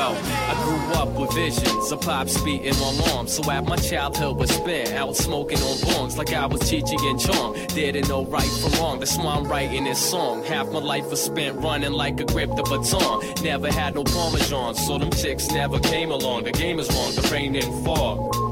Yo, 0.00 0.16
I 0.48 0.54
grew 0.64 0.94
up 0.94 1.08
with 1.18 1.32
visions 1.34 1.92
of 1.92 2.00
pop 2.00 2.28
speeding 2.28 2.74
my 2.80 2.92
mom, 3.06 3.26
So 3.26 3.50
at 3.50 3.64
my 3.64 3.76
childhood 3.76 4.36
was 4.36 4.50
spent 4.50 4.92
out 4.92 5.14
smoking 5.16 5.58
on 5.58 5.76
bongs 5.88 6.16
like 6.16 6.32
I 6.32 6.46
was 6.46 6.60
Chi 6.68 6.80
Chi 6.80 6.96
and 7.08 7.20
Chong. 7.20 7.54
Didn't 7.68 8.08
know 8.08 8.24
right 8.24 8.50
from 8.60 8.72
wrong, 8.80 8.98
that's 8.98 9.16
why 9.18 9.34
I'm 9.34 9.44
writing 9.44 9.84
this 9.84 10.00
song. 10.00 10.42
Half 10.44 10.72
my 10.72 10.80
life 10.80 11.10
was 11.10 11.22
spent 11.22 11.58
running 11.58 11.92
like 11.92 12.18
a 12.20 12.24
grip 12.24 12.50
the 12.56 12.62
baton. 12.62 13.44
Never 13.44 13.70
had 13.70 13.94
no 13.94 14.04
parmesan, 14.04 14.74
so 14.74 14.98
them 14.98 15.10
chicks 15.10 15.48
never 15.48 15.78
came 15.78 16.10
along. 16.10 16.44
The 16.44 16.52
game 16.52 16.78
is 16.78 16.88
wrong, 16.88 17.14
the 17.14 17.28
rain 17.32 17.52
didn't 17.52 17.84
fall. 17.84 18.49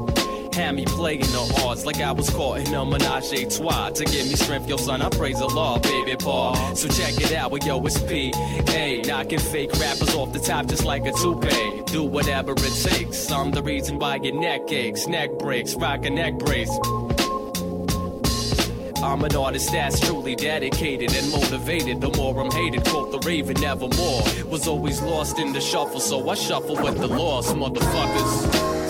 Had 0.59 0.75
me 0.75 0.83
playing 0.83 1.21
the 1.21 1.61
odds 1.63 1.85
like 1.85 2.01
I 2.01 2.11
was 2.11 2.29
caught 2.29 2.59
in 2.59 2.73
a 2.73 2.85
menage 2.85 3.31
a 3.31 3.49
trois. 3.49 3.91
To 3.91 4.03
give 4.03 4.27
me 4.27 4.35
strength, 4.35 4.67
yo 4.67 4.75
son, 4.75 5.01
I 5.01 5.07
praise 5.07 5.39
the 5.39 5.47
law, 5.47 5.79
baby 5.79 6.17
Paul. 6.17 6.75
So 6.75 6.89
check 6.89 7.15
it 7.15 7.31
out, 7.31 7.49
well, 7.51 7.65
yo, 7.65 7.81
it's 7.85 7.97
P. 8.01 8.33
Hey, 8.67 9.01
knocking 9.01 9.39
fake 9.39 9.71
rappers 9.79 10.13
off 10.13 10.33
the 10.33 10.39
top 10.39 10.65
just 10.65 10.83
like 10.83 11.05
a 11.05 11.13
toupee. 11.13 11.81
Do 11.85 12.03
whatever 12.03 12.51
it 12.57 12.73
takes. 12.83 13.31
I'm 13.31 13.51
the 13.51 13.63
reason 13.63 13.99
why 13.99 14.17
your 14.17 14.35
neck 14.35 14.69
aches, 14.69 15.07
neck 15.07 15.29
breaks, 15.39 15.75
rock 15.75 16.03
a 16.03 16.09
neck 16.09 16.37
brace. 16.39 16.77
I'm 19.01 19.23
an 19.23 19.33
artist 19.37 19.71
that's 19.71 20.01
truly 20.01 20.35
dedicated 20.35 21.15
and 21.15 21.31
motivated. 21.31 22.01
The 22.01 22.09
more 22.17 22.37
I'm 22.37 22.51
hated, 22.51 22.83
quote 22.83 23.13
the 23.13 23.19
raven, 23.19 23.55
nevermore. 23.61 24.23
Was 24.47 24.67
always 24.67 25.01
lost 25.01 25.39
in 25.39 25.53
the 25.53 25.61
shuffle, 25.61 26.01
so 26.01 26.29
I 26.29 26.35
shuffle 26.35 26.75
with 26.75 26.97
the 26.97 27.07
lost 27.07 27.55
motherfuckers. 27.55 28.88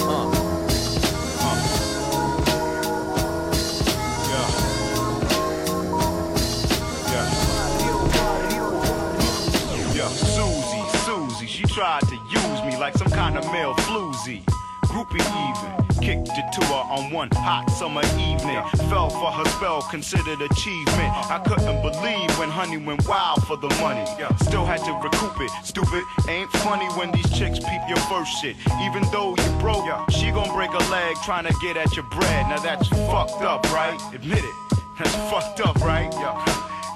Summer 17.90 18.06
evening. 18.20 18.62
Fell 18.90 19.10
for 19.10 19.32
her 19.32 19.46
spell, 19.46 19.82
considered 19.82 20.42
achievement. 20.42 21.10
I 21.30 21.42
couldn't 21.46 21.82
believe 21.82 22.30
when 22.38 22.50
honey 22.50 22.78
went 22.78 23.08
wild 23.08 23.46
for 23.48 23.58
the 23.58 23.70
money. 23.82 24.06
Still 24.42 24.66
had 24.66 24.84
to 24.86 24.94
recoup 24.94 25.40
it. 25.42 25.52
Stupid, 25.64 26.04
ain't 26.28 26.52
funny 26.52 26.86
when 26.98 27.12
these 27.12 27.30
chicks 27.32 27.60
peep 27.60 27.82
your 27.88 28.02
first 28.10 28.32
shit. 28.42 28.56
Even 28.82 29.04
though 29.12 29.36
you 29.36 29.60
broke, 29.60 29.88
she 30.12 30.32
gon' 30.32 30.54
break 30.54 30.72
a 30.72 30.92
leg 30.92 31.16
trying 31.24 31.46
to 31.46 31.54
get 31.62 31.78
at 31.78 31.96
your 31.96 32.06
bread. 32.06 32.48
Now 32.50 32.60
that's 32.60 32.88
fucked 32.88 33.42
up, 33.42 33.64
right? 33.74 34.00
Admit 34.14 34.44
it. 34.44 34.56
That's 34.98 35.16
fucked 35.32 35.62
up, 35.62 35.80
right? 35.82 36.12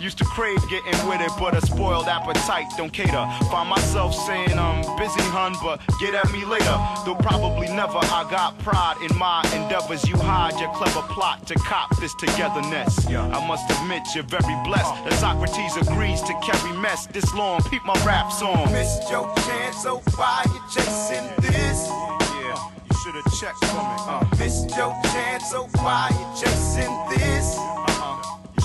Used 0.03 0.17
to 0.17 0.25
crave 0.25 0.59
getting 0.67 1.07
with 1.07 1.21
it, 1.21 1.31
but 1.39 1.55
a 1.55 1.61
spoiled 1.65 2.09
appetite 2.09 2.65
don't 2.75 2.91
cater. 2.91 3.25
Find 3.49 3.69
myself 3.69 4.13
saying 4.13 4.59
I'm 4.59 4.81
busy, 4.99 5.23
hun, 5.31 5.55
but 5.63 5.79
get 6.01 6.13
at 6.13 6.29
me 6.33 6.43
later. 6.43 6.75
Though 7.05 7.15
probably 7.15 7.67
never. 7.67 7.99
I 8.11 8.27
got 8.29 8.59
pride 8.59 8.97
in 8.99 9.17
my 9.17 9.39
endeavors. 9.55 10.03
You 10.05 10.17
hide 10.17 10.59
your 10.59 10.73
clever 10.73 11.07
plot 11.07 11.47
to 11.47 11.55
cop 11.55 11.95
this 12.01 12.13
togetherness. 12.15 13.07
I 13.07 13.47
must 13.47 13.63
admit 13.71 14.03
you're 14.13 14.25
very 14.25 14.55
blessed 14.65 14.91
that 15.05 15.13
Socrates 15.13 15.77
agrees 15.87 16.21
to 16.23 16.33
carry 16.43 16.77
mess 16.79 17.07
this 17.07 17.33
long. 17.33 17.63
Peep 17.71 17.85
my 17.85 17.95
rap 18.03 18.29
song. 18.29 18.69
Missed 18.73 19.09
your 19.09 19.33
chance, 19.47 19.83
so 19.83 20.01
why 20.17 20.43
you 20.47 20.59
chasing 20.69 21.31
this? 21.39 21.87
Yeah, 22.43 22.59
you 22.59 22.95
should 22.99 23.15
have 23.15 23.31
checked 23.39 23.63
for 23.71 23.79
me. 23.79 23.97
Uh. 24.03 24.27
Missed 24.37 24.75
your 24.75 24.91
chance, 25.15 25.49
so 25.49 25.63
why 25.79 26.11
you 26.11 26.27
chasing 26.43 26.91
this? 27.07 27.55
Uh-uh. 27.55 27.92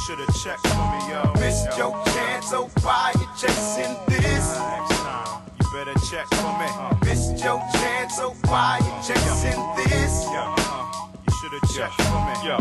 You 0.08 0.16
should 0.16 0.26
have 0.26 0.42
checked 0.42 0.66
for 0.66 0.74
me, 0.74 1.10
yo. 1.12 1.32
Missed 1.38 1.76
your 1.76 1.92
chance, 2.06 2.48
so 2.48 2.70
why 2.80 3.12
you 3.20 3.28
chasing 3.36 3.94
this? 4.08 4.56
Next 4.56 4.96
time, 5.04 5.42
you 5.60 5.66
better 5.70 5.92
check 6.08 6.26
for 6.28 6.48
me. 6.56 6.64
Uh-huh. 6.64 7.04
Missed 7.04 7.44
your 7.44 7.60
chance, 7.74 8.16
so 8.16 8.30
why 8.46 8.80
you 8.80 8.92
chasing 9.06 9.60
this? 9.76 10.24
Uh-huh. 10.24 11.08
You 11.26 11.32
should 11.36 11.52
have 11.52 11.68
checked 11.76 12.00
for 12.08 12.24
me. 12.24 12.32
Yo, 12.40 12.56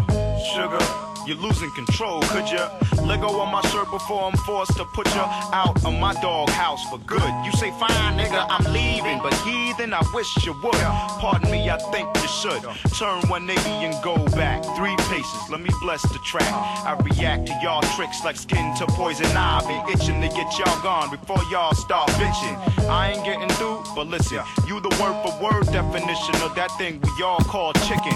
sugar, 0.51 0.83
you're 1.27 1.37
losing 1.37 1.69
control. 1.71 2.21
Could 2.21 2.49
you 2.49 2.63
let 3.05 3.19
go 3.19 3.41
of 3.41 3.51
my 3.51 3.61
shirt 3.67 3.91
before 3.91 4.23
I'm 4.23 4.37
forced 4.37 4.77
to 4.77 4.85
put 4.85 5.07
you 5.13 5.21
out 5.21 5.75
of 5.83 5.93
my 5.99 6.13
doghouse 6.21 6.83
for 6.89 6.99
good? 6.99 7.29
You 7.45 7.51
say, 7.53 7.71
fine, 7.71 8.17
nigga, 8.17 8.45
I'm 8.49 8.63
leaving. 8.71 9.19
But 9.21 9.33
heathen, 9.43 9.93
I 9.93 10.01
wish 10.13 10.45
you 10.45 10.53
would. 10.63 10.73
Pardon 11.19 11.51
me, 11.51 11.69
I 11.69 11.77
think 11.91 12.07
you 12.15 12.27
should. 12.29 12.61
Turn 12.97 13.19
180 13.27 13.69
and 13.85 14.03
go 14.03 14.15
back 14.37 14.63
three 14.77 14.95
paces. 15.09 15.49
Let 15.49 15.59
me 15.59 15.69
bless 15.81 16.01
the 16.03 16.19
track. 16.19 16.49
I 16.51 16.97
react 17.03 17.47
to 17.47 17.59
y'all 17.61 17.81
tricks 17.95 18.23
like 18.23 18.37
skin 18.37 18.73
to 18.77 18.85
poison 18.87 19.25
ivy. 19.35 19.75
Itching 19.91 20.21
to 20.21 20.29
get 20.29 20.57
y'all 20.57 20.81
gone 20.81 21.11
before 21.11 21.43
y'all 21.51 21.75
start 21.75 22.09
bitching. 22.11 22.87
I 22.87 23.11
ain't 23.11 23.25
getting 23.25 23.49
through, 23.59 23.83
but 23.95 24.07
listen, 24.07 24.39
you 24.65 24.79
the 24.79 24.95
word 25.01 25.21
for 25.23 25.43
word 25.43 25.65
definition 25.65 26.35
of 26.41 26.55
that 26.55 26.71
thing 26.77 27.01
we 27.01 27.23
all 27.23 27.39
call 27.39 27.73
chicken. 27.73 28.15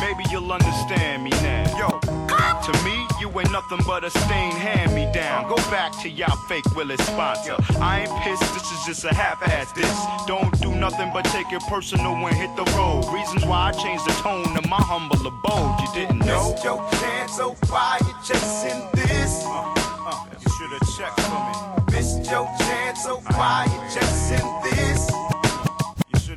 Maybe 0.00 0.24
you'll 0.30 0.50
understand 0.50 1.22
me 1.22 1.30
now. 1.42 1.78
Yo, 1.78 1.88
to 2.00 2.84
me, 2.84 3.06
you 3.20 3.28
ain't 3.38 3.52
nothing 3.52 3.80
but 3.86 4.02
a 4.04 4.10
stain 4.10 4.52
hand 4.52 4.94
me 4.94 5.10
down. 5.12 5.48
Go 5.48 5.56
back 5.70 5.92
to 6.02 6.08
y'all 6.08 6.36
fake 6.48 6.64
Willis 6.74 7.00
sponsor. 7.06 7.56
I 7.80 8.00
ain't 8.00 8.22
pissed, 8.22 8.52
this 8.54 8.70
is 8.72 8.84
just 8.86 9.04
a 9.04 9.14
half-ass 9.14 9.72
this. 9.72 10.26
Don't 10.26 10.58
do 10.60 10.74
nothing 10.74 11.10
but 11.12 11.24
take 11.26 11.52
it 11.52 11.62
personal 11.68 12.14
and 12.14 12.34
hit 12.34 12.54
the 12.56 12.64
road. 12.76 13.04
Reasons 13.12 13.44
why 13.44 13.68
I 13.68 13.72
changed 13.72 14.06
the 14.06 14.12
tone 14.22 14.56
of 14.56 14.66
my 14.68 14.80
humble 14.80 15.24
abode. 15.26 15.80
You 15.80 15.88
didn't 15.94 16.20
know? 16.26 16.56
Your 16.64 16.78
chance, 17.00 17.36
so 17.36 17.54
why 17.68 17.98
you 18.00 18.14
chasing 18.24 18.80
this? 18.94 19.44
Uh, 19.46 20.24
you 20.40 20.50
should 20.56 20.70
have 20.76 20.88
checked 20.96 21.20
for 21.20 21.40
me. 21.46 21.96
Missed 21.96 22.30
your 22.30 22.46
chance, 22.58 23.04
so 23.04 23.16
why 23.36 23.66
you 23.68 23.80
chasing 23.94 24.48
this? 24.64 25.39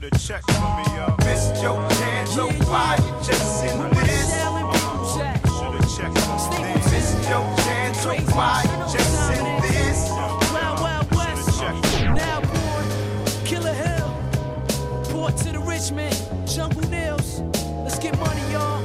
Uh, 0.04 0.06
have 0.06 0.12
oh, 0.12 0.16
uh-huh. 0.16 0.28
checked 0.28 0.52
for 0.52 0.70
me, 0.76 0.98
yo. 0.98 1.16
Missed 1.26 1.64
your 1.64 1.90
chance, 1.90 2.32
so 2.36 2.48
why 2.68 2.98
you 3.00 3.12
chasing 3.26 3.80
this? 4.04 4.28
Should 4.34 5.32
have 5.32 5.90
checked 5.96 6.20
for 6.20 6.62
me. 6.62 6.74
Missed 6.92 7.30
your 7.30 7.46
chance, 7.64 8.06
oh, 8.06 8.18
so 8.18 8.36
why 8.36 8.64
you 8.66 8.78
chasing 8.92 9.62
this? 9.62 10.10
Wild 10.10 10.44
uh-huh. 10.52 10.84
Wild 10.84 11.12
West, 11.16 11.62
now 12.04 12.42
born, 12.42 12.86
Killer 13.46 13.74
Hill, 13.74 14.10
Port 15.10 15.38
to 15.38 15.54
the 15.54 15.60
Richmond, 15.60 16.16
Jungle 16.50 16.90
Nails. 16.90 17.40
Let's 17.84 18.00
get 18.00 18.20
money, 18.20 18.42
y'all. 18.52 18.84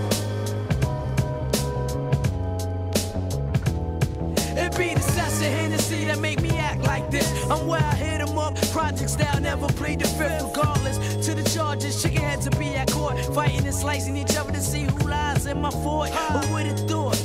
It 4.56 4.76
be 4.76 4.94
the 4.94 5.00
of 5.00 5.52
Hennessy 5.52 6.04
that 6.04 6.20
make 6.20 6.40
me 6.42 6.50
act 6.58 6.82
like 6.82 7.10
this. 7.10 7.26
I'm 7.50 7.66
where 7.66 7.82
I 7.82 7.94
hit 8.48 8.56
'em 8.56 8.64
up, 8.64 8.70
project 8.72 9.10
style, 9.10 9.40
never 9.40 9.66
plead 9.68 10.00
the 10.00 10.08
fifth, 10.08 10.42
regardless. 10.42 10.98
To 11.26 11.34
the 11.34 11.48
charges, 11.50 12.02
chicken 12.02 12.22
heads 12.22 12.48
to 12.48 12.56
be 12.56 12.74
at 12.76 12.90
court, 12.90 13.18
fighting 13.34 13.66
and 13.66 13.74
slicing 13.74 14.16
each 14.16 14.36
other 14.36 14.52
to 14.52 14.60
see 14.60 14.82
who 14.82 15.08
lies 15.08 15.46
in 15.46 15.60
my 15.60 15.70
fort. 15.70 16.10
Who 16.10 16.54
would 16.54 16.66
have 16.66 16.80
thought? 16.88 17.16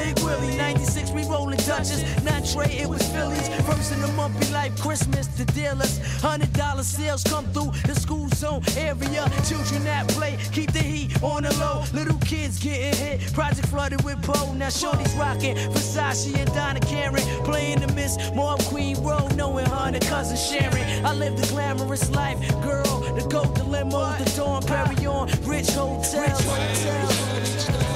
Big 0.00 0.18
Willie, 0.20 0.56
96, 0.56 1.10
we 1.10 1.24
rolling 1.24 1.58
Dutchess. 1.58 2.02
Not 2.24 2.46
Trey, 2.46 2.78
it 2.78 2.88
was 2.88 3.02
Phillies. 3.12 3.48
First 3.66 3.92
in 3.92 4.00
the 4.00 4.08
month 4.08 4.40
be 4.40 4.50
like 4.50 4.74
Christmas, 4.78 5.26
the 5.26 5.44
dealers. 5.44 5.98
Hundred 6.22 6.54
dollar 6.54 6.82
sales 6.82 7.22
come 7.24 7.44
through 7.52 7.72
the 7.84 7.94
school 7.94 8.26
zone 8.30 8.62
area. 8.78 9.30
Children 9.46 9.84
that 9.84 10.08
play, 10.08 10.38
keep 10.52 10.72
the 10.72 10.78
heat 10.78 11.22
on 11.22 11.42
the 11.42 11.54
low. 11.58 11.84
Little 11.92 12.18
kids 12.20 12.58
getting 12.58 12.98
hit, 12.98 13.32
project 13.34 13.68
flooded 13.68 14.02
with 14.02 14.22
Poe. 14.22 14.54
Now 14.54 14.70
Shorty's 14.70 15.12
rocking 15.16 15.56
Versace 15.74 16.34
and 16.34 16.50
Donna 16.54 16.80
Karen. 16.80 17.22
Playing 17.44 17.80
the 17.80 17.92
Miss 17.92 18.16
Mob 18.34 18.58
Queen 18.72 18.96
Road, 19.02 19.36
knowing 19.36 19.66
her 19.66 19.98
cousin 20.00 20.38
Sharon. 20.38 21.04
I 21.04 21.12
live 21.12 21.38
the 21.38 21.46
glamorous 21.48 22.10
life, 22.10 22.38
girl. 22.62 23.00
The 23.14 23.28
the 23.54 23.64
limo, 23.64 24.16
the 24.16 24.32
dawn, 24.36 24.62
Perry 24.62 25.06
on, 25.06 25.28
rich 25.46 25.70
hotels. 25.70 27.89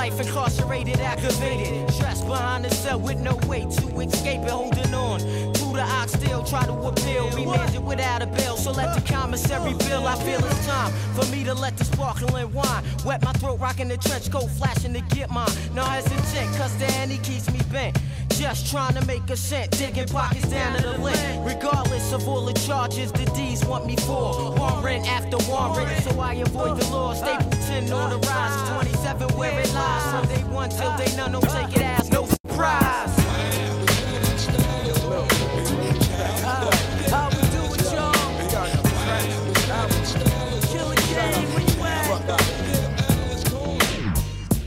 life 0.00 0.18
incarcerated, 0.18 0.98
aggravated. 0.98 1.86
Dressed 1.98 2.26
behind 2.26 2.64
the 2.64 2.70
cell 2.70 2.98
with 2.98 3.18
no 3.18 3.36
way 3.50 3.60
to 3.76 4.00
escape 4.00 4.40
it, 4.40 4.50
holding 4.50 4.94
on. 4.94 5.18
To 5.58 5.64
the 5.78 5.84
ox 5.98 6.12
still 6.12 6.42
try 6.42 6.64
to 6.64 6.72
appeal, 6.72 7.28
remanded 7.32 7.84
without 7.84 8.22
a 8.22 8.26
bill. 8.26 8.56
So 8.56 8.70
let 8.70 8.94
the 8.94 9.02
commissary 9.12 9.74
bill. 9.74 10.06
I 10.06 10.16
feel 10.24 10.40
it's 10.42 10.66
time 10.66 10.90
for 11.16 11.26
me 11.30 11.44
to 11.44 11.52
let 11.52 11.76
the 11.76 11.84
sparkling 11.84 12.50
wine 12.54 12.82
wet 13.04 13.22
my 13.22 13.32
throat, 13.32 13.60
rocking 13.60 13.88
the 13.88 13.98
trench 13.98 14.30
coat, 14.30 14.48
flashing 14.58 14.94
to 14.94 15.02
get 15.16 15.28
mine. 15.30 15.52
No 15.74 15.84
hesitant, 15.84 16.48
cause 16.56 16.74
the 16.78 16.86
Annie 17.00 17.18
keeps 17.18 17.52
me 17.52 17.60
bent. 17.70 17.98
Just 18.38 18.70
trying 18.70 18.94
to 18.94 19.04
make 19.06 19.28
a 19.30 19.36
cent, 19.36 19.70
digging 19.72 20.06
pockets 20.06 20.48
down 20.48 20.76
to 20.76 20.82
the 20.82 20.98
lint. 20.98 21.46
Regardless 21.46 22.12
of 22.12 22.26
all 22.28 22.44
the 22.44 22.54
charges 22.54 23.12
the 23.12 23.26
D's 23.36 23.64
want 23.64 23.86
me 23.86 23.96
for. 23.96 24.54
Warrant 24.56 25.06
after 25.06 25.38
warrant, 25.50 26.02
so 26.02 26.18
I 26.20 26.34
avoid 26.34 26.80
the 26.80 26.86
law. 26.90 27.14
Stapleton 27.14 27.92
on 27.92 28.10
the 28.10 28.26
rise, 28.28 28.70
27 28.70 29.28
where 29.36 29.60
it 29.60 29.72
lies. 29.74 30.10
From 30.12 30.34
day 30.34 30.44
one 30.44 30.70
till 30.70 30.96
day 30.96 31.14
none, 31.16 31.32
don't 31.32 31.42
take 31.42 31.76
it 31.76 31.82
as 31.82 31.89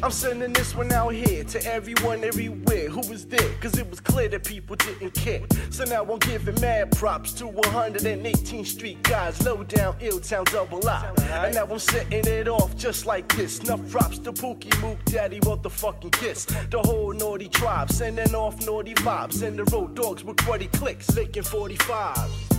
I'm 0.04 0.12
sending 0.12 0.52
this 0.52 0.76
one 0.76 0.92
out 0.92 1.14
here 1.14 1.46
to 1.46 1.66
everyone 1.66 2.26
everywhere 2.26 2.90
who 2.90 3.00
was 3.10 3.26
there, 3.26 3.54
cause 3.62 3.78
it 3.78 3.90
was 3.90 4.02
clear 4.02 4.28
that 4.28 4.44
people 4.44 4.76
didn't 4.76 5.14
care. 5.14 5.40
So 5.70 5.86
now 5.86 6.04
I'm 6.04 6.20
giving 6.20 6.60
mad 6.60 6.92
props 6.92 7.32
to 7.36 7.46
118th 7.46 8.68
Street 8.68 9.02
guys, 9.04 9.42
low 9.46 9.64
down, 9.64 9.96
ill 10.02 10.20
town, 10.20 10.44
double 10.52 10.86
I. 10.90 11.10
And 11.46 11.56
now 11.56 11.68
I'm 11.72 11.80
setting 11.80 12.28
it 12.28 12.50
off 12.50 12.76
just 12.76 13.06
like 13.06 13.34
this. 13.38 13.60
Enough 13.60 13.90
props 13.90 14.20
to 14.20 14.34
Pookie 14.34 14.78
Mook, 14.82 15.02
Daddy, 15.06 15.40
motherfucking 15.40 16.12
kiss. 16.12 16.44
The 16.70 16.82
whole 16.82 17.14
naughty 17.14 17.48
tribe, 17.48 17.90
sending 17.90 18.36
off 18.36 18.60
naughty 18.66 18.96
vibes. 18.96 19.42
And 19.42 19.58
the 19.58 19.64
road 19.74 19.96
dogs 19.96 20.26
with 20.26 20.36
cruddy 20.36 20.70
clicks, 20.74 21.16
licking 21.16 21.44
45s. 21.44 22.53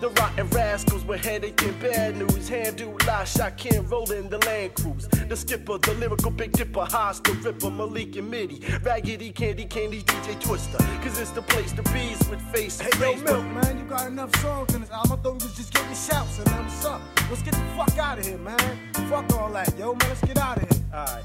The 0.00 0.10
rotten 0.10 0.46
rascals 0.50 1.04
with 1.04 1.24
headache 1.24 1.60
and 1.62 1.80
bad 1.80 2.16
news. 2.16 2.48
Handle 2.48 2.96
lie, 3.04 3.24
shot 3.24 3.56
can 3.56 3.84
roll 3.88 4.08
in 4.12 4.28
the 4.28 4.38
land 4.46 4.76
cruise. 4.76 5.08
The 5.08 5.36
skipper, 5.36 5.76
the 5.78 5.92
lyrical 5.94 6.30
big 6.30 6.52
dipper, 6.52 6.86
the 6.86 7.40
ripper, 7.42 7.68
Malik 7.68 8.14
and 8.14 8.30
Mitty. 8.30 8.62
Raggedy 8.84 9.32
Candy, 9.32 9.64
Candy, 9.64 10.04
DJ 10.04 10.40
Twister. 10.40 10.78
Cause 11.02 11.18
it's 11.18 11.32
the 11.32 11.42
place 11.42 11.72
to 11.72 11.82
be 11.94 12.14
with 12.30 12.40
face 12.52 12.78
Hey, 12.78 12.90
yo, 13.00 13.16
Milk, 13.22 13.44
man, 13.46 13.76
you 13.76 13.84
got 13.86 14.06
enough 14.06 14.34
songs 14.36 14.72
in 14.72 14.82
this 14.82 14.90
album. 14.90 15.18
I 15.18 15.22
thought 15.22 15.42
we 15.42 15.46
was 15.46 15.56
just 15.56 15.74
getting 15.74 15.88
shouts 15.88 16.38
and 16.38 16.48
what's 16.48 16.84
up? 16.84 17.00
Let's 17.28 17.42
get 17.42 17.54
the 17.54 17.64
fuck 17.76 17.98
out 17.98 18.20
of 18.20 18.24
here, 18.26 18.38
man. 18.38 18.78
Fuck 19.10 19.34
all 19.36 19.50
that, 19.50 19.76
yo, 19.76 19.94
man. 19.94 20.08
Let's 20.08 20.20
get 20.20 20.38
out 20.38 20.58
of 20.58 20.62
here. 20.62 20.84
Alright. 20.94 21.24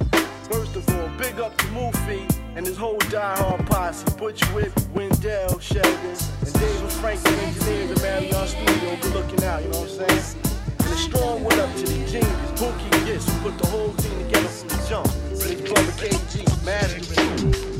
First 0.49 0.75
of 0.75 0.89
all, 0.89 1.09
big 1.19 1.39
up 1.39 1.55
to 1.57 1.65
Moofy 1.67 2.27
and 2.55 2.65
his 2.65 2.77
whole 2.77 2.99
diehard 2.99 3.65
posse. 3.67 4.05
Butch 4.17 4.43
Whip, 4.53 4.71
Wendell, 4.93 5.59
Sheldon, 5.59 6.17
and 6.41 6.53
David 6.53 6.91
Franklin, 6.91 7.39
engineers 7.39 7.91
at 7.91 8.01
Marion 8.01 8.62
Studio. 8.63 8.97
Good 9.01 9.13
looking 9.13 9.43
out, 9.43 9.63
you 9.63 9.69
know 9.69 9.81
what 9.81 10.01
I'm 10.01 10.07
saying? 10.07 10.37
And 10.79 10.87
a 10.87 10.95
strong 10.95 11.43
one 11.43 11.59
up 11.59 11.73
to 11.75 11.83
the 11.83 11.93
genius, 12.07 12.51
Pookie 12.59 13.05
Gist, 13.05 13.29
who 13.29 13.49
put 13.49 13.57
the 13.59 13.67
whole 13.67 13.89
thing 13.89 14.25
together 14.25 14.47
from 14.47 14.67
the 14.69 14.85
jump. 14.87 15.07
And 15.29 15.41
his 15.41 15.61
brother 15.61 15.91
KG, 15.91 16.47
I 16.49 17.72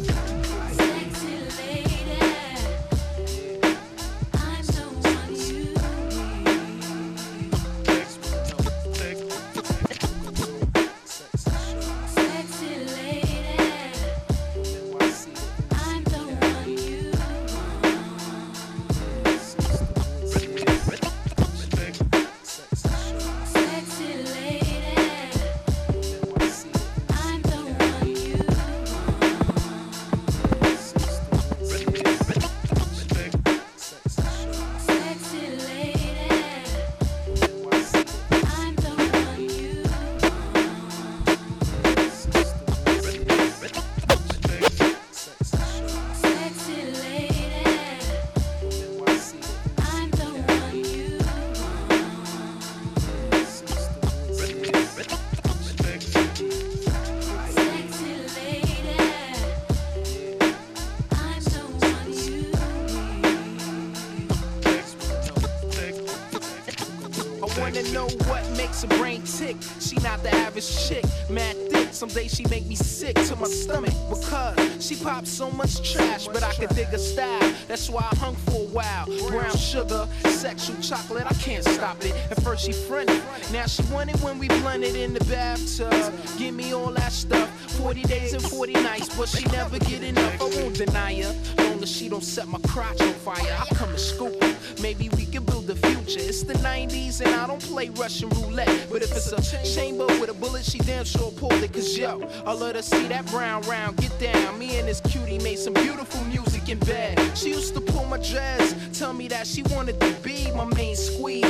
now 83.63 83.67
she 83.67 83.83
wanted 83.93 84.21
when 84.21 84.37
we 84.39 84.49
blended 84.49 84.93
in 84.93 85.13
the 85.13 85.23
bathtub. 85.23 86.13
Give 86.37 86.53
me 86.53 86.73
all 86.73 86.91
that 86.91 87.13
stuff. 87.13 87.49
40 87.79 88.01
days 88.03 88.33
and 88.33 88.43
40 88.43 88.73
nights, 88.73 89.15
but 89.15 89.29
she 89.29 89.45
never 89.45 89.79
get 89.79 90.03
enough. 90.03 90.41
I 90.41 90.43
won't 90.59 90.75
deny 90.75 91.21
her. 91.21 91.33
Long 91.63 91.81
as 91.81 91.89
she 91.89 92.09
don't 92.09 92.23
set 92.23 92.47
my 92.49 92.59
crotch 92.67 92.99
on 92.99 93.13
fire, 93.13 93.57
I 93.57 93.65
come 93.75 93.89
and 93.89 93.99
scoop. 93.99 94.35
Maybe 94.81 95.07
we 95.15 95.25
can 95.25 95.45
build 95.45 95.67
the 95.67 95.75
future. 95.75 96.19
It's 96.19 96.43
the 96.43 96.55
90s 96.55 97.21
and 97.21 97.33
I 97.35 97.47
don't 97.47 97.61
play 97.61 97.87
Russian 97.89 98.27
roulette. 98.31 98.87
But 98.91 99.01
if 99.01 99.11
it's 99.11 99.31
a 99.31 99.63
chamber 99.63 100.07
with 100.19 100.29
a 100.29 100.33
bullet, 100.33 100.65
she 100.65 100.79
damn 100.79 101.05
sure 101.05 101.31
pulled 101.31 101.53
it. 101.53 101.71
Cause 101.71 101.97
yo, 101.97 102.21
I 102.45 102.53
let 102.53 102.75
her 102.75 102.81
see 102.81 103.07
that 103.07 103.25
brown 103.27 103.61
round. 103.61 103.95
Get 103.95 104.19
down. 104.19 104.59
Me 104.59 104.77
and 104.77 104.89
this 104.89 104.99
cutie 104.99 105.39
made 105.39 105.59
some 105.59 105.73
beautiful 105.73 106.21
music 106.25 106.67
in 106.67 106.79
bed. 106.79 107.17
She 107.37 107.51
used 107.51 107.73
to 107.75 107.81
pull 107.81 108.05
my 108.05 108.17
dress, 108.17 108.75
tell 108.97 109.13
me 109.13 109.29
that 109.29 109.47
she 109.47 109.63
wanted 109.63 110.01
to 110.01 110.11
be 110.21 110.51
my 110.51 110.65
main 110.65 110.97
squeeze. 110.97 111.42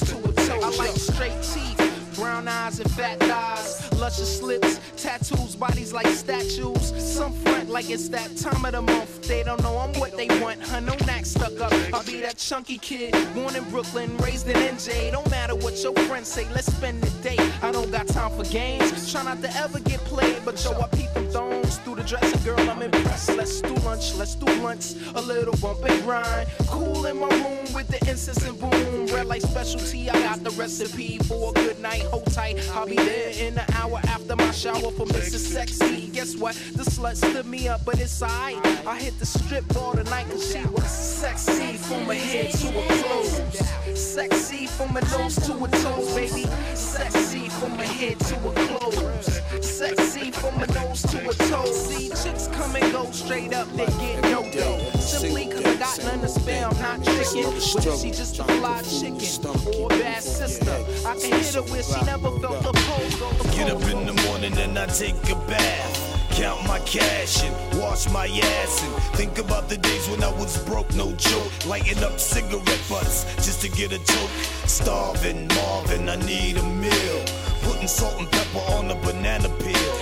To 0.00 0.16
her 0.16 0.32
toes. 0.32 0.50
I 0.50 0.76
like 0.76 0.96
straight 0.96 1.42
teeth, 1.42 1.97
brown 2.18 2.48
eyes 2.48 2.80
and 2.80 2.90
fat 2.90 3.18
thighs, 3.20 3.92
luscious 3.94 4.42
lips, 4.42 4.80
tattoos, 4.96 5.54
bodies 5.54 5.92
like 5.92 6.06
statues. 6.08 6.92
Some 6.98 7.32
front 7.32 7.70
like 7.70 7.90
it's 7.90 8.08
that 8.08 8.36
time 8.36 8.64
of 8.64 8.72
the 8.72 8.82
month. 8.82 9.22
They 9.28 9.42
don't 9.42 9.62
know 9.62 9.76
I'm 9.78 9.92
what 10.00 10.16
they 10.16 10.26
want. 10.40 10.60
Huh, 10.62 10.80
no 10.80 10.94
knack 11.06 11.24
stuck 11.24 11.60
up. 11.60 11.72
I'll 11.92 12.04
be 12.04 12.20
that 12.20 12.36
chunky 12.36 12.78
kid, 12.78 13.14
born 13.34 13.54
in 13.56 13.64
Brooklyn, 13.70 14.16
raised 14.18 14.48
in 14.48 14.56
NJ. 14.56 15.12
Don't 15.12 15.28
matter 15.30 15.54
what 15.54 15.80
your 15.82 15.94
friends 16.06 16.28
say, 16.28 16.46
let's 16.52 16.72
spend 16.74 17.02
the 17.02 17.10
day. 17.22 17.38
I 17.62 17.70
don't 17.70 17.90
got 17.90 18.08
time 18.08 18.30
for 18.36 18.44
games. 18.50 19.10
Try 19.10 19.22
not 19.22 19.40
to 19.42 19.56
ever 19.56 19.80
get 19.80 20.00
played, 20.00 20.44
but 20.44 20.62
yo, 20.64 20.72
I 20.80 20.86
peep 20.88 21.12
them 21.14 21.28
thongs 21.30 21.78
through 21.78 21.96
the 21.96 22.04
dressing. 22.04 22.42
Girl, 22.42 22.58
I'm 22.70 22.82
impressed. 22.82 23.36
Let's 23.36 23.60
do 23.60 23.74
lunch, 23.86 24.14
let's 24.14 24.34
do 24.34 24.46
lunch. 24.62 24.94
A 25.14 25.20
little 25.20 25.56
bump 25.56 25.84
and 25.84 26.02
grind. 26.02 26.48
Cool 26.66 27.06
in 27.06 27.18
my 27.18 27.28
room 27.28 27.72
with 27.74 27.88
the 27.88 27.98
incense 28.10 28.44
and 28.44 28.58
boom. 28.58 29.06
Red 29.06 29.26
light 29.26 29.42
specialty, 29.42 30.10
I 30.10 30.14
got 30.20 30.42
the 30.42 30.50
recipe 30.50 31.18
for 31.18 31.50
a 31.50 31.52
good 31.52 31.78
night. 31.80 32.07
Hold 32.10 32.32
tight, 32.32 32.58
I'll 32.72 32.86
be 32.86 32.96
there 32.96 33.30
in 33.30 33.58
an 33.58 33.66
hour 33.74 34.00
after 34.04 34.34
my 34.36 34.50
shower 34.50 34.90
for 34.92 35.06
Mrs. 35.06 35.40
Sexy. 35.52 36.08
Guess 36.08 36.36
what? 36.36 36.54
The 36.74 36.84
slut 36.84 37.16
stood 37.16 37.46
me 37.46 37.68
up, 37.68 37.84
but 37.84 38.00
it's 38.00 38.22
alright. 38.22 38.56
I 38.86 38.98
hit 38.98 39.18
the 39.18 39.26
strip 39.26 39.64
all 39.76 39.92
the 39.92 40.04
night 40.04 40.26
cause 40.30 40.52
she 40.52 40.64
was 40.68 40.90
sexy 40.90 41.76
from 41.76 42.06
her 42.06 42.14
head 42.14 42.50
to 42.52 42.66
her 42.68 43.02
clothes. 43.02 43.98
Sexy 43.98 44.66
from 44.66 44.88
her 44.88 45.18
nose 45.18 45.36
to 45.36 45.52
her 45.52 45.68
toes, 45.82 46.14
baby. 46.14 46.46
Sexy 46.74 47.48
from 47.48 47.72
her 47.72 47.84
head 47.84 48.18
to 48.20 48.34
her 48.36 48.78
clothes. 48.78 49.40
Sexy 49.60 50.30
from 50.30 50.54
her 50.54 50.66
nose 50.74 51.02
to 51.02 51.18
her 51.18 51.32
toes. 51.50 51.88
See, 51.88 52.08
chicks 52.08 52.48
come 52.48 52.74
and 52.76 52.92
go 52.92 53.10
straight 53.10 53.52
up, 53.52 53.68
they 53.76 53.86
get 53.86 54.22
no 54.24 54.42
dough. 54.50 54.78
Simply 54.98 55.46
cause 55.46 55.67
got 55.78 55.98
none 56.04 56.20
to 56.20 56.28
spare, 56.28 56.66
I'm 56.66 56.78
not 56.78 57.04
tricking. 57.04 57.44
But 57.44 57.86
if 57.86 58.00
she 58.00 58.10
just 58.10 58.38
a 58.38 58.44
fly 58.44 58.82
chicken 58.82 59.46
or 59.80 59.86
a 59.86 59.98
bad 59.98 60.22
sister, 60.22 60.72
I 61.06 61.14
can 61.14 61.32
hit 61.32 61.54
her 61.54 61.62
where 61.62 61.82
she 61.82 62.04
never 62.04 62.30
felt 62.40 62.62
the 62.62 62.72
pole. 62.72 63.52
Get 63.52 63.70
up 63.70 63.82
in 63.82 64.06
the 64.06 64.14
morning 64.26 64.56
and 64.58 64.78
I 64.78 64.86
take 64.86 65.16
a 65.30 65.36
bath. 65.46 66.04
Count 66.30 66.64
my 66.68 66.78
cash 66.80 67.42
and 67.42 67.80
wash 67.80 68.08
my 68.10 68.26
ass 68.26 68.84
and 68.84 69.16
think 69.16 69.38
about 69.38 69.68
the 69.68 69.76
days 69.76 70.08
when 70.08 70.22
I 70.22 70.30
was 70.32 70.56
broke, 70.64 70.92
no 70.94 71.12
joke. 71.12 71.66
Lighting 71.66 72.02
up 72.04 72.18
cigarette 72.20 72.84
butts 72.88 73.24
just 73.44 73.60
to 73.62 73.68
get 73.68 73.92
a 73.92 73.98
joke. 73.98 74.30
Starving, 74.66 75.48
Marvin, 75.48 76.08
I 76.08 76.16
need 76.16 76.56
a 76.56 76.62
meal. 76.62 77.24
Putting 77.62 77.88
salt 77.88 78.18
and 78.18 78.30
pepper 78.30 78.58
on 78.76 78.90
a 78.90 78.94
banana 78.96 79.48
peel. 79.58 79.97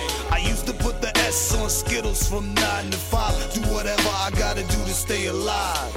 I 1.27 1.29
used 1.29 1.51
to 1.51 1.57
put 1.57 1.59
the 1.59 1.61
S 1.61 1.61
on 1.61 1.69
Skittles 1.69 2.29
from 2.29 2.53
9 2.53 2.91
to 2.91 2.97
5. 2.97 3.53
Do 3.53 3.61
whatever 3.73 4.09
I 4.09 4.31
gotta 4.31 4.61
do 4.61 4.79
to 4.85 4.93
stay 4.93 5.25
alive. 5.27 5.91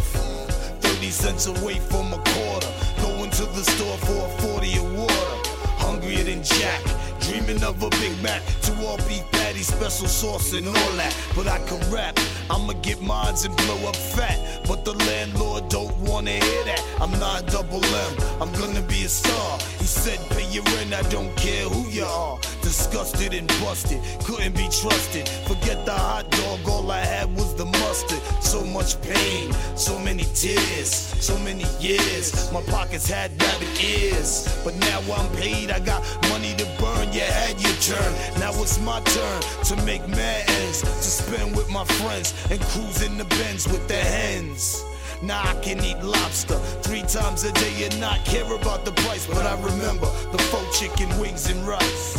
30 0.81 1.11
cents 1.11 1.47
away 1.47 1.79
from 1.79 2.13
a 2.13 2.19
quarter. 2.19 2.73
Going 3.01 3.31
to 3.31 3.45
the 3.45 3.63
store 3.63 3.97
for 3.99 4.27
a 4.27 4.55
40 4.55 4.77
of 4.79 4.99
water. 4.99 5.37
Hungrier 5.79 6.25
than 6.25 6.43
Jack. 6.43 6.83
Dreaming 7.21 7.63
of 7.63 7.81
a 7.81 7.91
Big 7.91 8.21
Mac. 8.21 8.43
Two 8.63 8.75
all 8.85 8.97
beef 9.09 9.23
patty, 9.31 9.63
special 9.63 10.09
sauce 10.09 10.53
and 10.53 10.67
all 10.67 10.93
that. 10.99 11.15
But 11.37 11.47
I 11.47 11.59
can 11.67 11.79
rap. 11.93 12.19
I'ma 12.51 12.73
get 12.83 13.01
mines 13.01 13.45
and 13.45 13.57
blow 13.57 13.89
up 13.89 13.95
fat. 13.95 14.67
But 14.67 14.85
the 14.85 14.95
landlord 14.95 15.69
don't 15.69 15.97
wanna 15.99 16.33
hear 16.33 16.65
that. 16.65 16.83
I'm 17.01 17.13
not 17.21 17.47
double 17.47 17.85
M. 17.85 18.13
I'm 18.41 18.53
gonna 18.59 18.83
be 18.83 19.05
a 19.05 19.09
star. 19.09 19.59
Said, 19.91 20.21
pay 20.31 20.49
your 20.51 20.63
rent. 20.77 20.95
I 20.95 21.03
don't 21.11 21.35
care 21.37 21.69
who 21.69 21.89
you 21.91 22.05
are. 22.05 22.39
Disgusted 22.63 23.35
and 23.35 23.49
busted. 23.61 24.01
Couldn't 24.25 24.55
be 24.55 24.69
trusted. 24.71 25.29
Forget 25.49 25.85
the 25.85 25.93
hot 25.93 26.31
dog. 26.31 26.61
All 26.69 26.91
I 26.91 27.01
had 27.01 27.29
was 27.35 27.55
the 27.57 27.67
mustard. 27.67 28.23
So 28.43 28.65
much 28.65 29.03
pain. 29.03 29.53
So 29.75 29.99
many 29.99 30.23
tears. 30.33 30.95
So 31.21 31.37
many 31.41 31.65
years. 31.81 32.51
My 32.53 32.63
pockets 32.63 33.11
had 33.11 33.31
rabbit 33.43 33.83
ears. 33.83 34.49
But 34.65 34.77
now 34.77 35.01
I'm 35.13 35.29
paid. 35.37 35.73
I 35.73 35.81
got 35.81 36.03
money 36.31 36.55
to 36.55 36.65
burn. 36.79 37.13
You 37.13 37.23
had 37.23 37.61
your 37.61 37.75
turn. 37.83 38.13
Now 38.39 38.53
it's 38.63 38.81
my 38.81 39.01
turn 39.01 39.43
to 39.65 39.77
make 39.85 40.07
mad 40.09 40.49
ends. 40.49 40.83
To 40.83 41.11
spend 41.19 41.57
with 41.57 41.69
my 41.69 41.85
friends 41.85 42.33
and 42.49 42.61
cruise 42.61 43.03
in 43.03 43.19
the 43.19 43.25
Benz 43.25 43.67
with 43.67 43.87
the 43.89 43.97
hens. 43.97 44.85
Now 45.23 45.43
I 45.45 45.55
can 45.61 45.85
eat 45.85 46.03
lobster 46.03 46.57
three 46.81 47.03
times 47.03 47.45
a 47.45 47.53
day 47.53 47.85
and 47.85 48.01
not 48.01 48.25
care 48.25 48.51
about 48.55 48.87
the 48.87 48.93
price. 48.93 49.27
But 49.27 49.45
I 49.45 49.55
remember 49.61 50.07
the 50.33 50.39
faux 50.49 50.81
chicken 50.81 51.09
wings 51.21 51.51
and 51.51 51.67
rice. 51.67 52.17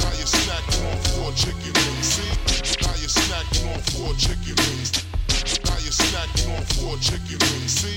Now 0.00 0.10
you're 0.18 0.26
snacking 0.26 0.90
on 0.90 0.98
four 1.14 1.32
chicken 1.32 1.72
wings. 1.72 2.06
See? 2.06 2.82
Now 2.82 2.94
you're 2.98 3.08
snacking 3.08 3.72
on 3.72 3.80
four 3.94 4.14
chicken 4.14 4.56
wings. 4.56 5.06
Now 5.64 5.78
you're 5.78 5.94
snacking 5.94 6.58
on 6.58 6.64
four 6.74 6.96
chicken 6.98 7.38
wings. 7.38 7.70
See? 7.70 7.94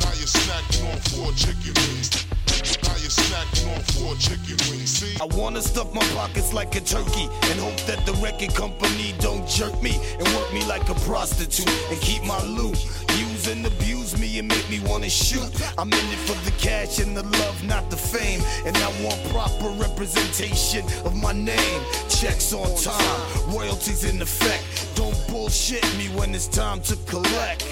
Now 0.00 0.12
you're 0.18 0.26
snacking 0.26 0.92
on 0.92 0.98
four 1.12 1.32
chicken 1.32 1.74
wings. 1.74 2.41
Now 2.62 2.94
you're 2.96 3.10
snacking 3.10 3.74
on 3.74 3.82
four 3.98 4.14
chicken 4.16 4.56
wings. 4.70 4.90
See? 4.90 5.16
I 5.20 5.24
wanna 5.36 5.60
stuff 5.60 5.92
my 5.92 6.04
pockets 6.14 6.52
like 6.52 6.76
a 6.76 6.80
turkey 6.80 7.28
and 7.50 7.58
hope 7.58 7.80
that 7.86 8.06
the 8.06 8.12
record 8.22 8.54
company 8.54 9.14
don't 9.18 9.48
jerk 9.48 9.82
me 9.82 9.98
and 10.18 10.28
work 10.36 10.52
me 10.52 10.64
like 10.66 10.88
a 10.88 10.94
prostitute 11.06 11.68
and 11.90 12.00
keep 12.00 12.22
my 12.22 12.40
loot. 12.44 12.78
Use 13.18 13.48
and 13.48 13.66
abuse 13.66 14.16
me 14.16 14.38
and 14.38 14.46
make 14.46 14.68
me 14.70 14.80
wanna 14.86 15.10
shoot. 15.10 15.50
I'm 15.76 15.88
in 15.88 16.06
it 16.14 16.22
for 16.28 16.38
the 16.44 16.52
cash 16.56 17.00
and 17.00 17.16
the 17.16 17.24
love, 17.24 17.64
not 17.64 17.90
the 17.90 17.96
fame. 17.96 18.40
And 18.64 18.76
I 18.76 18.88
want 19.02 19.18
proper 19.30 19.68
representation 19.70 20.84
of 21.04 21.16
my 21.16 21.32
name. 21.32 21.82
Checks 22.08 22.52
on 22.52 22.70
time, 22.80 23.54
royalties 23.54 24.04
in 24.04 24.22
effect. 24.22 24.62
Don't 24.94 25.18
bullshit 25.28 25.84
me 25.98 26.06
when 26.16 26.32
it's 26.32 26.46
time 26.46 26.80
to 26.82 26.96
collect. 27.10 27.66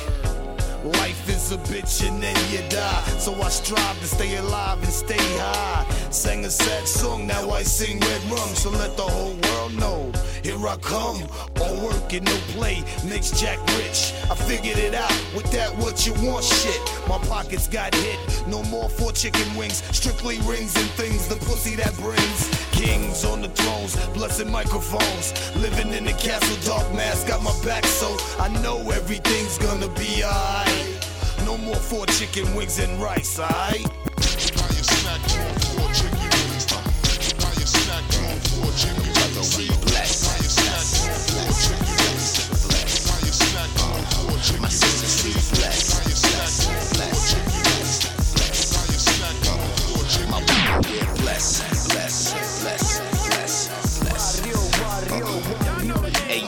Life 0.85 1.29
is 1.29 1.53
a 1.53 1.59
bitch 1.59 2.09
and 2.09 2.23
then 2.23 2.37
you 2.51 2.67
die. 2.71 3.03
So 3.19 3.35
I 3.35 3.51
strive 3.51 3.99
to 4.01 4.07
stay 4.07 4.37
alive 4.37 4.83
and 4.83 4.93
stay 4.93 5.19
high. 5.39 5.85
Sang 6.11 6.45
a 6.47 6.51
sad 6.51 6.89
song, 6.89 7.27
now 7.27 7.51
I 7.51 7.63
sing 7.63 8.01
red 8.01 8.23
rum. 8.31 8.49
So 8.55 8.71
let 8.71 8.97
the 8.97 9.03
whole 9.03 9.35
world 9.35 9.79
know. 9.79 10.11
Here 10.43 10.57
I 10.67 10.77
come. 10.77 11.23
All 11.61 11.77
work 11.85 12.13
and 12.15 12.25
no 12.25 12.37
play 12.57 12.83
makes 13.07 13.31
Jack 13.39 13.59
rich. 13.77 14.15
I 14.31 14.35
figured 14.35 14.79
it 14.79 14.95
out 14.95 15.13
with 15.35 15.51
that 15.53 15.71
what 15.77 16.07
you 16.07 16.15
want 16.27 16.45
shit. 16.45 16.81
My 17.07 17.19
pockets 17.29 17.69
got 17.69 17.95
hit. 17.95 18.19
No 18.47 18.63
more 18.65 18.89
for 18.89 19.13
chicken 19.13 19.55
wings. 19.57 19.83
Strictly 19.95 20.39
rings 20.49 20.75
and 20.77 20.89
things. 20.97 21.29
The 21.29 21.37
pussy 21.37 21.77
that 21.77 21.95
brings. 21.97 22.70
Kings 22.81 23.27
on 23.27 23.43
the 23.43 23.49
thrones, 23.49 23.95
blessing 24.15 24.51
microphones. 24.51 25.35
Living 25.55 25.93
in 25.93 26.07
the 26.07 26.13
castle, 26.13 26.57
dark 26.65 26.91
mask 26.95 27.29
got 27.29 27.43
my 27.43 27.53
back, 27.63 27.85
so 27.85 28.17
I 28.39 28.49
know 28.63 28.79
everything's 28.91 29.59
gonna 29.59 29.89
be 29.89 30.25
alright. 30.25 31.07
No 31.45 31.59
more 31.59 31.77
four 31.77 32.07
chicken 32.07 32.55
wings 32.55 32.79
and 32.79 32.99
rice, 32.99 33.39
alright? 33.39 33.85
Now 33.85 34.71
you're 34.73 34.89
snacking 34.97 35.45
on 35.45 35.61
four 35.61 35.93
chicken 35.93 36.31
wings. 36.49 36.73
Now 36.73 37.53
you're 37.59 37.71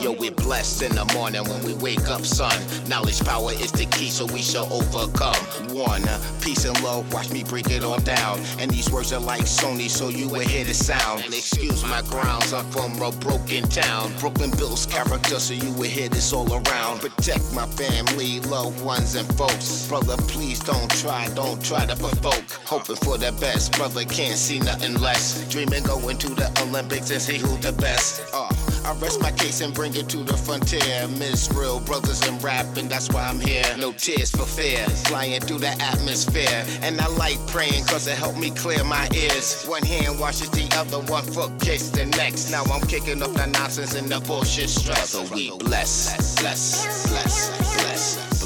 yo, 0.03 0.11
we're 0.11 0.31
blessed 0.31 0.81
in 0.81 0.93
the 0.95 1.05
morning 1.13 1.43
when 1.45 1.63
we 1.63 1.73
wake 1.75 2.09
up, 2.09 2.25
son. 2.25 2.53
Knowledge 2.89 3.23
power 3.23 3.51
is 3.53 3.71
the 3.71 3.85
key, 3.85 4.09
so 4.09 4.25
we 4.25 4.41
shall 4.41 4.71
overcome. 4.71 5.35
One, 5.73 6.03
uh, 6.03 6.19
peace 6.41 6.65
and 6.65 6.81
love, 6.83 7.11
watch 7.13 7.31
me 7.31 7.43
break 7.43 7.69
it 7.71 7.83
all 7.83 7.99
down. 7.99 8.39
And 8.59 8.69
these 8.69 8.91
words 8.91 9.13
are 9.13 9.19
like 9.19 9.43
Sony, 9.43 9.89
so 9.89 10.09
you 10.09 10.27
will 10.27 10.41
hear 10.41 10.65
the 10.65 10.73
sound. 10.73 11.23
And 11.23 11.33
excuse 11.33 11.83
my 11.85 12.01
grounds, 12.03 12.51
I'm 12.51 12.69
from 12.71 13.01
a 13.01 13.11
broken 13.11 13.63
town. 13.69 14.11
Brooklyn 14.19 14.51
builds 14.51 14.85
character, 14.85 15.39
so 15.39 15.53
you 15.53 15.71
will 15.71 15.89
hear 15.89 16.09
this 16.09 16.33
all 16.33 16.51
around. 16.51 16.99
Protect 16.99 17.53
my 17.53 17.65
family, 17.67 18.41
loved 18.41 18.83
ones, 18.83 19.15
and 19.15 19.27
folks. 19.35 19.87
Brother, 19.87 20.17
please 20.27 20.59
don't 20.59 20.91
try, 20.91 21.29
don't 21.33 21.63
try 21.63 21.85
to 21.85 21.95
provoke. 21.95 22.43
Hoping 22.65 22.97
for 22.97 23.17
the 23.17 23.31
best, 23.39 23.71
brother 23.73 24.03
can't 24.03 24.35
see 24.35 24.59
nothing 24.59 24.95
less. 24.99 25.47
Dreaming 25.49 25.83
going 25.83 26.17
to 26.17 26.29
the 26.29 26.51
Olympics 26.63 27.09
and 27.09 27.21
see 27.21 27.37
who 27.37 27.55
the 27.57 27.71
best. 27.73 28.21
Uh, 28.33 28.49
I 28.85 28.93
rest 28.95 29.21
my 29.21 29.31
case 29.31 29.61
and 29.61 29.73
bring 29.73 29.95
it 29.95 30.09
to 30.09 30.17
the 30.17 30.35
frontier. 30.35 31.07
Miss 31.17 31.49
real 31.53 31.79
brothers 31.79 32.25
in 32.27 32.37
rap, 32.39 32.65
and 32.77 32.89
that's 32.89 33.09
why 33.09 33.23
I'm 33.23 33.39
here. 33.39 33.63
No 33.77 33.91
tears 33.93 34.31
for 34.31 34.45
fear, 34.45 34.85
flying 35.07 35.41
through 35.41 35.59
the 35.59 35.73
atmosphere. 35.81 36.65
And 36.81 36.99
I 36.99 37.07
like 37.07 37.39
praying, 37.47 37.85
cause 37.85 38.07
it 38.07 38.17
helped 38.17 38.39
me 38.39 38.51
clear 38.51 38.83
my 38.83 39.07
ears. 39.13 39.63
One 39.65 39.83
hand 39.83 40.19
washes 40.19 40.49
the 40.51 40.67
other, 40.77 40.99
one 41.11 41.23
foot 41.23 41.51
kicks 41.61 41.89
the 41.89 42.05
next. 42.05 42.51
Now 42.51 42.63
I'm 42.65 42.81
kicking 42.87 43.21
off 43.23 43.33
the 43.33 43.47
nonsense 43.47 43.95
and 43.95 44.09
the 44.09 44.19
bullshit 44.19 44.69
stress. 44.69 45.11
So 45.11 45.23
we 45.33 45.51
bless, 45.59 46.41
bless, 46.41 47.07
bless, 47.07 47.49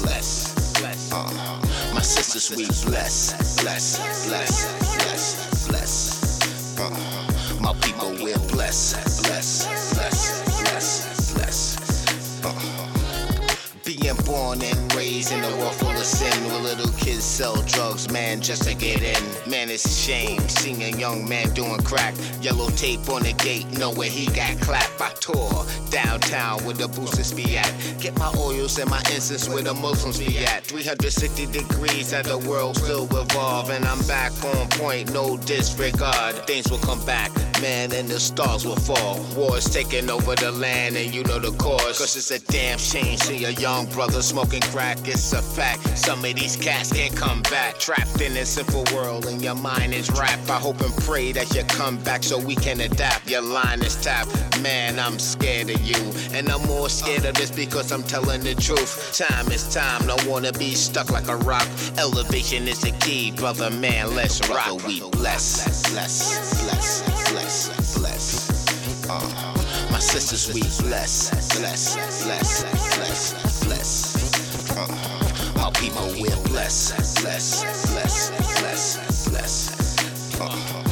bless. 0.00 1.12
Uh, 1.12 1.92
my 1.94 2.00
sisters, 2.02 2.50
we 2.56 2.66
bless, 2.88 3.60
bless, 3.62 3.98
bless, 4.26 4.66
bless, 4.98 5.68
bless. 5.68 6.78
Uh, 6.78 7.58
my 7.60 7.72
people, 7.80 8.10
we're 8.22 8.38
blessed, 8.50 9.17
and 14.52 14.87
raised 14.98 15.30
in 15.30 15.44
a 15.44 15.56
world 15.58 15.74
full 15.76 15.90
of 15.90 16.04
sin 16.04 16.44
where 16.46 16.60
little 16.60 16.90
kids 16.98 17.22
sell 17.22 17.54
drugs, 17.62 18.10
man, 18.10 18.40
just 18.40 18.64
to 18.64 18.74
get 18.74 19.00
in. 19.00 19.50
Man, 19.50 19.70
it's 19.70 19.84
a 19.84 19.88
shame 19.88 20.40
seeing 20.48 20.82
a 20.82 20.96
young 20.98 21.28
man 21.28 21.54
doing 21.54 21.78
crack. 21.82 22.14
Yellow 22.40 22.68
tape 22.70 23.08
on 23.08 23.22
the 23.22 23.32
gate, 23.34 23.66
know 23.78 23.92
where 23.92 24.10
he 24.10 24.26
got 24.26 24.60
clapped. 24.60 25.00
I 25.00 25.10
tour 25.20 25.64
downtown 25.90 26.64
where 26.64 26.74
the 26.74 26.88
boosters 26.88 27.32
be 27.32 27.56
at. 27.56 27.72
Get 28.00 28.18
my 28.18 28.32
oils 28.36 28.78
and 28.78 28.90
my 28.90 29.02
incense 29.14 29.48
where 29.48 29.62
the 29.62 29.74
Muslims 29.74 30.18
be 30.18 30.38
at. 30.44 30.64
360 30.64 31.46
degrees 31.46 32.10
that 32.10 32.24
the 32.24 32.38
world 32.38 32.76
still 32.76 33.06
revolve, 33.06 33.70
and 33.70 33.84
I'm 33.84 34.02
back 34.06 34.32
on 34.44 34.68
point, 34.70 35.12
no 35.12 35.36
disregard. 35.36 36.34
Things 36.46 36.70
will 36.70 36.78
come 36.78 37.04
back, 37.06 37.30
man, 37.60 37.92
and 37.92 38.08
the 38.08 38.18
stars 38.18 38.66
will 38.66 38.82
fall. 38.88 39.20
Wars 39.36 39.64
taking 39.70 40.10
over 40.10 40.34
the 40.34 40.50
land, 40.50 40.96
and 40.96 41.14
you 41.14 41.22
know 41.24 41.38
the 41.38 41.52
cause. 41.52 41.98
Cause 41.98 42.16
it's 42.16 42.30
a 42.32 42.40
damn 42.50 42.78
shame 42.78 43.16
see 43.18 43.44
a 43.44 43.50
young 43.50 43.86
brother 43.86 44.22
smoking 44.22 44.62
crack. 44.72 44.87
It's 44.96 45.32
a 45.32 45.42
fact. 45.42 45.98
Some 45.98 46.24
of 46.24 46.34
these 46.34 46.56
cats 46.56 46.92
can't 46.92 47.14
come 47.14 47.42
back. 47.42 47.78
Trapped 47.78 48.20
in 48.20 48.36
a 48.36 48.46
simple 48.46 48.84
world, 48.94 49.26
and 49.26 49.42
your 49.42 49.54
mind 49.54 49.92
is 49.92 50.10
rap. 50.12 50.38
I 50.48 50.58
hope 50.58 50.80
and 50.80 50.94
pray 50.98 51.32
that 51.32 51.54
you 51.54 51.62
come 51.64 51.98
back 51.98 52.22
so 52.22 52.38
we 52.38 52.54
can 52.54 52.80
adapt. 52.80 53.28
Your 53.28 53.42
line 53.42 53.82
is 53.82 53.96
tapped. 53.96 54.30
Man, 54.62 54.98
I'm 54.98 55.18
scared 55.18 55.70
of 55.70 55.80
you. 55.82 55.96
And 56.32 56.48
I'm 56.48 56.62
more 56.66 56.88
scared 56.88 57.24
of 57.26 57.34
this 57.34 57.50
because 57.50 57.92
I'm 57.92 58.02
telling 58.02 58.42
the 58.42 58.54
truth. 58.54 59.16
Time 59.16 59.50
is 59.52 59.72
time, 59.72 60.06
don't 60.06 60.24
wanna 60.26 60.52
be 60.52 60.74
stuck 60.74 61.10
like 61.10 61.28
a 61.28 61.36
rock. 61.36 61.68
Elevation 61.98 62.66
is 62.66 62.80
the 62.80 62.92
key, 63.00 63.30
brother 63.32 63.70
man, 63.70 64.14
let's 64.14 64.40
rock. 64.48 64.82
We 64.86 65.00
bless, 65.10 65.92
bless, 65.92 66.62
bless, 66.64 67.30
bless, 67.30 67.98
bless. 67.98 69.08
Uh, 69.10 69.88
my 69.90 69.98
sisters, 69.98 70.52
we 70.54 70.60
bless, 70.86 71.30
bless, 71.58 71.94
bless, 72.24 72.64
bless, 73.04 73.64
bless. 73.64 74.17
Emo, 75.80 76.06
we're 76.20 76.42
blessed, 76.48 77.22
blessed, 77.22 77.62
blessed, 77.92 78.32
blessed, 78.58 79.30
blessed. 79.30 80.40
Uh-huh. 80.40 80.88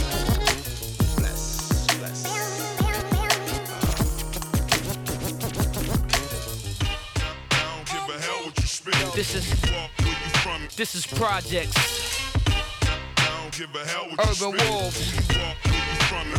This 9.17 9.35
is 9.35 9.47
this 10.77 10.95
is 10.95 11.07
projects. 11.07 11.75
Urban 13.59 14.53
Wolf. 14.69 14.95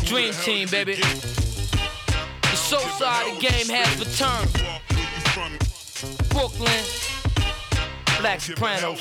Dream 0.05 0.33
team, 0.33 0.69
baby. 0.69 0.95
The 0.95 2.55
soul 2.55 2.79
side 2.79 3.27
of 3.29 3.39
the 3.39 3.47
game 3.47 3.67
has 3.67 3.99
returned. 3.99 4.53
Brooklyn. 6.29 7.06
Black 8.19 8.41
Sopranos. 8.41 8.99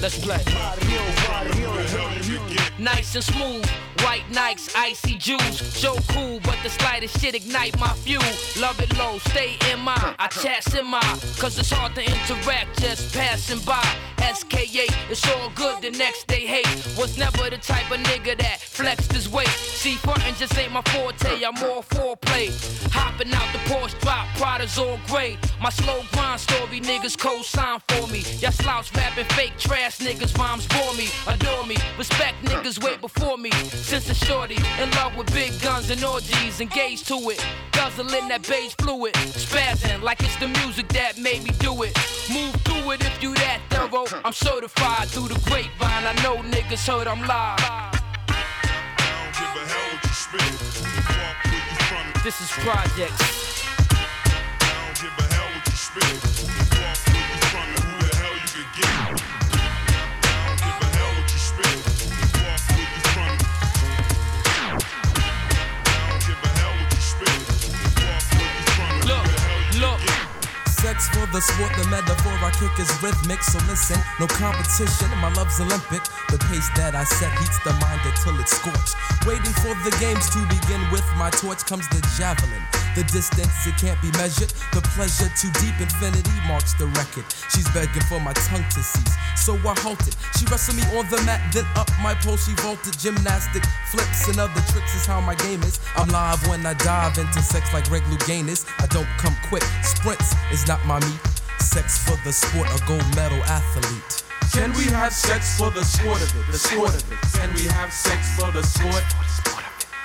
Let's 0.00 0.18
play. 0.24 0.42
Nice 2.78 3.14
and 3.14 3.24
smooth. 3.24 3.66
White 4.00 4.24
Nikes, 4.30 4.72
icy 4.76 5.16
juice. 5.16 5.58
So 5.76 5.96
cool, 6.10 6.40
but 6.44 6.56
the 6.62 6.70
slightest 6.70 7.20
shit 7.20 7.34
ignite 7.34 7.78
my 7.80 7.92
fuel. 7.94 8.22
Love 8.60 8.80
it 8.80 8.96
low, 8.96 9.18
stay 9.18 9.56
in 9.72 9.80
my. 9.80 10.14
I 10.18 10.28
chats 10.28 10.74
in 10.74 10.86
my. 10.86 11.00
Cause 11.38 11.58
it's 11.58 11.70
hard 11.70 11.94
to 11.96 12.02
interact 12.02 12.80
just 12.80 13.12
passing 13.14 13.60
by. 13.60 13.84
SK8, 14.26 15.10
it's 15.10 15.24
all 15.28 15.50
good, 15.54 15.80
the 15.82 15.90
next 15.96 16.26
day 16.26 16.46
hate. 16.46 16.66
Was 16.98 17.16
never 17.16 17.48
the 17.48 17.58
type 17.58 17.88
of 17.92 17.98
nigga 17.98 18.36
that 18.38 18.58
flexed 18.60 19.12
his 19.12 19.28
weight. 19.28 19.48
See, 19.48 19.94
frontin' 19.94 20.34
just 20.34 20.58
ain't 20.58 20.72
my 20.72 20.82
forte, 20.82 21.44
I'm 21.44 21.56
all 21.62 21.82
foreplay. 21.82 22.50
Hopping 22.92 23.32
out 23.32 23.48
the 23.52 23.58
Porsche 23.70 23.98
drop, 24.00 24.26
Prada's 24.36 24.78
all 24.78 24.98
gray. 25.06 25.38
My 25.62 25.70
slow 25.70 26.02
grind 26.12 26.40
story, 26.40 26.80
niggas 26.80 27.16
co-sign 27.16 27.78
for 27.86 28.06
me. 28.08 28.24
Y'all 28.40 28.50
slouch 28.50 28.92
rapping 28.96 29.26
fake 29.36 29.56
trash 29.58 29.98
niggas, 29.98 30.36
rhymes 30.36 30.66
bore 30.66 30.94
me, 30.94 31.06
adore 31.28 31.64
me. 31.64 31.76
Respect 31.96 32.34
niggas 32.44 32.82
way 32.82 32.96
before 32.96 33.38
me. 33.38 33.50
Since 33.70 34.10
a 34.10 34.14
shorty, 34.14 34.58
in 34.82 34.90
love 34.92 35.16
with 35.16 35.32
big 35.32 35.52
guns 35.62 35.88
and 35.90 36.02
orgies, 36.04 36.60
engaged 36.60 37.06
to 37.08 37.16
it. 37.30 37.44
Guzzling 37.72 38.28
that 38.28 38.42
beige 38.48 38.74
fluid, 38.78 39.14
spazzing 39.14 40.02
like 40.02 40.20
it's 40.20 40.36
the 40.36 40.48
music 40.48 40.88
that 40.88 41.16
made 41.16 41.44
me 41.44 41.50
do 41.60 41.82
it. 41.84 41.96
Move 42.32 42.54
through 42.64 42.90
it 42.90 43.04
if 43.04 43.22
you 43.22 43.32
that 43.34 43.60
thorough. 43.70 44.15
I'm 44.24 44.32
certified 44.32 45.08
through 45.08 45.28
the 45.28 45.40
grapevine. 45.48 46.04
I 46.04 46.12
know 46.22 46.36
niggas 46.36 46.86
heard 46.86 47.06
I'm 47.06 47.20
live. 47.26 47.92
This 52.24 52.40
is 52.40 52.50
projects. 52.64 53.46
For 71.12 71.26
the 71.32 71.40
sport, 71.40 71.72
the 71.76 71.88
metaphor 71.88 72.32
I 72.44 72.50
kick 72.52 72.78
is 72.78 72.90
rhythmic. 73.02 73.42
So 73.42 73.58
listen, 73.66 73.98
no 74.20 74.26
competition, 74.26 75.08
my 75.18 75.32
love's 75.32 75.60
Olympic. 75.60 76.02
The 76.28 76.38
pace 76.50 76.68
that 76.76 76.94
I 76.94 77.04
set 77.04 77.32
heats 77.38 77.58
the 77.64 77.72
mind 77.80 78.00
until 78.04 78.38
it's 78.40 78.56
scorched. 78.56 78.94
Waiting 79.26 79.54
for 79.64 79.74
the 79.84 79.96
games 79.98 80.28
to 80.30 80.40
begin 80.46 80.80
with 80.90 81.04
my 81.16 81.30
torch 81.30 81.64
comes 81.64 81.88
the 81.88 82.00
javelin. 82.18 82.75
The 82.96 83.04
distance, 83.12 83.66
it 83.68 83.76
can't 83.76 84.00
be 84.00 84.08
measured. 84.16 84.48
The 84.72 84.80
pleasure 84.96 85.28
to 85.28 85.46
deep 85.60 85.76
infinity 85.76 86.32
marks 86.48 86.72
the 86.80 86.88
record. 86.96 87.28
She's 87.52 87.68
begging 87.76 88.00
for 88.08 88.18
my 88.24 88.32
tongue 88.48 88.64
to 88.72 88.80
cease, 88.80 89.12
so 89.36 89.52
I 89.68 89.76
halted. 89.84 90.16
She 90.40 90.48
wrestled 90.48 90.80
me 90.80 90.84
on 90.96 91.04
the 91.12 91.20
mat, 91.28 91.44
then 91.52 91.68
up 91.76 91.92
my 92.00 92.14
pole 92.24 92.40
she 92.40 92.56
vaulted. 92.64 92.96
Gymnastic 92.96 93.68
flips 93.92 94.28
and 94.32 94.40
other 94.40 94.64
tricks 94.72 94.96
is 94.96 95.04
how 95.04 95.20
my 95.20 95.34
game 95.44 95.62
is. 95.64 95.78
I'm 95.94 96.08
live 96.08 96.40
when 96.48 96.64
I 96.64 96.72
dive 96.72 97.18
into 97.18 97.42
sex 97.42 97.68
like 97.74 97.84
Greg 97.84 98.02
Louganis. 98.04 98.64
I 98.80 98.86
don't 98.86 99.12
come 99.20 99.36
quick, 99.52 99.64
sprints 99.84 100.32
is 100.50 100.66
not 100.66 100.80
my 100.86 100.98
meat. 101.00 101.20
Sex 101.60 102.00
for 102.00 102.16
the 102.24 102.32
sport, 102.32 102.66
a 102.72 102.80
gold 102.88 103.04
medal 103.14 103.44
athlete. 103.44 104.24
Can 104.56 104.72
we 104.72 104.84
have 104.84 105.12
sex 105.12 105.58
for 105.58 105.70
the 105.70 105.84
sport 105.84 106.22
of 106.22 106.32
it? 106.32 106.50
The 106.50 106.58
sport 106.58 106.96
of 106.96 107.12
it. 107.12 107.18
Can 107.36 107.52
we 107.52 107.68
have 107.68 107.92
sex 107.92 108.40
for 108.40 108.50
the 108.52 108.62
sport? 108.62 109.04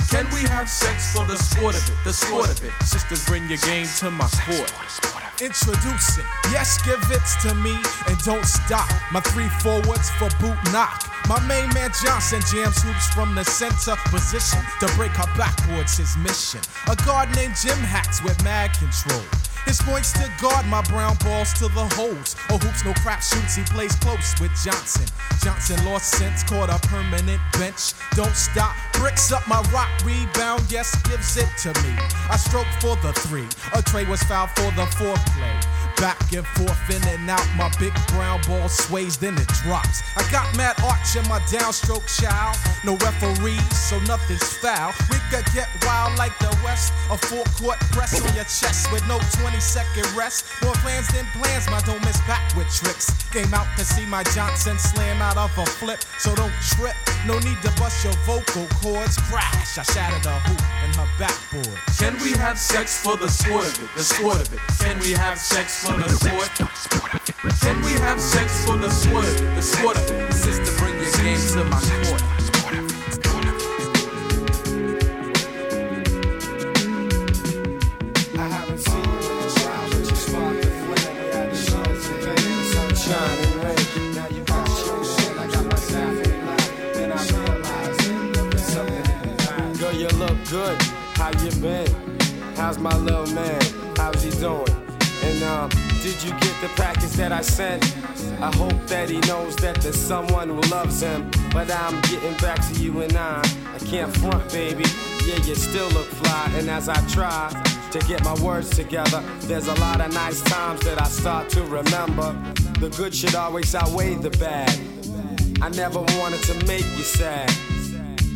Can 0.09 0.25
we 0.33 0.41
have 0.49 0.67
sex 0.69 1.13
for 1.15 1.25
the 1.25 1.35
sport 1.37 1.75
of 1.75 1.87
it? 1.89 1.95
The 2.03 2.13
sport 2.13 2.49
of 2.49 2.63
it. 2.63 2.71
Sisters, 2.83 3.25
bring 3.25 3.47
your 3.47 3.59
game 3.59 3.87
to 3.99 4.11
my 4.11 4.27
court. 4.45 5.30
Introducing, 5.41 6.23
yes, 6.51 6.79
give 6.85 7.01
it 7.09 7.25
to 7.41 7.55
me 7.55 7.75
and 8.07 8.17
don't 8.19 8.45
stop. 8.45 8.87
My 9.11 9.21
three 9.21 9.49
forwards 9.65 10.11
for 10.11 10.29
boot 10.39 10.57
knock. 10.71 11.09
My 11.27 11.39
main 11.47 11.67
man 11.73 11.89
Johnson 12.05 12.41
jams 12.53 12.83
hoops 12.83 13.07
from 13.09 13.33
the 13.33 13.43
center 13.43 13.95
position 14.11 14.59
to 14.81 14.85
break 14.95 15.11
her 15.13 15.25
backwards 15.35 15.97
His 15.97 16.15
mission. 16.17 16.61
A 16.87 16.95
guard 17.07 17.35
named 17.35 17.55
Jim 17.59 17.77
Hacks 17.79 18.23
with 18.23 18.37
mad 18.43 18.73
control. 18.73 19.23
His 19.65 19.79
points 19.81 20.11
to 20.13 20.29
guard 20.41 20.65
my 20.65 20.81
brown 20.83 21.15
balls 21.23 21.53
to 21.53 21.67
the 21.69 21.85
holes. 21.95 22.35
Or 22.49 22.57
hoops, 22.57 22.83
no 22.83 22.93
crap 23.01 23.21
shoots, 23.21 23.55
he 23.55 23.63
plays 23.63 23.95
close 23.95 24.33
with 24.39 24.51
Johnson. 24.63 25.05
Johnson 25.43 25.83
lost 25.85 26.11
sense, 26.17 26.43
caught 26.43 26.69
a 26.69 26.79
permanent 26.87 27.41
bench. 27.53 27.93
Don't 28.13 28.35
stop, 28.35 28.75
bricks 28.93 29.31
up 29.31 29.47
my 29.47 29.61
rock 29.71 29.89
rebound, 30.03 30.65
yes, 30.69 30.95
gives 31.03 31.37
it 31.37 31.49
to 31.61 31.69
me. 31.83 31.93
I 32.29 32.37
stroke 32.37 32.67
for 32.79 32.95
the 33.05 33.13
three. 33.13 33.47
A 33.73 33.81
trade 33.81 34.07
was 34.07 34.21
fouled 34.23 34.49
for 34.51 34.71
the 34.75 34.87
foreplay. 35.31 35.80
Back 35.97 36.33
and 36.33 36.45
forth, 36.47 36.89
in 36.89 37.01
and 37.07 37.29
out, 37.29 37.45
my 37.55 37.71
big 37.79 37.93
brown 38.07 38.41
ball 38.47 38.67
sways, 38.69 39.17
then 39.17 39.37
it 39.37 39.47
drops. 39.63 40.01
I 40.15 40.23
got 40.31 40.45
mad 40.57 40.75
arch 40.83 41.15
in 41.15 41.27
my 41.29 41.39
downstroke 41.51 42.07
child. 42.07 42.57
No 42.83 42.97
referees, 42.97 43.77
so 43.77 43.99
nothing's 44.01 44.53
foul. 44.57 44.93
We 45.09 45.17
could 45.29 45.45
get 45.53 45.67
wild 45.85 46.17
like 46.17 46.37
the 46.39 46.49
West. 46.63 46.93
A 47.11 47.17
four 47.17 47.43
court 47.57 47.79
press 47.91 48.19
on 48.21 48.33
your 48.35 48.45
chest 48.45 48.91
with 48.91 49.05
no 49.07 49.19
20 49.41 49.59
second 49.59 50.07
rest. 50.15 50.45
More 50.63 50.73
plans 50.81 51.07
than 51.09 51.25
plans, 51.37 51.69
my 51.69 51.81
don't 51.81 52.03
miss 52.05 52.19
back 52.21 52.55
with 52.55 52.67
tricks. 52.73 53.11
Came 53.31 53.53
out 53.53 53.67
to 53.77 53.85
see 53.85 54.05
my 54.05 54.23
Johnson 54.35 54.77
slam 54.79 55.21
out 55.21 55.37
of 55.37 55.55
a 55.57 55.65
flip, 55.65 55.99
so 56.17 56.33
don't 56.35 56.53
trip. 56.75 56.95
No 57.27 57.37
need 57.39 57.61
to 57.61 57.71
bust 57.77 58.03
your 58.03 58.13
vocal 58.25 58.65
cords. 58.81 59.17
Crash, 59.29 59.77
I 59.77 59.83
shattered 59.83 60.25
a 60.25 60.39
hoop 60.49 60.61
in 60.83 60.93
her 60.97 61.09
backboard. 61.19 61.77
Can 61.99 62.17
we 62.23 62.31
have 62.31 62.57
sex 62.57 62.97
for 62.97 63.17
the 63.17 63.29
sport 63.29 63.67
of 63.67 63.83
it? 63.83 63.89
The 63.95 64.03
sport 64.03 64.41
of 64.41 64.53
it. 64.53 64.59
Can 64.79 64.99
we 64.99 65.11
have 65.11 65.37
sex 65.37 65.80
for 65.81 65.97
the 65.97 66.09
sport? 66.09 67.59
Can 67.61 67.81
we 67.81 67.91
have 67.93 68.19
sex 68.19 68.65
for 68.65 68.77
the 68.77 68.89
sport? 68.89 69.25
The 69.25 69.61
it. 69.61 70.33
Sister, 70.33 70.77
bring 70.77 70.93
your 71.01 71.11
game 71.13 71.39
to 71.53 71.63
my 71.65 71.79
court. 72.07 72.40
That 97.31 97.39
I 97.39 97.41
sent? 97.41 97.83
I 98.41 98.53
hope 98.55 98.87
that 98.87 99.09
he 99.09 99.19
knows 99.21 99.55
that 99.57 99.77
there's 99.77 99.95
someone 99.95 100.49
who 100.49 100.59
loves 100.69 101.01
him. 101.01 101.31
But 101.53 101.71
I'm 101.71 102.01
getting 102.01 102.35
back 102.37 102.59
to 102.67 102.73
you 102.81 103.01
and 103.01 103.15
I. 103.15 103.41
I 103.73 103.79
can't 103.79 104.15
front, 104.17 104.51
baby. 104.51 104.83
Yeah, 105.25 105.37
you 105.37 105.55
still 105.55 105.89
look 105.89 106.07
fly. 106.07 106.51
And 106.55 106.69
as 106.69 106.89
I 106.89 106.99
try 107.07 107.49
to 107.91 107.99
get 107.99 108.23
my 108.23 108.33
words 108.41 108.69
together, 108.69 109.23
there's 109.41 109.67
a 109.67 109.75
lot 109.75 110.01
of 110.01 110.13
nice 110.13 110.41
times 110.41 110.81
that 110.81 111.01
I 111.01 111.05
start 111.05 111.49
to 111.51 111.63
remember. 111.63 112.35
The 112.79 112.89
good 112.97 113.15
should 113.15 113.35
always 113.35 113.73
outweigh 113.75 114.15
the 114.15 114.31
bad. 114.31 114.77
I 115.61 115.69
never 115.69 116.01
wanted 116.19 116.43
to 116.43 116.65
make 116.65 116.85
you 116.97 117.03
sad. 117.03 117.49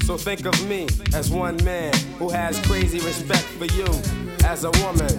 So 0.05 0.17
think 0.17 0.45
of 0.45 0.55
me 0.69 0.87
as 1.13 1.31
one 1.31 1.57
man 1.65 1.93
who 2.17 2.29
has 2.29 2.59
crazy 2.65 2.99
respect 2.99 3.45
for 3.59 3.65
you 3.65 3.87
as 4.45 4.63
a 4.63 4.71
woman. 4.83 5.11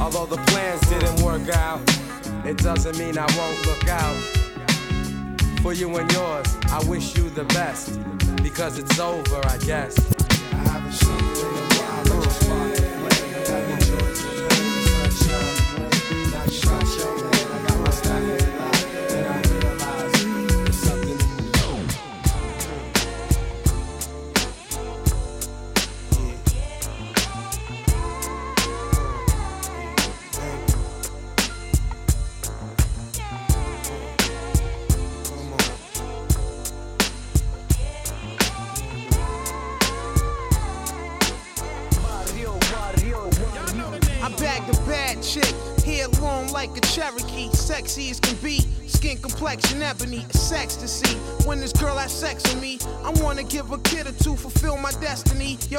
Although 0.00 0.26
the 0.26 0.40
plans 0.46 0.80
didn't 0.88 1.20
work 1.22 1.48
out, 1.56 1.80
it 2.48 2.56
doesn't 2.56 2.98
mean 2.98 3.18
I 3.18 3.26
won't 3.36 3.66
look 3.66 3.88
out 3.88 4.16
for 5.60 5.74
you 5.74 5.94
and 5.96 6.10
yours. 6.12 6.56
I 6.70 6.82
wish 6.88 7.14
you 7.14 7.28
the 7.28 7.44
best 7.44 8.00
because 8.42 8.78
it's 8.78 8.98
over, 8.98 9.46
I 9.46 9.58
guess. 9.58 10.17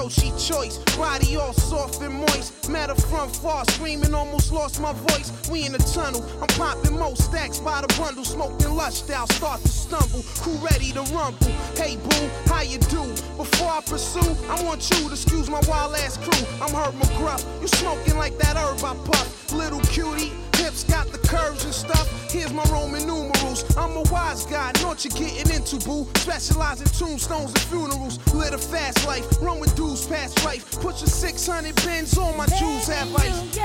She 0.10 0.32
choice, 0.32 0.78
body 0.98 1.38
all 1.38 1.54
soft 1.54 2.02
and 2.02 2.16
moist. 2.16 2.68
Met 2.70 2.90
her 2.90 2.96
front 2.96 3.36
far, 3.36 3.64
screaming, 3.66 4.14
almost 4.14 4.52
lost 4.52 4.82
my 4.82 4.94
voice. 4.94 5.32
We 5.50 5.66
in 5.66 5.72
the 5.72 5.78
tunnel, 5.78 6.24
I'm 6.42 6.48
popping 6.48 6.98
most 6.98 7.26
stacks 7.26 7.60
by 7.60 7.82
the 7.82 7.88
bundle, 8.00 8.26
smoking 8.26 8.74
lush 8.76 8.96
style, 8.96 9.28
start 9.28 9.62
to 9.62 9.68
stumble. 9.68 10.24
Crew 10.42 10.56
ready 10.66 10.92
to 10.94 11.02
rumble. 11.14 11.48
Hey 11.78 11.98
boo, 11.98 12.30
how 12.48 12.62
you 12.62 12.80
do? 12.90 13.04
Before 13.38 13.70
I 13.70 13.82
pursue, 13.86 14.36
I 14.50 14.64
want 14.64 14.90
you 14.90 15.08
to 15.08 15.12
excuse 15.12 15.50
my 15.50 15.62
wild 15.68 15.96
ass 15.96 16.18
crew. 16.18 16.48
I'm 16.62 16.74
Herb 16.74 16.96
McGruff, 16.96 17.46
you 17.62 17.68
smoking 17.68 18.18
like 18.18 18.38
that 18.40 18.58
herb 18.58 18.84
I 18.84 18.96
puff. 19.06 19.54
Little 19.54 19.82
cutie, 19.82 20.32
hips 20.70 20.84
got 20.84 21.08
the 21.08 21.18
curves 21.28 21.66
and 21.66 21.74
stuff. 21.74 22.08
Here's 22.32 22.54
my 22.54 22.62
Roman 22.66 23.08
numerals. 23.08 23.66
I'm 23.76 23.98
a 23.98 24.04
wise 24.12 24.46
guy, 24.46 24.72
know 24.82 24.90
what 24.90 25.04
you're 25.04 25.18
getting 25.18 25.52
into, 25.56 25.78
boo. 25.78 26.08
Specialize 26.18 26.82
in 26.82 26.88
tombstones 26.88 27.52
and 27.52 27.62
funerals. 27.62 28.20
Live 28.34 28.54
a 28.54 28.58
fast 28.58 29.08
life, 29.08 29.26
run 29.42 29.60
with 29.60 29.76
dudes 29.76 30.06
past 30.06 30.46
life. 30.46 30.70
Put 30.80 31.02
your 31.02 31.08
600 31.08 31.76
bins 31.84 32.18
on 32.18 32.38
my 32.38 32.46
jewels, 32.48 32.88
have 32.88 33.14
ice. 33.16 33.58
Yo, 33.58 33.64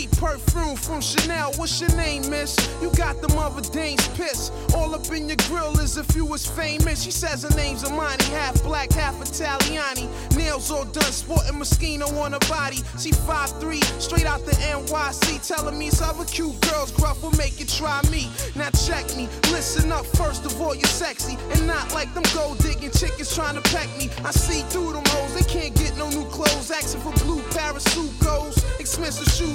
Sweet 0.00 0.12
perfume 0.12 0.76
from 0.76 1.02
Chanel. 1.02 1.52
What's 1.56 1.78
your 1.78 1.94
name, 1.94 2.22
miss? 2.30 2.56
You 2.80 2.90
got 2.92 3.20
them 3.20 3.36
other 3.36 3.60
dames 3.60 4.08
pissed. 4.16 4.50
All 4.74 4.94
up 4.94 5.06
in 5.12 5.28
your 5.28 5.36
grill 5.46 5.78
as 5.78 5.98
if 5.98 6.16
you 6.16 6.24
was 6.24 6.46
famous. 6.46 7.02
She 7.02 7.10
says 7.10 7.42
her 7.42 7.54
name's 7.54 7.84
Amani, 7.84 8.24
half 8.30 8.62
black, 8.62 8.92
half 8.92 9.16
Italiani. 9.20 10.08
Nails 10.38 10.70
all 10.70 10.86
done, 10.86 11.12
sporting 11.12 11.56
Moschino 11.56 12.06
on 12.18 12.32
her 12.32 12.38
body. 12.48 12.78
She 12.98 13.10
5'3, 13.10 13.82
straight 14.00 14.24
out 14.24 14.42
the 14.46 14.52
NYC. 14.52 15.46
Telling 15.46 15.78
me 15.78 15.90
some 15.90 16.16
other 16.16 16.24
cute 16.24 16.58
girls, 16.62 16.92
gruff 16.92 17.22
will 17.22 17.36
make 17.36 17.60
you 17.60 17.66
try 17.66 18.00
me. 18.10 18.30
Now 18.56 18.70
check 18.70 19.04
me, 19.18 19.28
listen 19.52 19.92
up, 19.92 20.06
first 20.16 20.46
of 20.46 20.58
all, 20.62 20.74
you're 20.74 20.84
sexy. 20.88 21.36
And 21.52 21.66
not 21.66 21.92
like 21.92 22.14
them 22.14 22.24
gold 22.32 22.56
digging 22.60 22.90
chickens 22.92 23.34
trying 23.34 23.60
to 23.60 23.70
peck 23.70 23.88
me. 23.98 24.08
I 24.24 24.30
see 24.30 24.62
through 24.70 24.94
them 24.94 25.04
hoes, 25.08 25.34
they 25.34 25.44
can't 25.44 25.74
get 25.74 25.94
no 25.98 26.08
new 26.08 26.24
clothes. 26.30 26.70
Asking 26.70 27.02
for 27.02 27.12
blue 27.22 27.42
parachute 27.50 28.18
goes, 28.20 28.56
expensive 28.80 29.28
shoe 29.34 29.54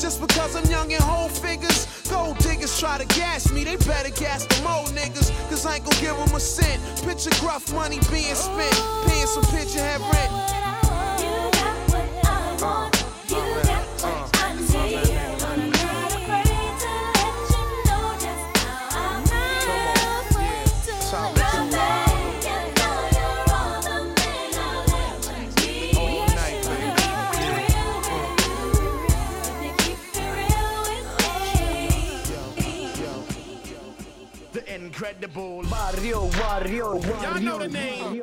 Just 0.00 0.20
because 0.20 0.56
I'm 0.56 0.68
young 0.70 0.92
and 0.92 1.02
whole 1.02 1.28
figures. 1.28 1.86
Gold 2.08 2.38
diggers 2.38 2.78
try 2.78 2.98
to 2.98 3.06
gas 3.18 3.50
me, 3.52 3.64
they 3.64 3.76
better 3.76 4.10
gas 4.10 4.44
them 4.46 4.66
old 4.66 4.88
niggas. 4.88 5.30
Cause 5.48 5.64
I 5.64 5.76
ain't 5.76 5.84
gon' 5.84 6.00
give 6.00 6.16
them 6.16 6.34
a 6.34 6.40
cent. 6.40 6.80
Picture 7.06 7.30
gruff 7.40 7.72
money 7.72 8.00
being 8.10 8.34
spent, 8.34 8.76
paying 9.06 9.26
some 9.26 9.44
picture 9.44 9.80
head 9.80 10.00
rent. 10.12 10.91
The 35.22 35.28
incredible 35.28 35.62
Mario, 35.70 36.28
Mario, 36.30 37.00
Y'all 37.22 37.40
know 37.40 37.58
the 37.58 37.68
name. 37.68 38.20